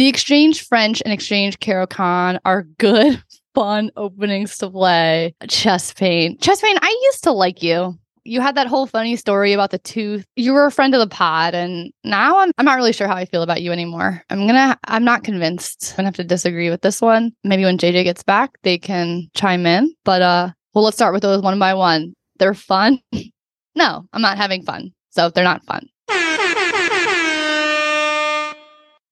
The 0.00 0.08
Exchange 0.08 0.66
French 0.66 1.02
and 1.04 1.12
Exchange 1.12 1.60
Caro-Kann 1.60 2.40
are 2.46 2.62
good, 2.78 3.22
fun 3.54 3.90
openings 3.96 4.58
to 4.58 4.70
play. 4.70 5.34
Chest 5.48 5.96
pain. 5.96 6.38
Chest 6.38 6.62
pain, 6.62 6.76
I 6.80 7.00
used 7.04 7.24
to 7.24 7.32
like 7.32 7.62
you. 7.62 7.98
You 8.24 8.40
had 8.40 8.54
that 8.56 8.66
whole 8.66 8.86
funny 8.86 9.16
story 9.16 9.54
about 9.54 9.70
the 9.70 9.78
tooth. 9.78 10.26
You 10.36 10.52
were 10.52 10.66
a 10.66 10.70
friend 10.70 10.94
of 10.94 11.00
the 11.00 11.06
pod, 11.06 11.54
and 11.54 11.90
now 12.04 12.38
I'm 12.38 12.52
I'm 12.58 12.66
not 12.66 12.76
really 12.76 12.92
sure 12.92 13.08
how 13.08 13.16
I 13.16 13.24
feel 13.24 13.42
about 13.42 13.62
you 13.62 13.72
anymore. 13.72 14.22
I'm 14.28 14.46
gonna 14.46 14.78
I'm 14.86 15.04
not 15.04 15.24
convinced. 15.24 15.92
I'm 15.92 15.96
gonna 15.96 16.08
have 16.08 16.16
to 16.16 16.24
disagree 16.24 16.68
with 16.68 16.82
this 16.82 17.00
one. 17.00 17.32
Maybe 17.44 17.64
when 17.64 17.78
JJ 17.78 18.04
gets 18.04 18.22
back, 18.22 18.50
they 18.62 18.76
can 18.76 19.28
chime 19.34 19.64
in. 19.64 19.94
But 20.04 20.20
uh 20.20 20.50
well 20.74 20.84
let's 20.84 20.98
start 20.98 21.14
with 21.14 21.22
those 21.22 21.42
one 21.42 21.58
by 21.58 21.72
one. 21.72 22.12
They're 22.38 22.54
fun. 22.54 23.00
no, 23.74 24.04
I'm 24.12 24.22
not 24.22 24.36
having 24.36 24.64
fun. 24.64 24.92
So 25.10 25.30
they're 25.30 25.42
not 25.42 25.64
fun. 25.64 25.88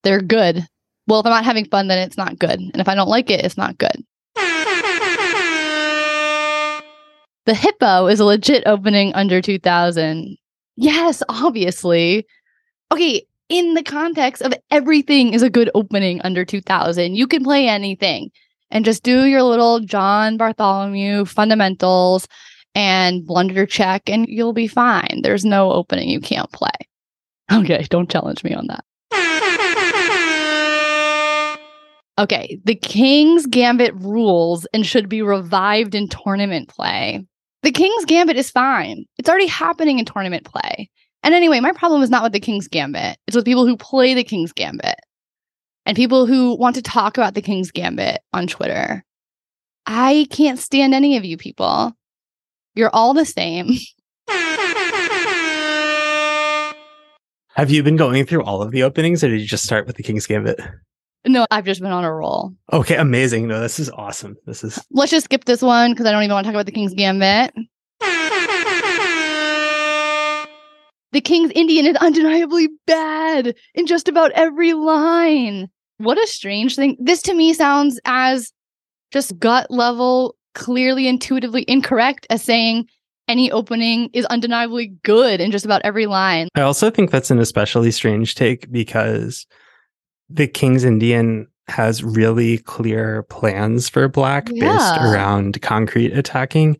They're 0.04 0.22
good. 0.22 0.66
Well, 1.06 1.20
if 1.20 1.26
I'm 1.26 1.32
not 1.32 1.44
having 1.44 1.64
fun, 1.64 1.88
then 1.88 1.98
it's 1.98 2.18
not 2.18 2.38
good. 2.38 2.60
And 2.60 2.76
if 2.76 2.88
I 2.88 2.94
don't 2.94 3.08
like 3.08 3.30
it, 3.30 3.44
it's 3.44 3.56
not 3.56 3.78
good. 3.78 4.04
The 7.48 7.54
Hippo 7.54 8.08
is 8.08 8.20
a 8.20 8.26
legit 8.26 8.62
opening 8.66 9.14
under 9.14 9.40
2000. 9.40 10.36
Yes, 10.76 11.22
obviously. 11.30 12.26
Okay, 12.92 13.26
in 13.48 13.72
the 13.72 13.82
context 13.82 14.42
of 14.42 14.52
everything 14.70 15.32
is 15.32 15.42
a 15.42 15.48
good 15.48 15.70
opening 15.74 16.20
under 16.22 16.44
2000. 16.44 17.14
You 17.14 17.26
can 17.26 17.42
play 17.42 17.66
anything 17.66 18.30
and 18.70 18.84
just 18.84 19.02
do 19.02 19.24
your 19.24 19.42
little 19.42 19.80
John 19.80 20.36
Bartholomew 20.36 21.24
fundamentals 21.24 22.28
and 22.74 23.26
blunder 23.26 23.64
check 23.64 24.10
and 24.10 24.28
you'll 24.28 24.52
be 24.52 24.68
fine. 24.68 25.20
There's 25.22 25.46
no 25.46 25.72
opening 25.72 26.10
you 26.10 26.20
can't 26.20 26.52
play. 26.52 26.68
Okay, 27.50 27.86
don't 27.88 28.10
challenge 28.10 28.44
me 28.44 28.52
on 28.52 28.66
that. 28.66 28.84
Okay, 32.18 32.60
the 32.64 32.74
King's 32.74 33.46
Gambit 33.46 33.94
rules 33.94 34.66
and 34.74 34.84
should 34.84 35.08
be 35.08 35.22
revived 35.22 35.94
in 35.94 36.08
tournament 36.08 36.68
play. 36.68 37.24
The 37.62 37.70
King's 37.70 38.04
Gambit 38.06 38.36
is 38.36 38.50
fine. 38.50 39.04
It's 39.18 39.28
already 39.28 39.46
happening 39.46 40.00
in 40.00 40.04
tournament 40.04 40.44
play. 40.44 40.90
And 41.22 41.32
anyway, 41.32 41.60
my 41.60 41.72
problem 41.72 42.02
is 42.02 42.10
not 42.10 42.24
with 42.24 42.32
the 42.32 42.40
King's 42.40 42.66
Gambit. 42.66 43.18
It's 43.28 43.36
with 43.36 43.44
people 43.44 43.66
who 43.66 43.76
play 43.76 44.14
the 44.14 44.24
King's 44.24 44.52
Gambit 44.52 44.96
and 45.86 45.96
people 45.96 46.26
who 46.26 46.56
want 46.56 46.74
to 46.74 46.82
talk 46.82 47.16
about 47.16 47.34
the 47.34 47.42
King's 47.42 47.70
Gambit 47.70 48.20
on 48.32 48.48
Twitter. 48.48 49.04
I 49.86 50.26
can't 50.30 50.58
stand 50.58 50.94
any 50.94 51.16
of 51.16 51.24
you 51.24 51.36
people. 51.36 51.92
You're 52.74 52.90
all 52.92 53.14
the 53.14 53.24
same. 53.24 53.70
Have 57.54 57.70
you 57.70 57.82
been 57.82 57.96
going 57.96 58.24
through 58.26 58.42
all 58.42 58.60
of 58.62 58.70
the 58.72 58.82
openings 58.82 59.22
or 59.22 59.28
did 59.28 59.40
you 59.40 59.46
just 59.46 59.64
start 59.64 59.86
with 59.86 59.96
the 59.96 60.02
King's 60.02 60.26
Gambit? 60.26 60.60
No, 61.26 61.46
I've 61.50 61.64
just 61.64 61.80
been 61.80 61.92
on 61.92 62.04
a 62.04 62.12
roll. 62.12 62.54
Okay, 62.72 62.96
amazing. 62.96 63.48
No, 63.48 63.60
this 63.60 63.78
is 63.78 63.90
awesome. 63.90 64.36
This 64.46 64.62
is 64.64 64.78
Let's 64.90 65.10
just 65.10 65.24
skip 65.24 65.44
this 65.44 65.62
one 65.62 65.92
because 65.92 66.06
I 66.06 66.12
don't 66.12 66.22
even 66.22 66.32
want 66.34 66.44
to 66.44 66.48
talk 66.48 66.56
about 66.56 66.66
the 66.66 66.72
King's 66.72 66.94
Gambit. 66.94 67.54
The 71.10 71.22
King's 71.22 71.50
Indian 71.54 71.86
is 71.86 71.96
undeniably 71.96 72.68
bad 72.86 73.54
in 73.74 73.86
just 73.86 74.08
about 74.08 74.30
every 74.32 74.74
line. 74.74 75.68
What 75.96 76.18
a 76.18 76.26
strange 76.26 76.76
thing. 76.76 76.96
This 77.00 77.22
to 77.22 77.34
me 77.34 77.54
sounds 77.54 77.98
as 78.04 78.52
just 79.10 79.38
gut 79.38 79.70
level, 79.70 80.36
clearly 80.54 81.08
intuitively 81.08 81.64
incorrect 81.66 82.26
as 82.30 82.42
saying 82.42 82.86
any 83.26 83.50
opening 83.50 84.10
is 84.12 84.26
undeniably 84.26 84.88
good 85.02 85.40
in 85.40 85.50
just 85.50 85.64
about 85.64 85.82
every 85.82 86.06
line. 86.06 86.48
I 86.54 86.60
also 86.60 86.90
think 86.90 87.10
that's 87.10 87.30
an 87.30 87.38
especially 87.38 87.90
strange 87.90 88.34
take 88.34 88.70
because 88.70 89.46
the 90.30 90.46
King's 90.46 90.84
Indian 90.84 91.46
has 91.68 92.02
really 92.02 92.58
clear 92.58 93.24
plans 93.24 93.88
for 93.88 94.08
black 94.08 94.46
based 94.46 94.96
around 95.00 95.60
concrete 95.60 96.16
attacking 96.16 96.78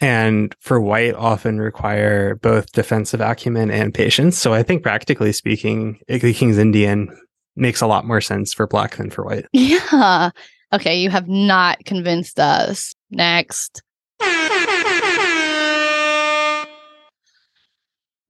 and 0.00 0.54
for 0.60 0.80
white 0.80 1.14
often 1.14 1.60
require 1.60 2.36
both 2.36 2.70
defensive 2.72 3.20
acumen 3.20 3.70
and 3.70 3.92
patience. 3.92 4.38
So 4.38 4.54
I 4.54 4.62
think 4.62 4.82
practically 4.82 5.32
speaking, 5.32 5.98
the 6.06 6.32
King's 6.32 6.58
Indian 6.58 7.08
makes 7.56 7.80
a 7.80 7.88
lot 7.88 8.06
more 8.06 8.20
sense 8.20 8.54
for 8.54 8.68
black 8.68 8.96
than 8.96 9.10
for 9.10 9.24
white. 9.24 9.46
Yeah. 9.52 10.30
Okay, 10.72 11.00
you 11.00 11.08
have 11.10 11.28
not 11.28 11.84
convinced 11.84 12.38
us. 12.38 12.92
Next. 13.10 13.82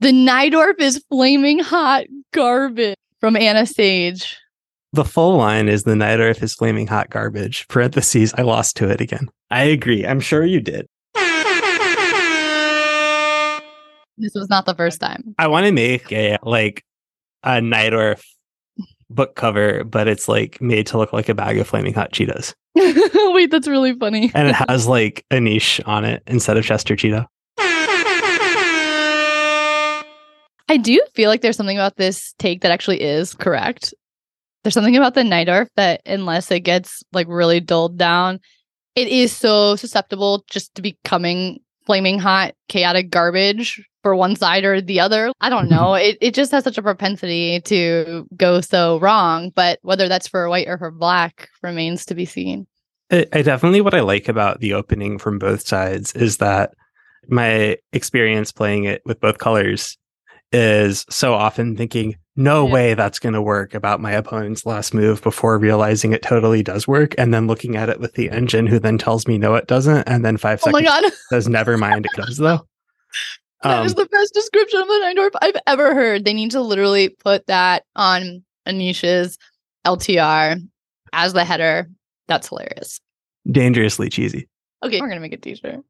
The 0.00 0.12
Najdorf 0.12 0.78
is 0.78 1.04
flaming 1.10 1.58
hot 1.58 2.04
garbage 2.32 2.94
from 3.20 3.36
Anna 3.36 3.66
Sage. 3.66 4.38
The 4.94 5.04
full 5.04 5.36
line 5.36 5.68
is 5.68 5.82
the 5.82 5.92
Najdorf 5.92 6.42
is 6.42 6.54
flaming 6.54 6.86
hot 6.86 7.10
garbage. 7.10 7.68
Parentheses, 7.68 8.32
I 8.38 8.42
lost 8.42 8.76
to 8.78 8.88
it 8.88 9.02
again. 9.02 9.28
I 9.50 9.64
agree. 9.64 10.06
I'm 10.06 10.20
sure 10.20 10.46
you 10.46 10.60
did. 10.60 10.86
This 14.16 14.32
was 14.34 14.48
not 14.48 14.64
the 14.64 14.74
first 14.74 14.98
time. 15.00 15.34
I 15.38 15.46
want 15.48 15.66
to 15.66 15.72
make 15.72 16.10
a 16.10 16.38
like 16.42 16.84
a 17.42 17.60
Najdorf 17.60 18.22
book 19.10 19.36
cover, 19.36 19.84
but 19.84 20.08
it's 20.08 20.26
like 20.26 20.60
made 20.60 20.86
to 20.88 20.98
look 20.98 21.12
like 21.12 21.28
a 21.28 21.34
bag 21.34 21.58
of 21.58 21.68
flaming 21.68 21.92
hot 21.92 22.12
Cheetos. 22.12 22.54
Wait, 22.74 23.50
that's 23.50 23.68
really 23.68 23.94
funny. 23.94 24.30
And 24.34 24.48
it 24.48 24.54
has 24.54 24.86
like 24.86 25.24
Anish 25.30 25.86
on 25.86 26.06
it 26.06 26.22
instead 26.26 26.56
of 26.56 26.64
Chester 26.64 26.96
Cheetah. 26.96 27.28
I 30.70 30.76
do 30.76 31.00
feel 31.14 31.30
like 31.30 31.42
there's 31.42 31.56
something 31.56 31.78
about 31.78 31.96
this 31.96 32.34
take 32.38 32.62
that 32.62 32.72
actually 32.72 33.02
is 33.02 33.34
correct. 33.34 33.94
There's 34.62 34.74
something 34.74 34.96
about 34.96 35.14
the 35.14 35.22
Najdorf 35.22 35.68
that, 35.76 36.02
unless 36.04 36.50
it 36.50 36.60
gets 36.60 37.02
like 37.12 37.26
really 37.28 37.60
dulled 37.60 37.96
down, 37.96 38.40
it 38.94 39.08
is 39.08 39.34
so 39.34 39.76
susceptible 39.76 40.44
just 40.50 40.74
to 40.74 40.82
becoming 40.82 41.60
flaming 41.86 42.18
hot, 42.18 42.54
chaotic 42.68 43.08
garbage 43.10 43.82
for 44.02 44.14
one 44.14 44.36
side 44.36 44.64
or 44.64 44.80
the 44.80 45.00
other. 45.00 45.32
I 45.40 45.48
don't 45.48 45.66
mm-hmm. 45.66 45.74
know. 45.74 45.94
It 45.94 46.18
it 46.20 46.34
just 46.34 46.52
has 46.52 46.64
such 46.64 46.78
a 46.78 46.82
propensity 46.82 47.60
to 47.62 48.26
go 48.36 48.60
so 48.60 48.98
wrong. 49.00 49.50
But 49.54 49.78
whether 49.82 50.08
that's 50.08 50.28
for 50.28 50.48
white 50.48 50.68
or 50.68 50.78
for 50.78 50.90
black 50.90 51.48
remains 51.62 52.04
to 52.06 52.14
be 52.14 52.24
seen. 52.24 52.66
I, 53.10 53.26
I 53.32 53.42
definitely 53.42 53.80
what 53.80 53.94
I 53.94 54.00
like 54.00 54.28
about 54.28 54.60
the 54.60 54.74
opening 54.74 55.18
from 55.18 55.38
both 55.38 55.66
sides 55.66 56.12
is 56.14 56.38
that 56.38 56.74
my 57.28 57.76
experience 57.92 58.52
playing 58.52 58.84
it 58.84 59.02
with 59.04 59.20
both 59.20 59.38
colors 59.38 59.96
is 60.52 61.04
so 61.10 61.34
often 61.34 61.76
thinking, 61.76 62.16
no 62.38 62.64
Yeah. 62.66 62.72
way 62.72 62.94
that's 62.94 63.18
going 63.18 63.32
to 63.34 63.42
work 63.42 63.74
about 63.74 64.00
my 64.00 64.12
opponent's 64.12 64.64
last 64.64 64.94
move 64.94 65.20
before 65.22 65.58
realizing 65.58 66.12
it 66.12 66.22
totally 66.22 66.62
does 66.62 66.86
work. 66.88 67.14
And 67.18 67.34
then 67.34 67.46
looking 67.48 67.76
at 67.76 67.88
it 67.88 67.98
with 68.00 68.14
the 68.14 68.30
engine, 68.30 68.66
who 68.66 68.78
then 68.78 68.96
tells 68.96 69.26
me, 69.26 69.36
no, 69.38 69.54
it 69.56 69.66
doesn't. 69.66 70.08
And 70.08 70.24
then 70.24 70.36
five 70.36 70.60
Oh 70.64 70.70
my 70.70 70.82
seconds 70.84 71.02
god. 71.08 71.12
says, 71.30 71.48
never 71.48 71.76
mind, 71.76 72.06
it 72.06 72.12
does 72.12 72.36
though. 72.38 72.66
That 73.64 73.80
Um, 73.80 73.86
is 73.86 73.94
the 73.96 74.06
best 74.06 74.32
description 74.34 74.80
of 74.80 74.86
the 74.86 74.92
Najdorf 75.16 75.30
I've 75.42 75.60
ever 75.66 75.92
heard. 75.92 76.24
They 76.24 76.32
need 76.32 76.52
to 76.52 76.60
literally 76.60 77.08
put 77.08 77.44
that 77.48 77.82
on 77.96 78.44
Anish's 78.68 79.36
LTR 79.84 80.60
as 81.12 81.32
the 81.32 81.44
header. 81.44 81.90
That's 82.28 82.48
hilarious. 82.48 83.00
dangerously 83.50 84.10
cheesy. 84.10 84.48
Okay, 84.84 85.00
we're 85.00 85.08
gonna 85.08 85.20
make 85.20 85.32
a 85.32 85.38
t-shirt. 85.38 85.80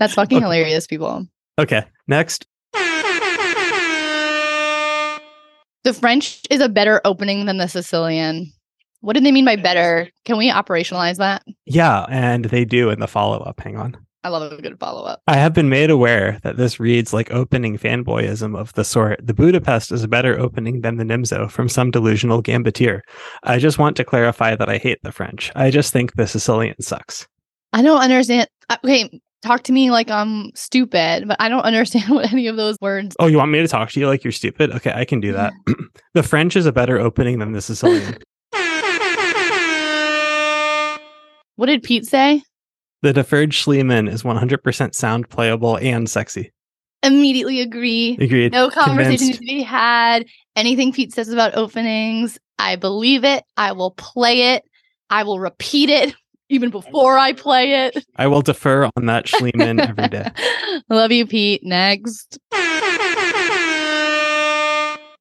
That's 0.00 0.14
fucking 0.14 0.38
Okay. 0.38 0.42
hilarious, 0.44 0.88
people. 0.88 1.24
Okay, 1.56 1.84
next. 2.08 2.46
The 5.84 5.94
French 5.94 6.42
is 6.50 6.60
a 6.60 6.68
better 6.68 7.00
opening 7.04 7.46
than 7.46 7.56
the 7.58 7.68
Sicilian. 7.68 8.52
What 9.00 9.14
did 9.14 9.24
they 9.24 9.32
mean 9.32 9.46
by 9.46 9.56
better? 9.56 10.10
Can 10.26 10.36
we 10.36 10.50
operationalize 10.50 11.16
that? 11.16 11.42
Yeah, 11.64 12.04
and 12.10 12.44
they 12.46 12.64
do 12.66 12.90
in 12.90 13.00
the 13.00 13.08
follow 13.08 13.38
up. 13.38 13.60
Hang 13.60 13.76
on. 13.78 13.96
I 14.22 14.28
love 14.28 14.52
a 14.52 14.60
good 14.60 14.78
follow 14.78 15.04
up. 15.06 15.22
I 15.26 15.36
have 15.36 15.54
been 15.54 15.70
made 15.70 15.88
aware 15.88 16.38
that 16.42 16.58
this 16.58 16.78
reads 16.78 17.14
like 17.14 17.30
opening 17.30 17.78
fanboyism 17.78 18.54
of 18.54 18.74
the 18.74 18.84
sort. 18.84 19.26
The 19.26 19.32
Budapest 19.32 19.90
is 19.90 20.04
a 20.04 20.08
better 20.08 20.38
opening 20.38 20.82
than 20.82 20.98
the 20.98 21.04
Nimzo 21.04 21.50
from 21.50 21.70
some 21.70 21.90
delusional 21.90 22.42
gambiteer. 22.42 23.00
I 23.44 23.58
just 23.58 23.78
want 23.78 23.96
to 23.96 24.04
clarify 24.04 24.54
that 24.56 24.68
I 24.68 24.76
hate 24.76 24.98
the 25.02 25.12
French. 25.12 25.50
I 25.56 25.70
just 25.70 25.94
think 25.94 26.12
the 26.12 26.26
Sicilian 26.26 26.74
sucks. 26.82 27.26
I 27.72 27.80
don't 27.80 28.02
understand. 28.02 28.46
uh, 28.68 28.76
Okay, 28.84 29.22
talk 29.42 29.62
to 29.64 29.72
me 29.72 29.90
like 29.90 30.10
I'm 30.10 30.50
stupid, 30.54 31.28
but 31.28 31.36
I 31.40 31.48
don't 31.48 31.62
understand 31.64 32.10
what 32.10 32.32
any 32.32 32.46
of 32.46 32.56
those 32.56 32.76
words. 32.80 33.16
Oh, 33.18 33.26
you 33.26 33.38
want 33.38 33.50
me 33.50 33.58
to 33.60 33.68
talk 33.68 33.90
to 33.90 34.00
you 34.00 34.06
like 34.06 34.24
you're 34.24 34.32
stupid? 34.32 34.70
Okay, 34.72 34.92
I 34.94 35.04
can 35.04 35.20
do 35.20 35.32
that. 35.32 35.52
the 36.14 36.22
French 36.22 36.56
is 36.56 36.66
a 36.66 36.72
better 36.72 36.98
opening 36.98 37.38
than 37.38 37.52
the 37.52 37.60
Sicilian. 37.62 38.18
What 41.56 41.66
did 41.66 41.82
Pete 41.82 42.06
say? 42.06 42.42
the 43.02 43.12
deferred 43.12 43.50
Schliemann 43.50 44.08
is 44.10 44.22
100% 44.22 44.94
sound, 44.94 45.28
playable, 45.28 45.76
and 45.76 46.08
sexy. 46.08 46.52
Immediately 47.02 47.60
agree. 47.60 48.16
Agreed. 48.20 48.52
No 48.52 48.68
conversation 48.70 49.18
Convinced. 49.18 49.24
needs 49.24 49.38
to 49.38 49.44
be 49.44 49.62
had. 49.62 50.26
Anything 50.56 50.92
Pete 50.92 51.12
says 51.12 51.30
about 51.30 51.54
openings, 51.54 52.38
I 52.58 52.76
believe 52.76 53.24
it. 53.24 53.44
I 53.56 53.72
will 53.72 53.92
play 53.92 54.54
it. 54.54 54.64
I 55.08 55.22
will 55.22 55.38
repeat 55.40 55.88
it 55.88 56.14
even 56.50 56.70
before 56.70 57.18
I 57.18 57.32
play 57.32 57.86
it. 57.86 58.04
I 58.16 58.26
will 58.26 58.42
defer 58.42 58.90
on 58.96 59.06
that 59.06 59.26
Schliemann 59.26 59.80
every 59.80 60.08
day. 60.08 60.30
Love 60.90 61.12
you, 61.12 61.26
Pete. 61.26 61.62
Next. 61.64 62.38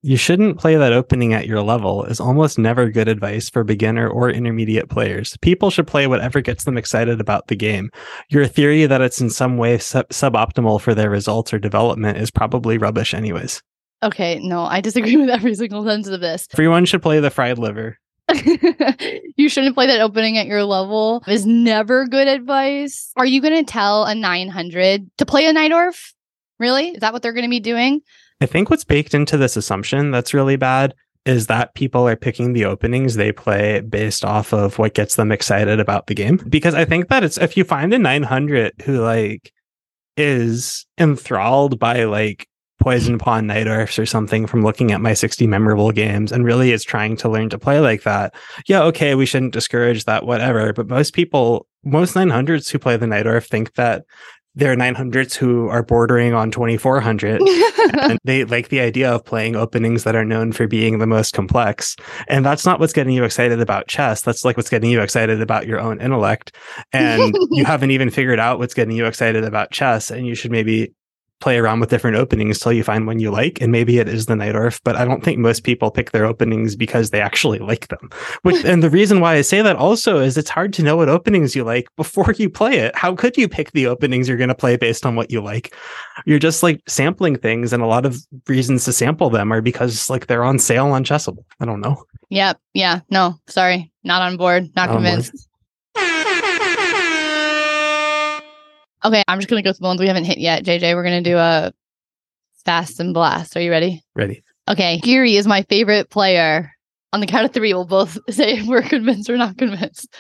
You 0.02 0.16
shouldn't 0.16 0.58
play 0.58 0.78
that 0.78 0.94
opening 0.94 1.34
at 1.34 1.46
your 1.46 1.62
level 1.62 2.06
is 2.06 2.22
almost 2.22 2.58
never 2.58 2.90
good 2.90 3.10
advice 3.10 3.50
for 3.50 3.66
beginner 3.66 4.08
or 4.08 4.30
intermediate 4.30 4.90
players. 4.90 5.36
People 5.42 5.70
should 5.70 5.88
play 5.88 6.08
whatever 6.08 6.40
gets 6.40 6.64
them 6.64 6.78
excited 6.78 7.20
about 7.20 7.48
the 7.48 7.56
game. 7.58 7.90
Your 8.30 8.48
theory 8.48 8.86
that 8.86 9.02
it's 9.02 9.20
in 9.20 9.30
some 9.30 9.58
way 9.58 9.78
sub- 9.78 10.08
suboptimal 10.08 10.80
for 10.80 10.96
their 10.96 11.10
results 11.10 11.54
or 11.54 11.60
development 11.60 12.18
is 12.18 12.32
probably 12.32 12.78
rubbish 12.78 13.14
anyways. 13.14 13.62
Okay, 14.02 14.40
no, 14.40 14.62
I 14.64 14.80
disagree 14.80 15.18
with 15.18 15.30
every 15.30 15.54
single 15.56 15.84
sentence 15.84 16.08
of 16.08 16.22
this. 16.22 16.48
Everyone 16.54 16.86
should 16.86 17.02
play 17.02 17.20
the 17.20 17.30
fried 17.30 17.58
liver. 17.58 17.98
you 19.36 19.50
shouldn't 19.50 19.76
play 19.76 19.88
that 19.88 20.02
opening 20.02 20.38
at 20.38 20.48
your 20.48 20.64
level 20.64 21.24
is 21.28 21.46
never 21.46 22.06
good 22.08 22.28
advice. 22.28 23.12
Are 23.16 23.26
you 23.26 23.42
going 23.42 23.56
to 23.56 23.64
tell 23.64 24.06
a 24.06 24.16
900 24.16 25.10
to 25.18 25.26
play 25.26 25.46
a 25.46 25.54
Najdorf? 25.54 26.14
Really? 26.60 26.90
Is 26.90 27.00
that 27.00 27.14
what 27.14 27.22
they're 27.22 27.34
going 27.34 27.46
to 27.46 27.50
be 27.50 27.60
doing? 27.60 28.02
I 28.42 28.46
think 28.46 28.70
what's 28.70 28.84
baked 28.84 29.14
into 29.14 29.38
this 29.38 29.58
assumption 29.58 30.12
that's 30.12 30.34
really 30.34 30.56
bad 30.56 30.94
is 31.26 31.48
that 31.48 31.74
people 31.76 32.08
are 32.08 32.16
picking 32.16 32.54
the 32.54 32.66
openings 32.66 33.16
they 33.16 33.32
play 33.32 33.82
based 33.82 34.24
off 34.24 34.54
of 34.54 34.80
what 34.80 34.94
gets 34.94 35.16
them 35.16 35.32
excited 35.32 35.80
about 35.80 36.08
the 36.08 36.16
game. 36.16 36.38
Because 36.50 36.74
I 36.74 36.86
think 36.86 37.10
that 37.10 37.24
it's 37.24 37.38
if 37.38 37.58
you 37.58 37.64
find 37.64 37.94
a 37.94 38.00
900 38.00 38.74
who 38.84 39.02
like 39.02 39.52
is 40.18 40.86
enthralled 40.98 41.80
by 41.80 42.06
like 42.06 42.48
Poison 42.80 43.18
Pawn 43.18 43.48
Night 43.48 43.68
or 43.68 43.86
something 43.88 44.48
from 44.48 44.64
looking 44.64 44.92
at 44.92 45.02
my 45.02 45.14
60 45.14 45.46
memorable 45.48 45.92
games 45.92 46.32
and 46.32 46.46
really 46.46 46.72
is 46.72 46.84
trying 46.84 47.18
to 47.18 47.30
learn 47.30 47.50
to 47.50 47.60
play 47.60 47.80
like 47.80 48.04
that. 48.04 48.34
Yeah, 48.68 48.84
okay, 48.84 49.16
we 49.16 49.26
shouldn't 49.26 49.54
discourage 49.54 50.06
that, 50.06 50.26
whatever. 50.26 50.74
But 50.74 50.88
most 50.88 51.14
people, 51.14 51.68
most 51.84 52.16
900s 52.16 52.70
who 52.70 52.80
play 52.80 52.98
the 52.98 53.06
Najdorf 53.06 53.48
think 53.48 53.76
that 53.76 54.06
they're 54.56 54.76
900s 54.76 55.36
who 55.36 55.68
are 55.70 55.84
bordering 55.84 56.34
on 56.34 56.52
2400 56.52 57.42
and 58.00 58.20
they 58.24 58.44
like 58.46 58.70
the 58.70 58.80
idea 58.80 59.12
of 59.12 59.24
playing 59.24 59.56
openings 59.56 60.04
that 60.04 60.16
are 60.16 60.26
known 60.26 60.52
for 60.52 60.68
being 60.68 61.00
the 61.00 61.08
most 61.08 61.34
complex. 61.34 61.96
And 62.28 62.46
that's 62.46 62.66
not 62.66 62.80
what's 62.80 62.94
getting 62.94 63.14
you 63.14 63.24
excited 63.24 63.62
about 63.62 63.88
chess. 63.88 64.22
That's 64.22 64.44
like 64.44 64.58
what's 64.58 64.70
getting 64.70 64.90
you 64.90 65.02
excited 65.02 65.42
about 65.42 65.68
your 65.68 65.80
own 65.80 66.02
intellect. 66.02 66.56
And 66.92 67.36
you 67.52 67.64
haven't 67.64 67.92
even 67.92 68.10
figured 68.10 68.40
out 68.40 68.60
what's 68.60 68.74
getting 68.74 68.96
you 68.96 69.06
excited 69.06 69.44
about 69.44 69.72
chess. 69.72 70.12
And 70.12 70.26
you 70.26 70.36
should 70.36 70.52
maybe 70.52 70.94
play 71.40 71.58
around 71.58 71.80
with 71.80 71.90
different 71.90 72.18
openings 72.18 72.60
till 72.60 72.74
you 72.74 72.84
find 72.84 73.08
one 73.08 73.20
you 73.20 73.32
like. 73.32 73.62
And 73.62 73.72
maybe 73.72 74.00
it 74.00 74.08
is 74.08 74.26
the 74.26 74.34
Najdorf, 74.34 74.82
but 74.84 74.96
I 74.96 75.06
don't 75.06 75.24
think 75.24 75.40
most 75.40 75.64
people 75.64 75.92
pick 75.92 76.12
their 76.12 76.26
openings 76.26 76.76
because 76.76 77.10
they 77.10 77.22
actually 77.22 77.60
like 77.72 77.88
them. 77.88 78.10
Which, 78.44 78.64
and 78.66 78.84
the 78.84 78.90
reason 78.90 79.20
why 79.20 79.36
I 79.36 79.42
say 79.42 79.62
that 79.62 79.76
also 79.76 80.20
is 80.20 80.38
it's 80.38 80.50
hard 80.50 80.74
to 80.74 80.84
know 80.84 80.98
what 80.98 81.10
openings 81.10 81.56
you 81.56 81.64
like 81.64 81.88
before 81.96 82.34
you 82.38 82.50
play 82.50 82.80
it. 82.80 82.96
How 82.96 83.16
could 83.16 83.38
you 83.38 83.48
pick 83.48 83.72
the 83.72 83.88
openings 83.88 84.28
you're 84.28 84.38
going 84.38 84.50
to 84.50 84.56
play 84.56 84.78
based 84.78 85.06
on 85.06 85.16
what 85.16 85.32
you 85.32 85.42
like? 85.42 85.74
You're 86.26 86.40
just 86.40 86.64
like 86.64 86.82
sampling 86.88 87.38
things, 87.38 87.74
and 87.74 87.82
a 87.82 87.88
lot 87.88 88.06
of 88.06 88.18
reasons 88.48 88.86
to 88.86 88.94
sample 88.94 89.30
them 89.30 89.52
are 89.52 89.62
because 89.62 90.10
like 90.10 90.28
they're 90.28 90.44
on 90.44 90.60
sale 90.60 90.88
on 90.88 91.04
Chessable. 91.04 91.46
I 91.60 91.66
don't 91.66 91.82
know. 91.82 92.04
Yep. 92.30 92.60
Yeah. 92.74 93.00
No, 93.10 93.36
sorry. 93.48 93.92
Not 94.04 94.22
on 94.22 94.38
board. 94.38 94.70
Not, 94.76 94.90
Not 94.90 94.96
convinced. 94.96 95.48
Okay, 99.04 99.24
I'm 99.28 99.40
just 99.40 99.50
gonna 99.50 99.62
go 99.62 99.72
through 99.72 99.84
the 99.84 99.88
ones 99.88 100.00
we 100.02 100.08
haven't 100.08 100.26
hit 100.26 100.40
yet. 100.40 100.66
JJ, 100.66 100.94
we're 100.94 101.04
gonna 101.04 101.22
do 101.22 101.38
a 101.38 101.72
fast 102.66 103.00
and 103.00 103.14
blast. 103.14 103.56
Are 103.56 103.62
you 103.62 103.72
ready? 103.72 104.04
Ready? 104.16 104.44
Okay, 104.68 105.00
Giri 105.00 105.36
is 105.36 105.48
my 105.48 105.64
favorite 105.64 106.10
player. 106.10 106.72
On 107.14 107.22
the 107.22 107.26
count 107.26 107.46
of 107.46 107.54
three, 107.54 107.74
we'll 107.74 107.86
both 107.86 108.18
say 108.30 108.58
if 108.58 108.68
we're 108.68 108.82
convinced 108.82 109.30
or 109.30 109.38
not 109.38 109.58
convinced. 109.58 110.14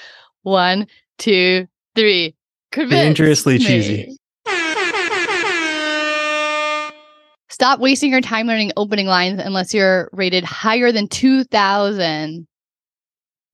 One, 0.43 0.87
two, 1.17 1.67
three. 1.95 2.35
Convinced. 2.71 3.03
Dangerously 3.03 3.57
me. 3.57 3.65
cheesy. 3.65 4.17
Stop 7.49 7.79
wasting 7.81 8.11
your 8.11 8.21
time 8.21 8.47
learning 8.47 8.71
opening 8.77 9.07
lines 9.07 9.41
unless 9.43 9.73
you're 9.73 10.09
rated 10.13 10.45
higher 10.45 10.93
than 10.93 11.09
2000. 11.09 12.47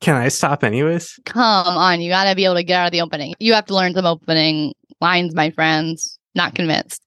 Can 0.01 0.15
I 0.15 0.27
stop 0.27 0.63
anyways? 0.63 1.19
Come 1.25 1.67
on, 1.67 2.01
you 2.01 2.11
gotta 2.11 2.35
be 2.35 2.45
able 2.45 2.55
to 2.55 2.63
get 2.63 2.75
out 2.75 2.85
of 2.85 2.91
the 2.91 3.01
opening. 3.01 3.33
You 3.39 3.53
have 3.53 3.65
to 3.65 3.73
learn 3.73 3.95
some 3.95 4.05
opening 4.05 4.73
lines, 5.01 5.35
my 5.35 5.51
friends. 5.51 6.17
Not 6.35 6.55
convinced. 6.55 7.01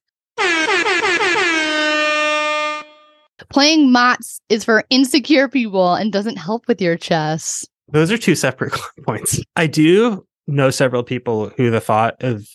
Playing 3.49 3.91
bots 3.91 4.41
is 4.49 4.63
for 4.63 4.83
insecure 4.89 5.47
people 5.47 5.93
and 5.93 6.11
doesn't 6.11 6.37
help 6.37 6.67
with 6.67 6.81
your 6.81 6.97
chess. 6.97 7.65
Those 7.91 8.11
are 8.11 8.17
two 8.17 8.35
separate 8.35 8.73
points. 9.03 9.41
I 9.55 9.67
do 9.67 10.25
know 10.47 10.69
several 10.69 11.03
people 11.03 11.49
who 11.57 11.71
the 11.71 11.81
thought 11.81 12.21
of 12.21 12.47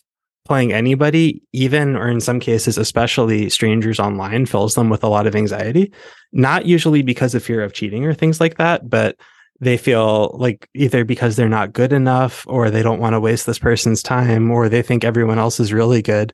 playing 0.45 0.73
anybody, 0.73 1.43
even 1.53 1.97
or 1.97 2.09
in 2.09 2.21
some 2.21 2.39
cases, 2.39 2.77
especially 2.77 3.49
strangers 3.49 3.99
online, 3.99 4.47
fills 4.47 4.75
them 4.75 4.91
with 4.91 5.03
a 5.03 5.09
lot 5.09 5.27
of 5.27 5.35
anxiety. 5.35 5.93
Not 6.33 6.67
usually 6.67 7.03
because 7.03 7.35
of 7.35 7.43
fear 7.43 7.63
of 7.63 7.73
cheating 7.73 8.05
or 8.05 8.15
things 8.15 8.41
like 8.41 8.59
that, 8.59 8.89
but 8.89 9.17
they 9.65 9.77
feel 9.77 10.37
like 10.39 10.69
either 10.75 11.05
because 11.05 11.37
they're 11.37 11.49
not 11.49 11.73
good 11.73 11.93
enough 11.93 12.45
or 12.49 12.71
they 12.71 12.83
don't 12.83 13.01
want 13.01 13.15
to 13.15 13.21
waste 13.21 13.47
this 13.47 13.59
person's 13.59 14.03
time 14.03 14.51
or 14.51 14.69
they 14.69 14.83
think 14.83 15.05
everyone 15.05 15.39
else 15.39 15.59
is 15.59 15.73
really 15.73 16.03
good. 16.03 16.33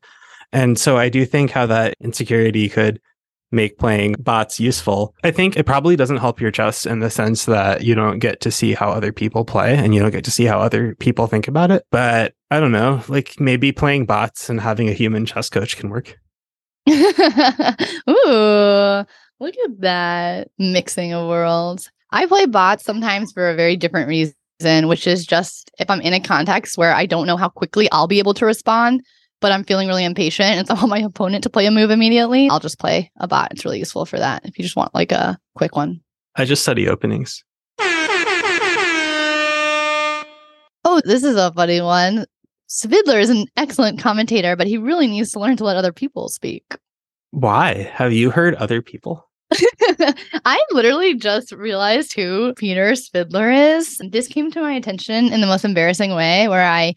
And 0.53 0.79
so 0.79 0.97
I 0.97 1.09
do 1.09 1.25
think 1.25 1.51
how 1.51 1.67
that 1.67 1.95
insecurity 2.01 2.69
could 2.69 3.01
make 3.53 3.79
playing 3.79 4.15
bots 4.19 4.61
useful. 4.61 5.15
I 5.25 5.31
think 5.31 5.57
it 5.57 5.67
probably 5.67 5.97
doesn't 5.97 6.19
help 6.19 6.41
your 6.41 6.51
chess 6.51 6.87
in 6.87 7.01
the 7.01 7.11
sense 7.11 7.47
that 7.47 7.83
you 7.83 7.95
don't 7.95 8.19
get 8.19 8.41
to 8.43 8.51
see 8.51 8.75
how 8.75 8.91
other 8.91 9.13
people 9.13 9.45
play 9.45 9.77
and 9.77 9.95
you 9.95 10.01
don't 10.01 10.13
get 10.13 10.25
to 10.25 10.31
see 10.31 10.45
how 10.45 10.61
other 10.61 10.95
people 10.97 11.27
think 11.27 11.49
about 11.49 11.71
it. 11.71 11.85
But 11.91 12.35
I 12.51 12.61
don't 12.61 12.73
know, 12.73 13.03
like 13.09 13.41
maybe 13.41 13.73
playing 13.73 14.07
bots 14.07 14.49
and 14.49 14.61
having 14.61 14.89
a 14.89 14.93
human 14.93 15.27
chess 15.27 15.49
coach 15.51 15.77
can 15.77 15.91
work. 15.91 16.19
Ooh, 16.91 16.95
look 19.41 19.55
at 19.65 19.81
that 19.81 20.51
mixing 20.59 21.13
of 21.13 21.29
worlds. 21.29 21.91
I 22.13 22.27
play 22.27 22.47
bots 22.47 22.85
sometimes 22.85 23.33
for 23.33 23.49
a 23.49 23.55
very 23.55 23.77
different 23.77 24.09
reason, 24.09 24.89
which 24.89 25.07
is 25.07 25.25
just 25.25 25.71
if 25.79 25.89
I'm 25.89 26.01
in 26.01 26.13
a 26.13 26.21
context 26.21 26.77
where 26.77 26.93
I 26.93 27.07
don't 27.07 27.27
know 27.27 27.37
how 27.37 27.49
quickly 27.49 27.89
I'll 27.93 28.09
be 28.09 28.19
able 28.19 28.35
to 28.35 28.47
respond, 28.47 29.03
but 29.41 29.53
I'm 29.53 29.63
feeling 29.63 29.87
really 29.87 30.05
impatient 30.05 30.51
and 30.51 30.67
so 30.67 30.75
I 30.75 30.79
want 30.79 30.91
my 30.91 30.99
opponent 30.99 31.45
to 31.45 31.51
play 31.51 31.67
a 31.67 31.71
move 31.71 31.91
immediately, 31.91 32.49
I'll 32.51 32.59
just 32.59 32.81
play 32.81 33.13
a 33.21 33.29
bot. 33.29 33.53
It's 33.53 33.65
really 33.65 33.79
useful 33.79 34.07
for 34.07 34.19
that 34.19 34.45
if 34.45 34.59
you 34.59 34.65
just 34.65 34.77
want 34.77 34.95
like 34.95 35.13
a 35.13 35.39
quick 35.55 35.77
one. 35.77 36.01
I 36.35 36.45
just 36.45 36.63
study 36.63 36.89
openings. 36.89 37.45
Oh, 40.83 41.01
this 41.05 41.23
is 41.23 41.37
a 41.37 41.53
funny 41.53 41.81
one. 41.81 42.27
Svidler 42.69 43.21
is 43.21 43.31
an 43.31 43.47
excellent 43.57 44.01
commentator, 44.01 44.57
but 44.57 44.67
he 44.67 44.79
really 44.79 45.07
needs 45.07 45.31
to 45.33 45.39
learn 45.39 45.57
to 45.59 45.65
let 45.65 45.77
other 45.77 45.93
people 45.93 46.29
speak. 46.29 46.65
Why? 47.31 47.89
Have 47.93 48.13
you 48.13 48.31
heard 48.31 48.57
other 48.57 48.83
people? 48.83 49.30
I 50.45 50.63
literally 50.71 51.15
just 51.15 51.53
realized 51.53 52.15
who 52.15 52.55
Peter 52.55 52.93
Svidler 52.93 53.77
is. 53.77 54.01
This 54.11 54.29
came 54.29 54.51
to 54.53 54.61
my 54.61 54.73
attention 54.73 55.33
in 55.33 55.41
the 55.41 55.47
most 55.47 55.65
embarrassing 55.65 56.15
way, 56.15 56.49
where 56.49 56.65
I 56.67 56.95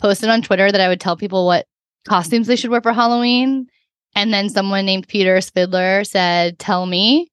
posted 0.00 0.28
on 0.28 0.42
Twitter 0.42 0.70
that 0.72 0.80
I 0.80 0.88
would 0.88 1.00
tell 1.00 1.16
people 1.16 1.46
what 1.46 1.66
costumes 2.06 2.46
they 2.46 2.56
should 2.56 2.70
wear 2.70 2.82
for 2.82 2.92
Halloween. 2.92 3.66
And 4.14 4.32
then 4.32 4.48
someone 4.48 4.86
named 4.86 5.08
Peter 5.08 5.36
Svidler 5.38 6.06
said, 6.06 6.58
Tell 6.58 6.86
me. 6.86 7.30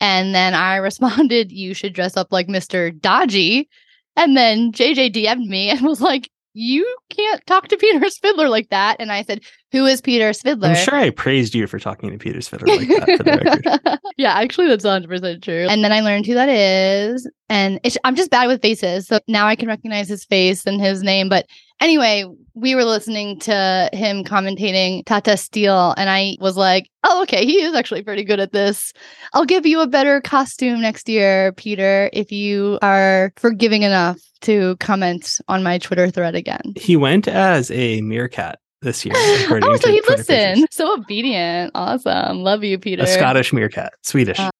And 0.00 0.34
then 0.34 0.54
I 0.54 0.76
responded, 0.88 1.52
You 1.52 1.74
should 1.74 1.92
dress 1.92 2.16
up 2.16 2.32
like 2.32 2.48
Mr. 2.48 2.98
Dodgy. 2.98 3.68
And 4.16 4.36
then 4.36 4.72
JJ 4.72 5.14
DM'd 5.14 5.48
me 5.48 5.70
and 5.70 5.82
was 5.82 6.00
like, 6.00 6.30
You 6.54 6.96
can't 7.10 7.44
talk 7.46 7.68
to 7.68 7.76
Peter 7.76 8.00
Svidler 8.00 8.48
like 8.48 8.70
that. 8.70 8.96
And 8.98 9.12
I 9.12 9.22
said, 9.22 9.42
Who 9.72 9.86
is 9.86 10.00
Peter 10.00 10.30
Svidler? 10.30 10.70
I'm 10.70 10.74
sure 10.74 10.96
I 10.96 11.10
praised 11.10 11.54
you 11.54 11.68
for 11.68 11.78
talking 11.78 12.10
to 12.10 12.18
Peter 12.18 12.40
Svidler 12.40 12.66
like 12.66 12.88
that 12.88 13.16
for 13.16 13.22
the 13.22 13.80
record. 13.84 14.00
yeah, 14.16 14.34
actually, 14.34 14.66
that's 14.66 14.84
100% 14.84 15.42
true. 15.42 15.66
And 15.70 15.84
then 15.84 15.92
I 15.92 16.00
learned 16.00 16.26
who 16.26 16.34
that 16.34 16.48
is. 16.48 17.28
And 17.48 17.78
I'm 18.02 18.16
just 18.16 18.30
bad 18.30 18.48
with 18.48 18.62
faces. 18.62 19.06
So 19.06 19.20
now 19.28 19.46
I 19.46 19.54
can 19.54 19.68
recognize 19.68 20.08
his 20.08 20.24
face 20.24 20.66
and 20.66 20.80
his 20.80 21.04
name. 21.04 21.28
But 21.28 21.46
anyway, 21.80 22.24
we 22.54 22.74
were 22.74 22.84
listening 22.84 23.38
to 23.40 23.90
him 23.92 24.24
commentating 24.24 25.04
Tata 25.06 25.36
Steel. 25.36 25.94
And 25.96 26.10
I 26.10 26.36
was 26.40 26.56
like, 26.56 26.90
oh, 27.04 27.22
okay, 27.22 27.44
he 27.44 27.62
is 27.62 27.74
actually 27.74 28.02
pretty 28.02 28.24
good 28.24 28.40
at 28.40 28.52
this. 28.52 28.92
I'll 29.34 29.44
give 29.44 29.66
you 29.66 29.80
a 29.80 29.86
better 29.86 30.20
costume 30.20 30.80
next 30.80 31.08
year, 31.08 31.52
Peter, 31.52 32.10
if 32.12 32.32
you 32.32 32.80
are 32.82 33.32
forgiving 33.36 33.82
enough 33.82 34.20
to 34.40 34.76
comment 34.78 35.38
on 35.46 35.62
my 35.62 35.78
Twitter 35.78 36.10
thread 36.10 36.34
again. 36.34 36.74
He 36.74 36.96
went 36.96 37.28
as 37.28 37.70
a 37.70 38.00
meerkat 38.00 38.58
this 38.82 39.04
year. 39.04 39.14
Oh, 39.62 39.76
so 39.76 39.90
he 39.90 40.00
listened. 40.08 40.66
So 40.70 40.94
obedient. 40.94 41.72
Awesome. 41.74 42.42
Love 42.42 42.62
you, 42.64 42.78
Peter. 42.78 43.02
A 43.02 43.06
Scottish 43.06 43.52
meerkat, 43.52 43.92
Swedish. 44.02 44.38
Uh, 44.38 44.50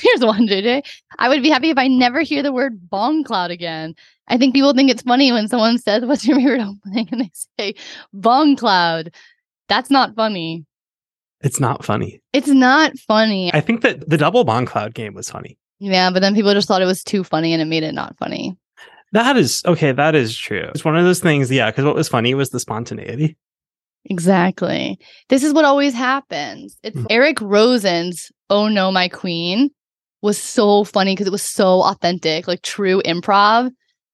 Here's 0.00 0.24
one, 0.24 0.46
JJ. 0.46 0.86
I 1.18 1.28
would 1.28 1.42
be 1.42 1.50
happy 1.50 1.70
if 1.70 1.78
I 1.78 1.88
never 1.88 2.20
hear 2.22 2.42
the 2.42 2.52
word 2.52 2.88
bong 2.88 3.24
cloud 3.24 3.50
again. 3.50 3.94
I 4.28 4.38
think 4.38 4.54
people 4.54 4.72
think 4.72 4.90
it's 4.90 5.02
funny 5.02 5.32
when 5.32 5.48
someone 5.48 5.76
says, 5.78 6.04
What's 6.04 6.24
your 6.26 6.36
favorite 6.36 6.60
opening? 6.60 7.08
And 7.12 7.20
they 7.22 7.30
say 7.58 7.74
bong 8.12 8.54
cloud. 8.56 9.12
That's 9.68 9.90
not 9.90 10.14
funny. 10.14 10.64
it's 11.40 11.58
not 11.60 11.84
funny. 11.84 12.20
It's 12.32 12.48
not 12.48 12.96
funny. 12.98 13.52
I 13.52 13.60
think 13.60 13.82
that 13.82 14.08
the 14.08 14.16
double 14.16 14.44
bong 14.44 14.66
cloud 14.66 14.94
game 14.94 15.14
was 15.14 15.28
funny. 15.30 15.58
yeah, 15.80 16.10
but 16.10 16.20
then 16.20 16.34
people 16.34 16.54
just 16.54 16.68
thought 16.68 16.80
it 16.82 16.86
was 16.86 17.02
too 17.02 17.24
funny 17.24 17.52
and 17.52 17.60
it 17.60 17.66
made 17.66 17.82
it 17.82 17.92
not 17.92 18.16
funny. 18.18 18.56
That 19.12 19.36
is 19.36 19.62
okay. 19.64 19.92
That 19.92 20.14
is 20.14 20.36
true. 20.36 20.68
It's 20.74 20.84
one 20.84 20.96
of 20.96 21.04
those 21.04 21.20
things. 21.20 21.50
Yeah, 21.50 21.70
because 21.70 21.84
what 21.84 21.94
was 21.94 22.08
funny 22.08 22.34
was 22.34 22.50
the 22.50 22.60
spontaneity. 22.60 23.36
Exactly. 24.04 24.98
This 25.28 25.42
is 25.42 25.52
what 25.52 25.64
always 25.64 25.94
happens. 25.94 26.76
It's 26.82 26.96
Mhm. 26.96 27.06
Eric 27.10 27.40
Rosen's 27.40 28.30
Oh 28.50 28.68
No, 28.68 28.90
My 28.90 29.08
Queen 29.08 29.70
was 30.22 30.38
so 30.38 30.84
funny 30.84 31.12
because 31.12 31.26
it 31.26 31.32
was 31.32 31.42
so 31.42 31.82
authentic, 31.82 32.48
like 32.48 32.62
true 32.62 33.02
improv, 33.04 33.70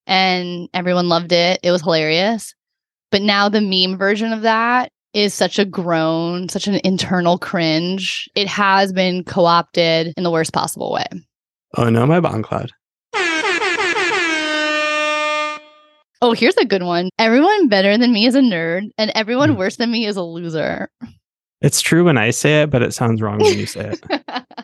and 0.07 0.69
everyone 0.75 1.09
loved 1.09 1.33
it. 1.33 1.61
It 1.63 1.71
was 1.71 1.83
hilarious. 1.83 2.55
But 3.11 3.23
now 3.23 3.49
the 3.49 3.61
meme 3.61 3.97
version 3.97 4.33
of 4.33 4.43
that 4.43 4.91
is 5.13 5.33
such 5.33 5.59
a 5.59 5.65
groan, 5.65 6.49
such 6.49 6.67
an 6.67 6.81
internal 6.83 7.39
cringe. 7.39 8.29
It 8.35 8.49
has 8.49 8.93
been 8.93 9.23
co 9.23 9.45
opted 9.45 10.13
in 10.17 10.25
the 10.25 10.31
worst 10.31 10.53
possible 10.53 10.93
way. 10.93 11.07
Oh 11.77 11.89
no, 11.89 12.07
my 12.07 12.21
bong 12.21 12.43
cloud. 12.43 12.73
Oh, 16.25 16.33
here's 16.33 16.57
a 16.57 16.65
good 16.65 16.83
one. 16.85 17.11
Everyone 17.19 17.69
better 17.69 17.99
than 17.99 18.11
me 18.11 18.25
is 18.25 18.35
a 18.35 18.41
nerd, 18.41 18.89
and 18.97 19.13
everyone 19.15 19.51
Hmm. 19.51 19.57
worse 19.59 19.77
than 19.77 19.91
me 19.91 20.07
is 20.07 20.17
a 20.17 20.23
loser. 20.23 20.89
It's 21.61 21.83
true 21.83 22.03
when 22.03 22.17
I 22.17 22.31
say 22.31 22.63
it, 22.63 22.71
but 22.71 22.81
it 22.81 22.95
sounds 22.95 23.21
wrong 23.21 23.41
when 23.41 23.59
you 23.59 23.67
say 23.67 23.93
it. 23.93 24.01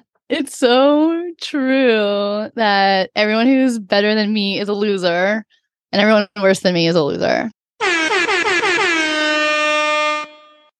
it's 0.30 0.56
so 0.56 1.22
true 1.42 2.48
that 2.54 3.10
everyone 3.14 3.46
who's 3.46 3.78
better 3.78 4.14
than 4.14 4.32
me 4.32 4.58
is 4.58 4.70
a 4.70 4.72
loser, 4.72 5.44
and 5.92 6.00
everyone 6.00 6.28
worse 6.40 6.60
than 6.60 6.72
me 6.72 6.88
is 6.88 6.96
a 6.96 7.02
loser. 7.02 7.50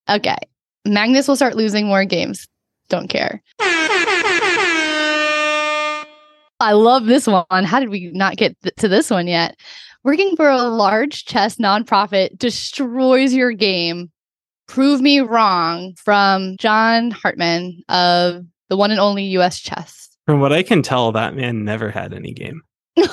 Okay. 0.09 0.39
Magnus 0.87 1.29
will 1.29 1.37
start 1.37 1.57
losing 1.57 1.89
more 1.89 2.07
games. 2.07 2.49
Don't 2.89 3.09
care. 3.09 3.43
I 6.63 6.73
love 6.73 7.05
this 7.05 7.27
one. 7.27 7.65
How 7.65 7.81
did 7.81 7.91
we 7.91 8.11
not 8.15 8.37
get 8.37 8.59
th- 8.63 8.75
to 8.77 8.89
this 8.89 9.11
one 9.11 9.27
yet? 9.27 9.57
Working 10.03 10.35
for 10.35 10.49
a 10.49 10.63
large 10.63 11.27
chess 11.27 11.57
nonprofit 11.57 12.39
destroys 12.39 13.35
your 13.35 13.53
game. 13.53 14.11
Prove 14.67 15.03
me 15.03 15.21
wrong 15.21 15.95
from 15.97 16.57
John 16.59 17.11
Hartman 17.11 17.83
of 17.89 18.45
the 18.71 18.77
one 18.77 18.91
and 18.91 19.01
only 19.01 19.25
US 19.25 19.59
Chess. 19.59 20.09
From 20.27 20.41
what 20.41 20.53
I 20.53 20.63
can 20.63 20.83
tell, 20.83 21.13
that 21.13 21.35
man 21.35 21.65
never 21.65 21.91
had 21.91 22.15
any 22.15 22.33
game. 22.33 22.63
and 22.97 23.05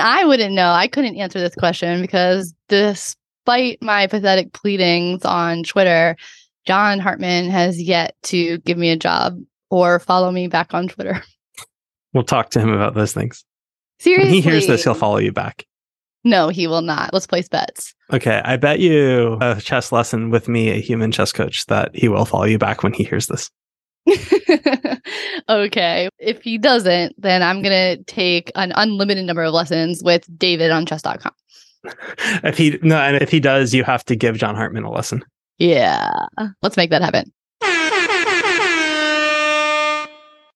I 0.00 0.24
wouldn't 0.24 0.54
know. 0.54 0.70
I 0.70 0.88
couldn't 0.88 1.16
answer 1.16 1.40
this 1.40 1.54
question 1.54 2.00
because 2.00 2.54
despite 2.68 3.82
my 3.82 4.06
pathetic 4.06 4.52
pleadings 4.52 5.24
on 5.24 5.62
Twitter, 5.62 6.16
John 6.64 7.00
Hartman 7.00 7.50
has 7.50 7.82
yet 7.82 8.14
to 8.24 8.58
give 8.58 8.78
me 8.78 8.90
a 8.90 8.96
job 8.96 9.38
or 9.70 9.98
follow 9.98 10.30
me 10.30 10.48
back 10.48 10.72
on 10.72 10.88
Twitter. 10.88 11.22
We'll 12.12 12.24
talk 12.24 12.50
to 12.50 12.60
him 12.60 12.70
about 12.70 12.94
those 12.94 13.12
things. 13.12 13.44
Seriously. 13.98 14.26
When 14.26 14.34
he 14.34 14.40
hears 14.40 14.66
this, 14.66 14.84
he'll 14.84 14.94
follow 14.94 15.18
you 15.18 15.32
back. 15.32 15.64
No, 16.24 16.48
he 16.48 16.66
will 16.66 16.82
not. 16.82 17.12
Let's 17.12 17.26
place 17.26 17.48
bets. 17.48 17.94
Okay, 18.12 18.42
I 18.44 18.56
bet 18.56 18.80
you 18.80 19.38
a 19.40 19.60
chess 19.60 19.92
lesson 19.92 20.30
with 20.30 20.48
me, 20.48 20.70
a 20.70 20.80
human 20.80 21.12
chess 21.12 21.32
coach, 21.32 21.66
that 21.66 21.94
he 21.94 22.08
will 22.08 22.24
follow 22.24 22.44
you 22.44 22.58
back 22.58 22.82
when 22.82 22.92
he 22.92 23.04
hears 23.04 23.28
this. 23.28 23.50
okay. 25.48 26.08
If 26.18 26.42
he 26.42 26.58
doesn't, 26.58 27.14
then 27.20 27.42
I'm 27.42 27.62
going 27.62 27.96
to 27.96 28.04
take 28.04 28.50
an 28.54 28.72
unlimited 28.74 29.24
number 29.24 29.42
of 29.42 29.52
lessons 29.52 30.02
with 30.02 30.26
David 30.36 30.70
on 30.70 30.86
chess.com. 30.86 31.32
if 32.44 32.58
he 32.58 32.78
no, 32.82 32.96
and 32.96 33.22
if 33.22 33.30
he 33.30 33.40
does, 33.40 33.72
you 33.72 33.84
have 33.84 34.04
to 34.06 34.16
give 34.16 34.36
John 34.36 34.56
Hartman 34.56 34.84
a 34.84 34.90
lesson. 34.90 35.24
Yeah. 35.58 36.10
Let's 36.62 36.76
make 36.76 36.90
that 36.90 37.02
happen. 37.02 37.32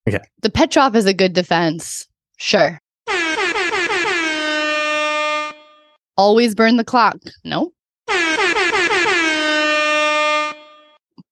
Okay. 0.08 0.24
The 0.42 0.50
Petrov 0.50 0.96
is 0.96 1.06
a 1.06 1.14
good 1.14 1.32
defense. 1.32 2.08
Sure. 2.38 2.80
Always 6.20 6.54
burn 6.54 6.76
the 6.76 6.84
clock. 6.84 7.16
No. 7.44 7.72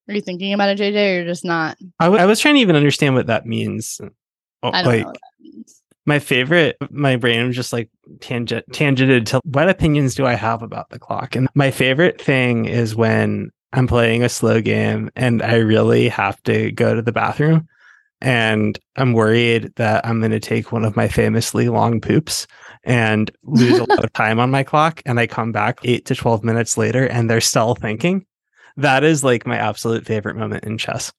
Are 0.08 0.14
you 0.14 0.22
thinking 0.22 0.54
about 0.54 0.70
it, 0.70 0.78
JJ, 0.78 1.20
or 1.20 1.26
just 1.26 1.44
not? 1.44 1.76
I, 2.00 2.06
w- 2.06 2.22
I 2.22 2.24
was 2.24 2.40
trying 2.40 2.54
to 2.54 2.60
even 2.62 2.74
understand 2.74 3.14
what 3.14 3.26
that 3.26 3.44
means. 3.44 4.00
Oh, 4.62 4.70
I 4.72 4.82
don't 4.82 4.90
like 4.90 5.00
know 5.02 5.06
what 5.08 5.14
that 5.16 5.42
means. 5.42 5.82
my 6.06 6.18
favorite, 6.18 6.78
my 6.90 7.16
brain 7.16 7.46
was 7.46 7.54
just 7.54 7.70
like 7.70 7.90
tangent 8.20 8.64
tangented 8.72 9.26
to 9.26 9.42
what 9.44 9.68
opinions 9.68 10.14
do 10.14 10.24
I 10.24 10.32
have 10.32 10.62
about 10.62 10.88
the 10.88 10.98
clock? 10.98 11.36
And 11.36 11.48
my 11.54 11.70
favorite 11.70 12.18
thing 12.18 12.64
is 12.64 12.96
when 12.96 13.50
I'm 13.74 13.88
playing 13.88 14.22
a 14.22 14.30
slow 14.30 14.62
game 14.62 15.10
and 15.14 15.42
I 15.42 15.56
really 15.56 16.08
have 16.08 16.42
to 16.44 16.72
go 16.72 16.94
to 16.94 17.02
the 17.02 17.12
bathroom 17.12 17.68
and 18.20 18.78
I'm 18.96 19.12
worried 19.12 19.72
that 19.76 20.04
I'm 20.06 20.20
going 20.20 20.32
to 20.32 20.40
take 20.40 20.72
one 20.72 20.84
of 20.84 20.96
my 20.96 21.08
famously 21.08 21.68
long 21.68 22.00
poops 22.00 22.46
and 22.84 23.30
lose 23.44 23.78
a 23.78 23.84
lot 23.88 24.04
of 24.04 24.12
time 24.12 24.40
on 24.40 24.50
my 24.50 24.62
clock. 24.62 25.02
And 25.06 25.20
I 25.20 25.26
come 25.26 25.52
back 25.52 25.78
eight 25.84 26.04
to 26.06 26.14
12 26.14 26.42
minutes 26.42 26.76
later 26.76 27.06
and 27.06 27.30
they're 27.30 27.40
still 27.40 27.74
thinking. 27.74 28.26
That 28.76 29.04
is 29.04 29.24
like 29.24 29.46
my 29.46 29.56
absolute 29.56 30.06
favorite 30.06 30.36
moment 30.36 30.64
in 30.64 30.78
chess. 30.78 31.12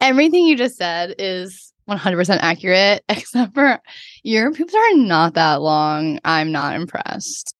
Everything 0.00 0.46
you 0.46 0.56
just 0.56 0.76
said 0.76 1.14
is 1.18 1.72
100% 1.88 2.38
accurate, 2.40 3.04
except 3.08 3.54
for 3.54 3.80
your 4.22 4.52
poops 4.52 4.74
are 4.74 4.96
not 4.96 5.34
that 5.34 5.62
long. 5.62 6.18
I'm 6.24 6.52
not 6.52 6.74
impressed. 6.76 7.54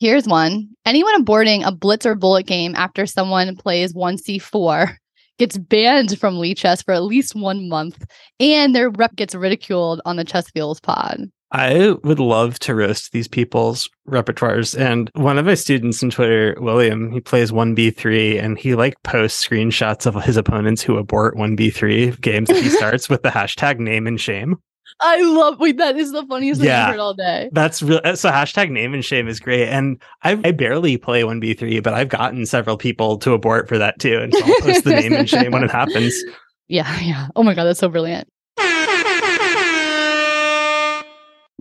Here's 0.00 0.26
one. 0.26 0.70
Anyone 0.86 1.22
aborting 1.22 1.66
a 1.66 1.72
blitz 1.72 2.06
or 2.06 2.14
bullet 2.14 2.46
game 2.46 2.74
after 2.74 3.04
someone 3.04 3.54
plays 3.56 3.92
1c4 3.92 4.96
gets 5.40 5.56
banned 5.56 6.18
from 6.18 6.36
Lichess 6.36 6.84
for 6.84 6.92
at 6.92 7.02
least 7.02 7.34
one 7.34 7.68
month, 7.68 8.04
and 8.38 8.74
their 8.74 8.90
rep 8.90 9.16
gets 9.16 9.34
ridiculed 9.34 10.00
on 10.04 10.16
the 10.16 10.24
Chess 10.24 10.50
Feels 10.50 10.78
pod. 10.78 11.30
I 11.50 11.96
would 12.04 12.20
love 12.20 12.60
to 12.60 12.74
roast 12.76 13.10
these 13.10 13.26
people's 13.26 13.88
repertoires. 14.06 14.78
And 14.78 15.10
one 15.14 15.36
of 15.36 15.46
my 15.46 15.54
students 15.54 16.00
on 16.02 16.10
Twitter, 16.10 16.56
William, 16.60 17.10
he 17.10 17.20
plays 17.20 17.50
1B3 17.50 18.40
and 18.40 18.56
he 18.56 18.76
like 18.76 19.02
posts 19.02 19.44
screenshots 19.44 20.06
of 20.06 20.22
his 20.22 20.36
opponents 20.36 20.82
who 20.82 20.96
abort 20.96 21.34
1B3 21.36 22.20
games 22.20 22.48
that 22.48 22.62
he 22.62 22.68
starts 22.68 23.08
with 23.08 23.22
the 23.22 23.30
hashtag 23.30 23.80
name 23.80 24.06
and 24.06 24.20
shame. 24.20 24.58
I 25.02 25.20
love 25.22 25.58
wait, 25.58 25.78
that 25.78 25.96
is 25.96 26.12
the 26.12 26.24
funniest 26.26 26.60
thing 26.60 26.68
Yeah. 26.68 26.84
I've 26.86 26.90
heard 26.92 27.00
all 27.00 27.14
day. 27.14 27.48
That's 27.52 27.82
real. 27.82 28.00
Uh, 28.04 28.14
so 28.16 28.30
hashtag 28.30 28.70
name 28.70 28.92
and 28.94 29.04
shame 29.04 29.28
is 29.28 29.40
great. 29.40 29.68
And 29.68 30.00
I, 30.22 30.32
I 30.44 30.50
barely 30.52 30.96
play 30.98 31.22
1B3, 31.22 31.82
but 31.82 31.94
I've 31.94 32.08
gotten 32.10 32.44
several 32.46 32.76
people 32.76 33.16
to 33.18 33.32
abort 33.32 33.68
for 33.68 33.78
that 33.78 33.98
too. 33.98 34.18
And 34.18 34.34
so 34.34 34.44
I'll 34.44 34.60
post 34.60 34.84
the 34.84 34.90
name 34.90 35.12
and 35.14 35.28
shame 35.28 35.52
when 35.52 35.64
it 35.64 35.70
happens. 35.70 36.14
Yeah, 36.72 37.00
yeah. 37.00 37.26
Oh 37.34 37.42
my 37.42 37.54
god, 37.54 37.64
that's 37.64 37.80
so 37.80 37.88
brilliant. 37.88 38.28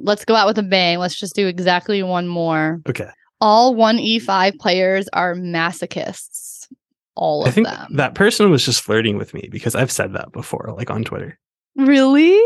Let's 0.01 0.23
go 0.23 0.35
out 0.35 0.47
with 0.47 0.57
a 0.59 0.63
bang. 0.63 0.99
Let's 0.99 1.15
just 1.19 1.35
do 1.35 1.47
exactly 1.47 2.01
one 2.03 2.27
more. 2.27 2.79
Okay. 2.87 3.09
All 3.41 3.75
1E5 3.75 4.57
players 4.59 5.09
are 5.13 5.33
masochists. 5.33 6.67
All 7.15 7.41
of 7.41 7.47
I 7.49 7.51
think 7.51 7.67
them. 7.67 7.95
that 7.95 8.15
person 8.15 8.49
was 8.49 8.63
just 8.63 8.81
flirting 8.81 9.17
with 9.17 9.33
me 9.33 9.49
because 9.51 9.75
I've 9.75 9.91
said 9.91 10.13
that 10.13 10.31
before, 10.31 10.73
like 10.77 10.89
on 10.89 11.03
Twitter. 11.03 11.37
Really? 11.75 12.39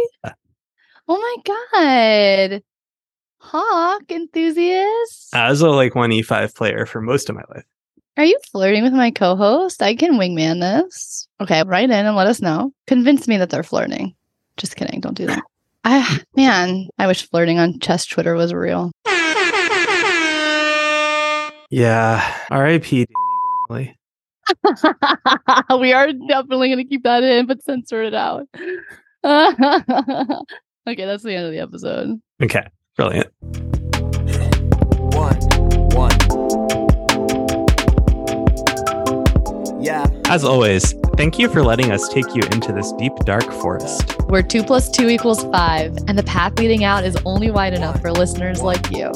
Oh 1.07 1.17
my 1.17 2.49
god. 2.51 2.63
Hawk 3.39 4.03
enthusiast. 4.09 5.35
As 5.35 5.61
a 5.61 5.69
like 5.69 5.93
1E5 5.93 6.55
player 6.55 6.85
for 6.85 7.01
most 7.01 7.29
of 7.29 7.35
my 7.35 7.43
life. 7.53 7.65
Are 8.15 8.23
you 8.23 8.39
flirting 8.51 8.83
with 8.83 8.93
my 8.93 9.11
co-host? 9.11 9.81
I 9.81 9.95
can 9.95 10.13
wingman 10.13 10.61
this. 10.61 11.27
Okay, 11.41 11.63
write 11.63 11.89
in 11.89 12.05
and 12.05 12.15
let 12.15 12.27
us 12.27 12.41
know. 12.41 12.71
Convince 12.87 13.27
me 13.27 13.37
that 13.37 13.49
they're 13.49 13.63
flirting. 13.63 14.15
Just 14.57 14.75
kidding. 14.75 15.01
Don't 15.01 15.17
do 15.17 15.25
that. 15.25 15.41
I 15.83 16.21
man, 16.35 16.87
I 16.97 17.07
wish 17.07 17.29
flirting 17.29 17.59
on 17.59 17.79
chess 17.79 18.05
Twitter 18.05 18.35
was 18.35 18.53
real. 18.53 18.91
Yeah. 21.69 22.37
R.I.P. 22.51 23.07
Danny 23.69 23.95
we 25.79 25.93
are 25.93 26.11
definitely 26.13 26.67
going 26.67 26.77
to 26.77 26.83
keep 26.83 27.03
that 27.03 27.23
in, 27.23 27.47
but 27.47 27.63
censor 27.63 28.03
it 28.03 28.13
out. 28.13 28.47
okay, 30.87 31.05
that's 31.05 31.23
the 31.23 31.33
end 31.35 31.45
of 31.45 31.51
the 31.51 31.59
episode. 31.59 32.19
Okay. 32.41 32.65
Brilliant. 32.95 33.27
One, 35.13 35.39
one. 35.93 36.11
Yeah. 39.83 40.07
As 40.29 40.43
always, 40.43 40.93
thank 41.17 41.37
you 41.39 41.49
for 41.49 41.63
letting 41.63 41.91
us 41.91 42.07
take 42.09 42.33
you 42.35 42.41
into 42.51 42.71
this 42.71 42.91
deep, 42.93 43.13
dark 43.25 43.51
forest. 43.51 44.13
Where 44.29 44.41
two 44.43 44.63
plus 44.63 44.89
two 44.89 45.09
equals 45.09 45.43
five, 45.45 45.95
and 46.07 46.17
the 46.17 46.23
path 46.23 46.57
leading 46.57 46.83
out 46.83 47.03
is 47.03 47.17
only 47.25 47.51
wide 47.51 47.73
enough 47.73 47.99
for 48.01 48.11
listeners 48.11 48.61
like 48.61 48.91
you. 48.91 49.11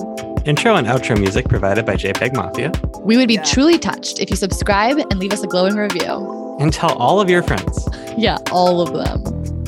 Intro 0.46 0.76
and 0.76 0.88
outro 0.88 1.18
music 1.20 1.48
provided 1.50 1.86
by 1.86 1.96
JPEG 1.96 2.34
Mafia. 2.36 2.72
We 3.02 3.18
would 3.18 3.28
be 3.28 3.36
Yeah. 3.36 3.44
truly 3.44 3.78
touched 3.78 4.20
if 4.20 4.30
you 4.30 4.36
subscribe 4.36 4.98
and 4.98 5.20
leave 5.20 5.34
us 5.34 5.44
a 5.44 5.48
glowing 5.48 5.76
review. 5.76 6.56
And 6.60 6.74
tell 6.74 6.94
all 6.98 7.22
of 7.22 7.30
your 7.30 7.44
friends. 7.44 7.88
Yeah, 8.18 8.38
all 8.52 8.82
of 8.82 8.94
them. 8.94 9.24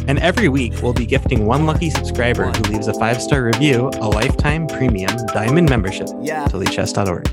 And 0.10 0.18
every 0.20 0.50
week, 0.50 0.74
we'll 0.82 0.94
be 0.94 1.06
gifting 1.06 1.46
one 1.46 1.68
lucky 1.68 1.92
subscriber 1.92 2.46
who 2.46 2.64
leaves 2.74 2.88
a 2.88 2.96
five 2.96 3.22
star 3.22 3.44
review 3.44 3.92
a 4.02 4.08
lifetime 4.10 4.66
premium 4.66 5.16
diamond 5.28 5.70
membership 5.70 6.08
Yeah. 6.20 6.46
to 6.48 6.58
lichess.org. 6.58 7.28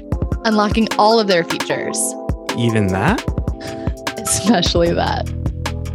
Unlocking 0.44 0.86
all 0.98 1.18
of 1.18 1.26
their 1.26 1.42
features, 1.42 1.98
Even 2.58 2.88
that? 2.88 3.24
especially 4.20 4.92
that. 4.92 5.26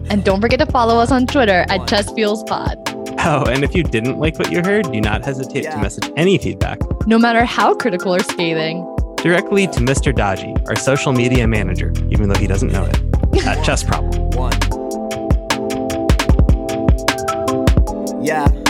And 0.10 0.24
don't 0.24 0.42
forget 0.42 0.58
to 0.60 0.66
follow 0.66 0.98
us 0.98 1.12
on 1.12 1.28
Twitter 1.28 1.66
at 1.70 1.82
ChessFeelsPod. 1.82 3.16
Oh, 3.24 3.44
and 3.48 3.64
if 3.64 3.76
you 3.76 3.84
didn't 3.84 4.18
like 4.20 4.40
what 4.40 4.52
you 4.52 4.64
heard, 4.64 4.92
do 4.92 5.00
not 5.02 5.24
hesitate 5.24 5.62
to 5.70 5.78
message 5.78 6.10
any 6.18 6.40
feedback 6.40 6.80
No 7.06 7.20
matter 7.20 7.46
how 7.46 7.76
critical 7.76 8.16
or 8.16 8.22
scathing. 8.22 8.84
directly 9.18 9.68
to 9.68 9.80
Mr. 9.82 10.16
Dodgy, 10.16 10.56
our 10.68 10.76
social 10.76 11.14
media 11.14 11.48
manager, 11.48 11.94
even 12.10 12.28
though 12.28 12.40
he 12.40 12.48
doesn't 12.48 12.72
know 12.72 12.86
it, 12.86 13.46
at 13.46 13.64
Chess 13.64 13.84
Problem. 13.84 14.32
One. 14.32 14.52
Yeah. 18.24 18.61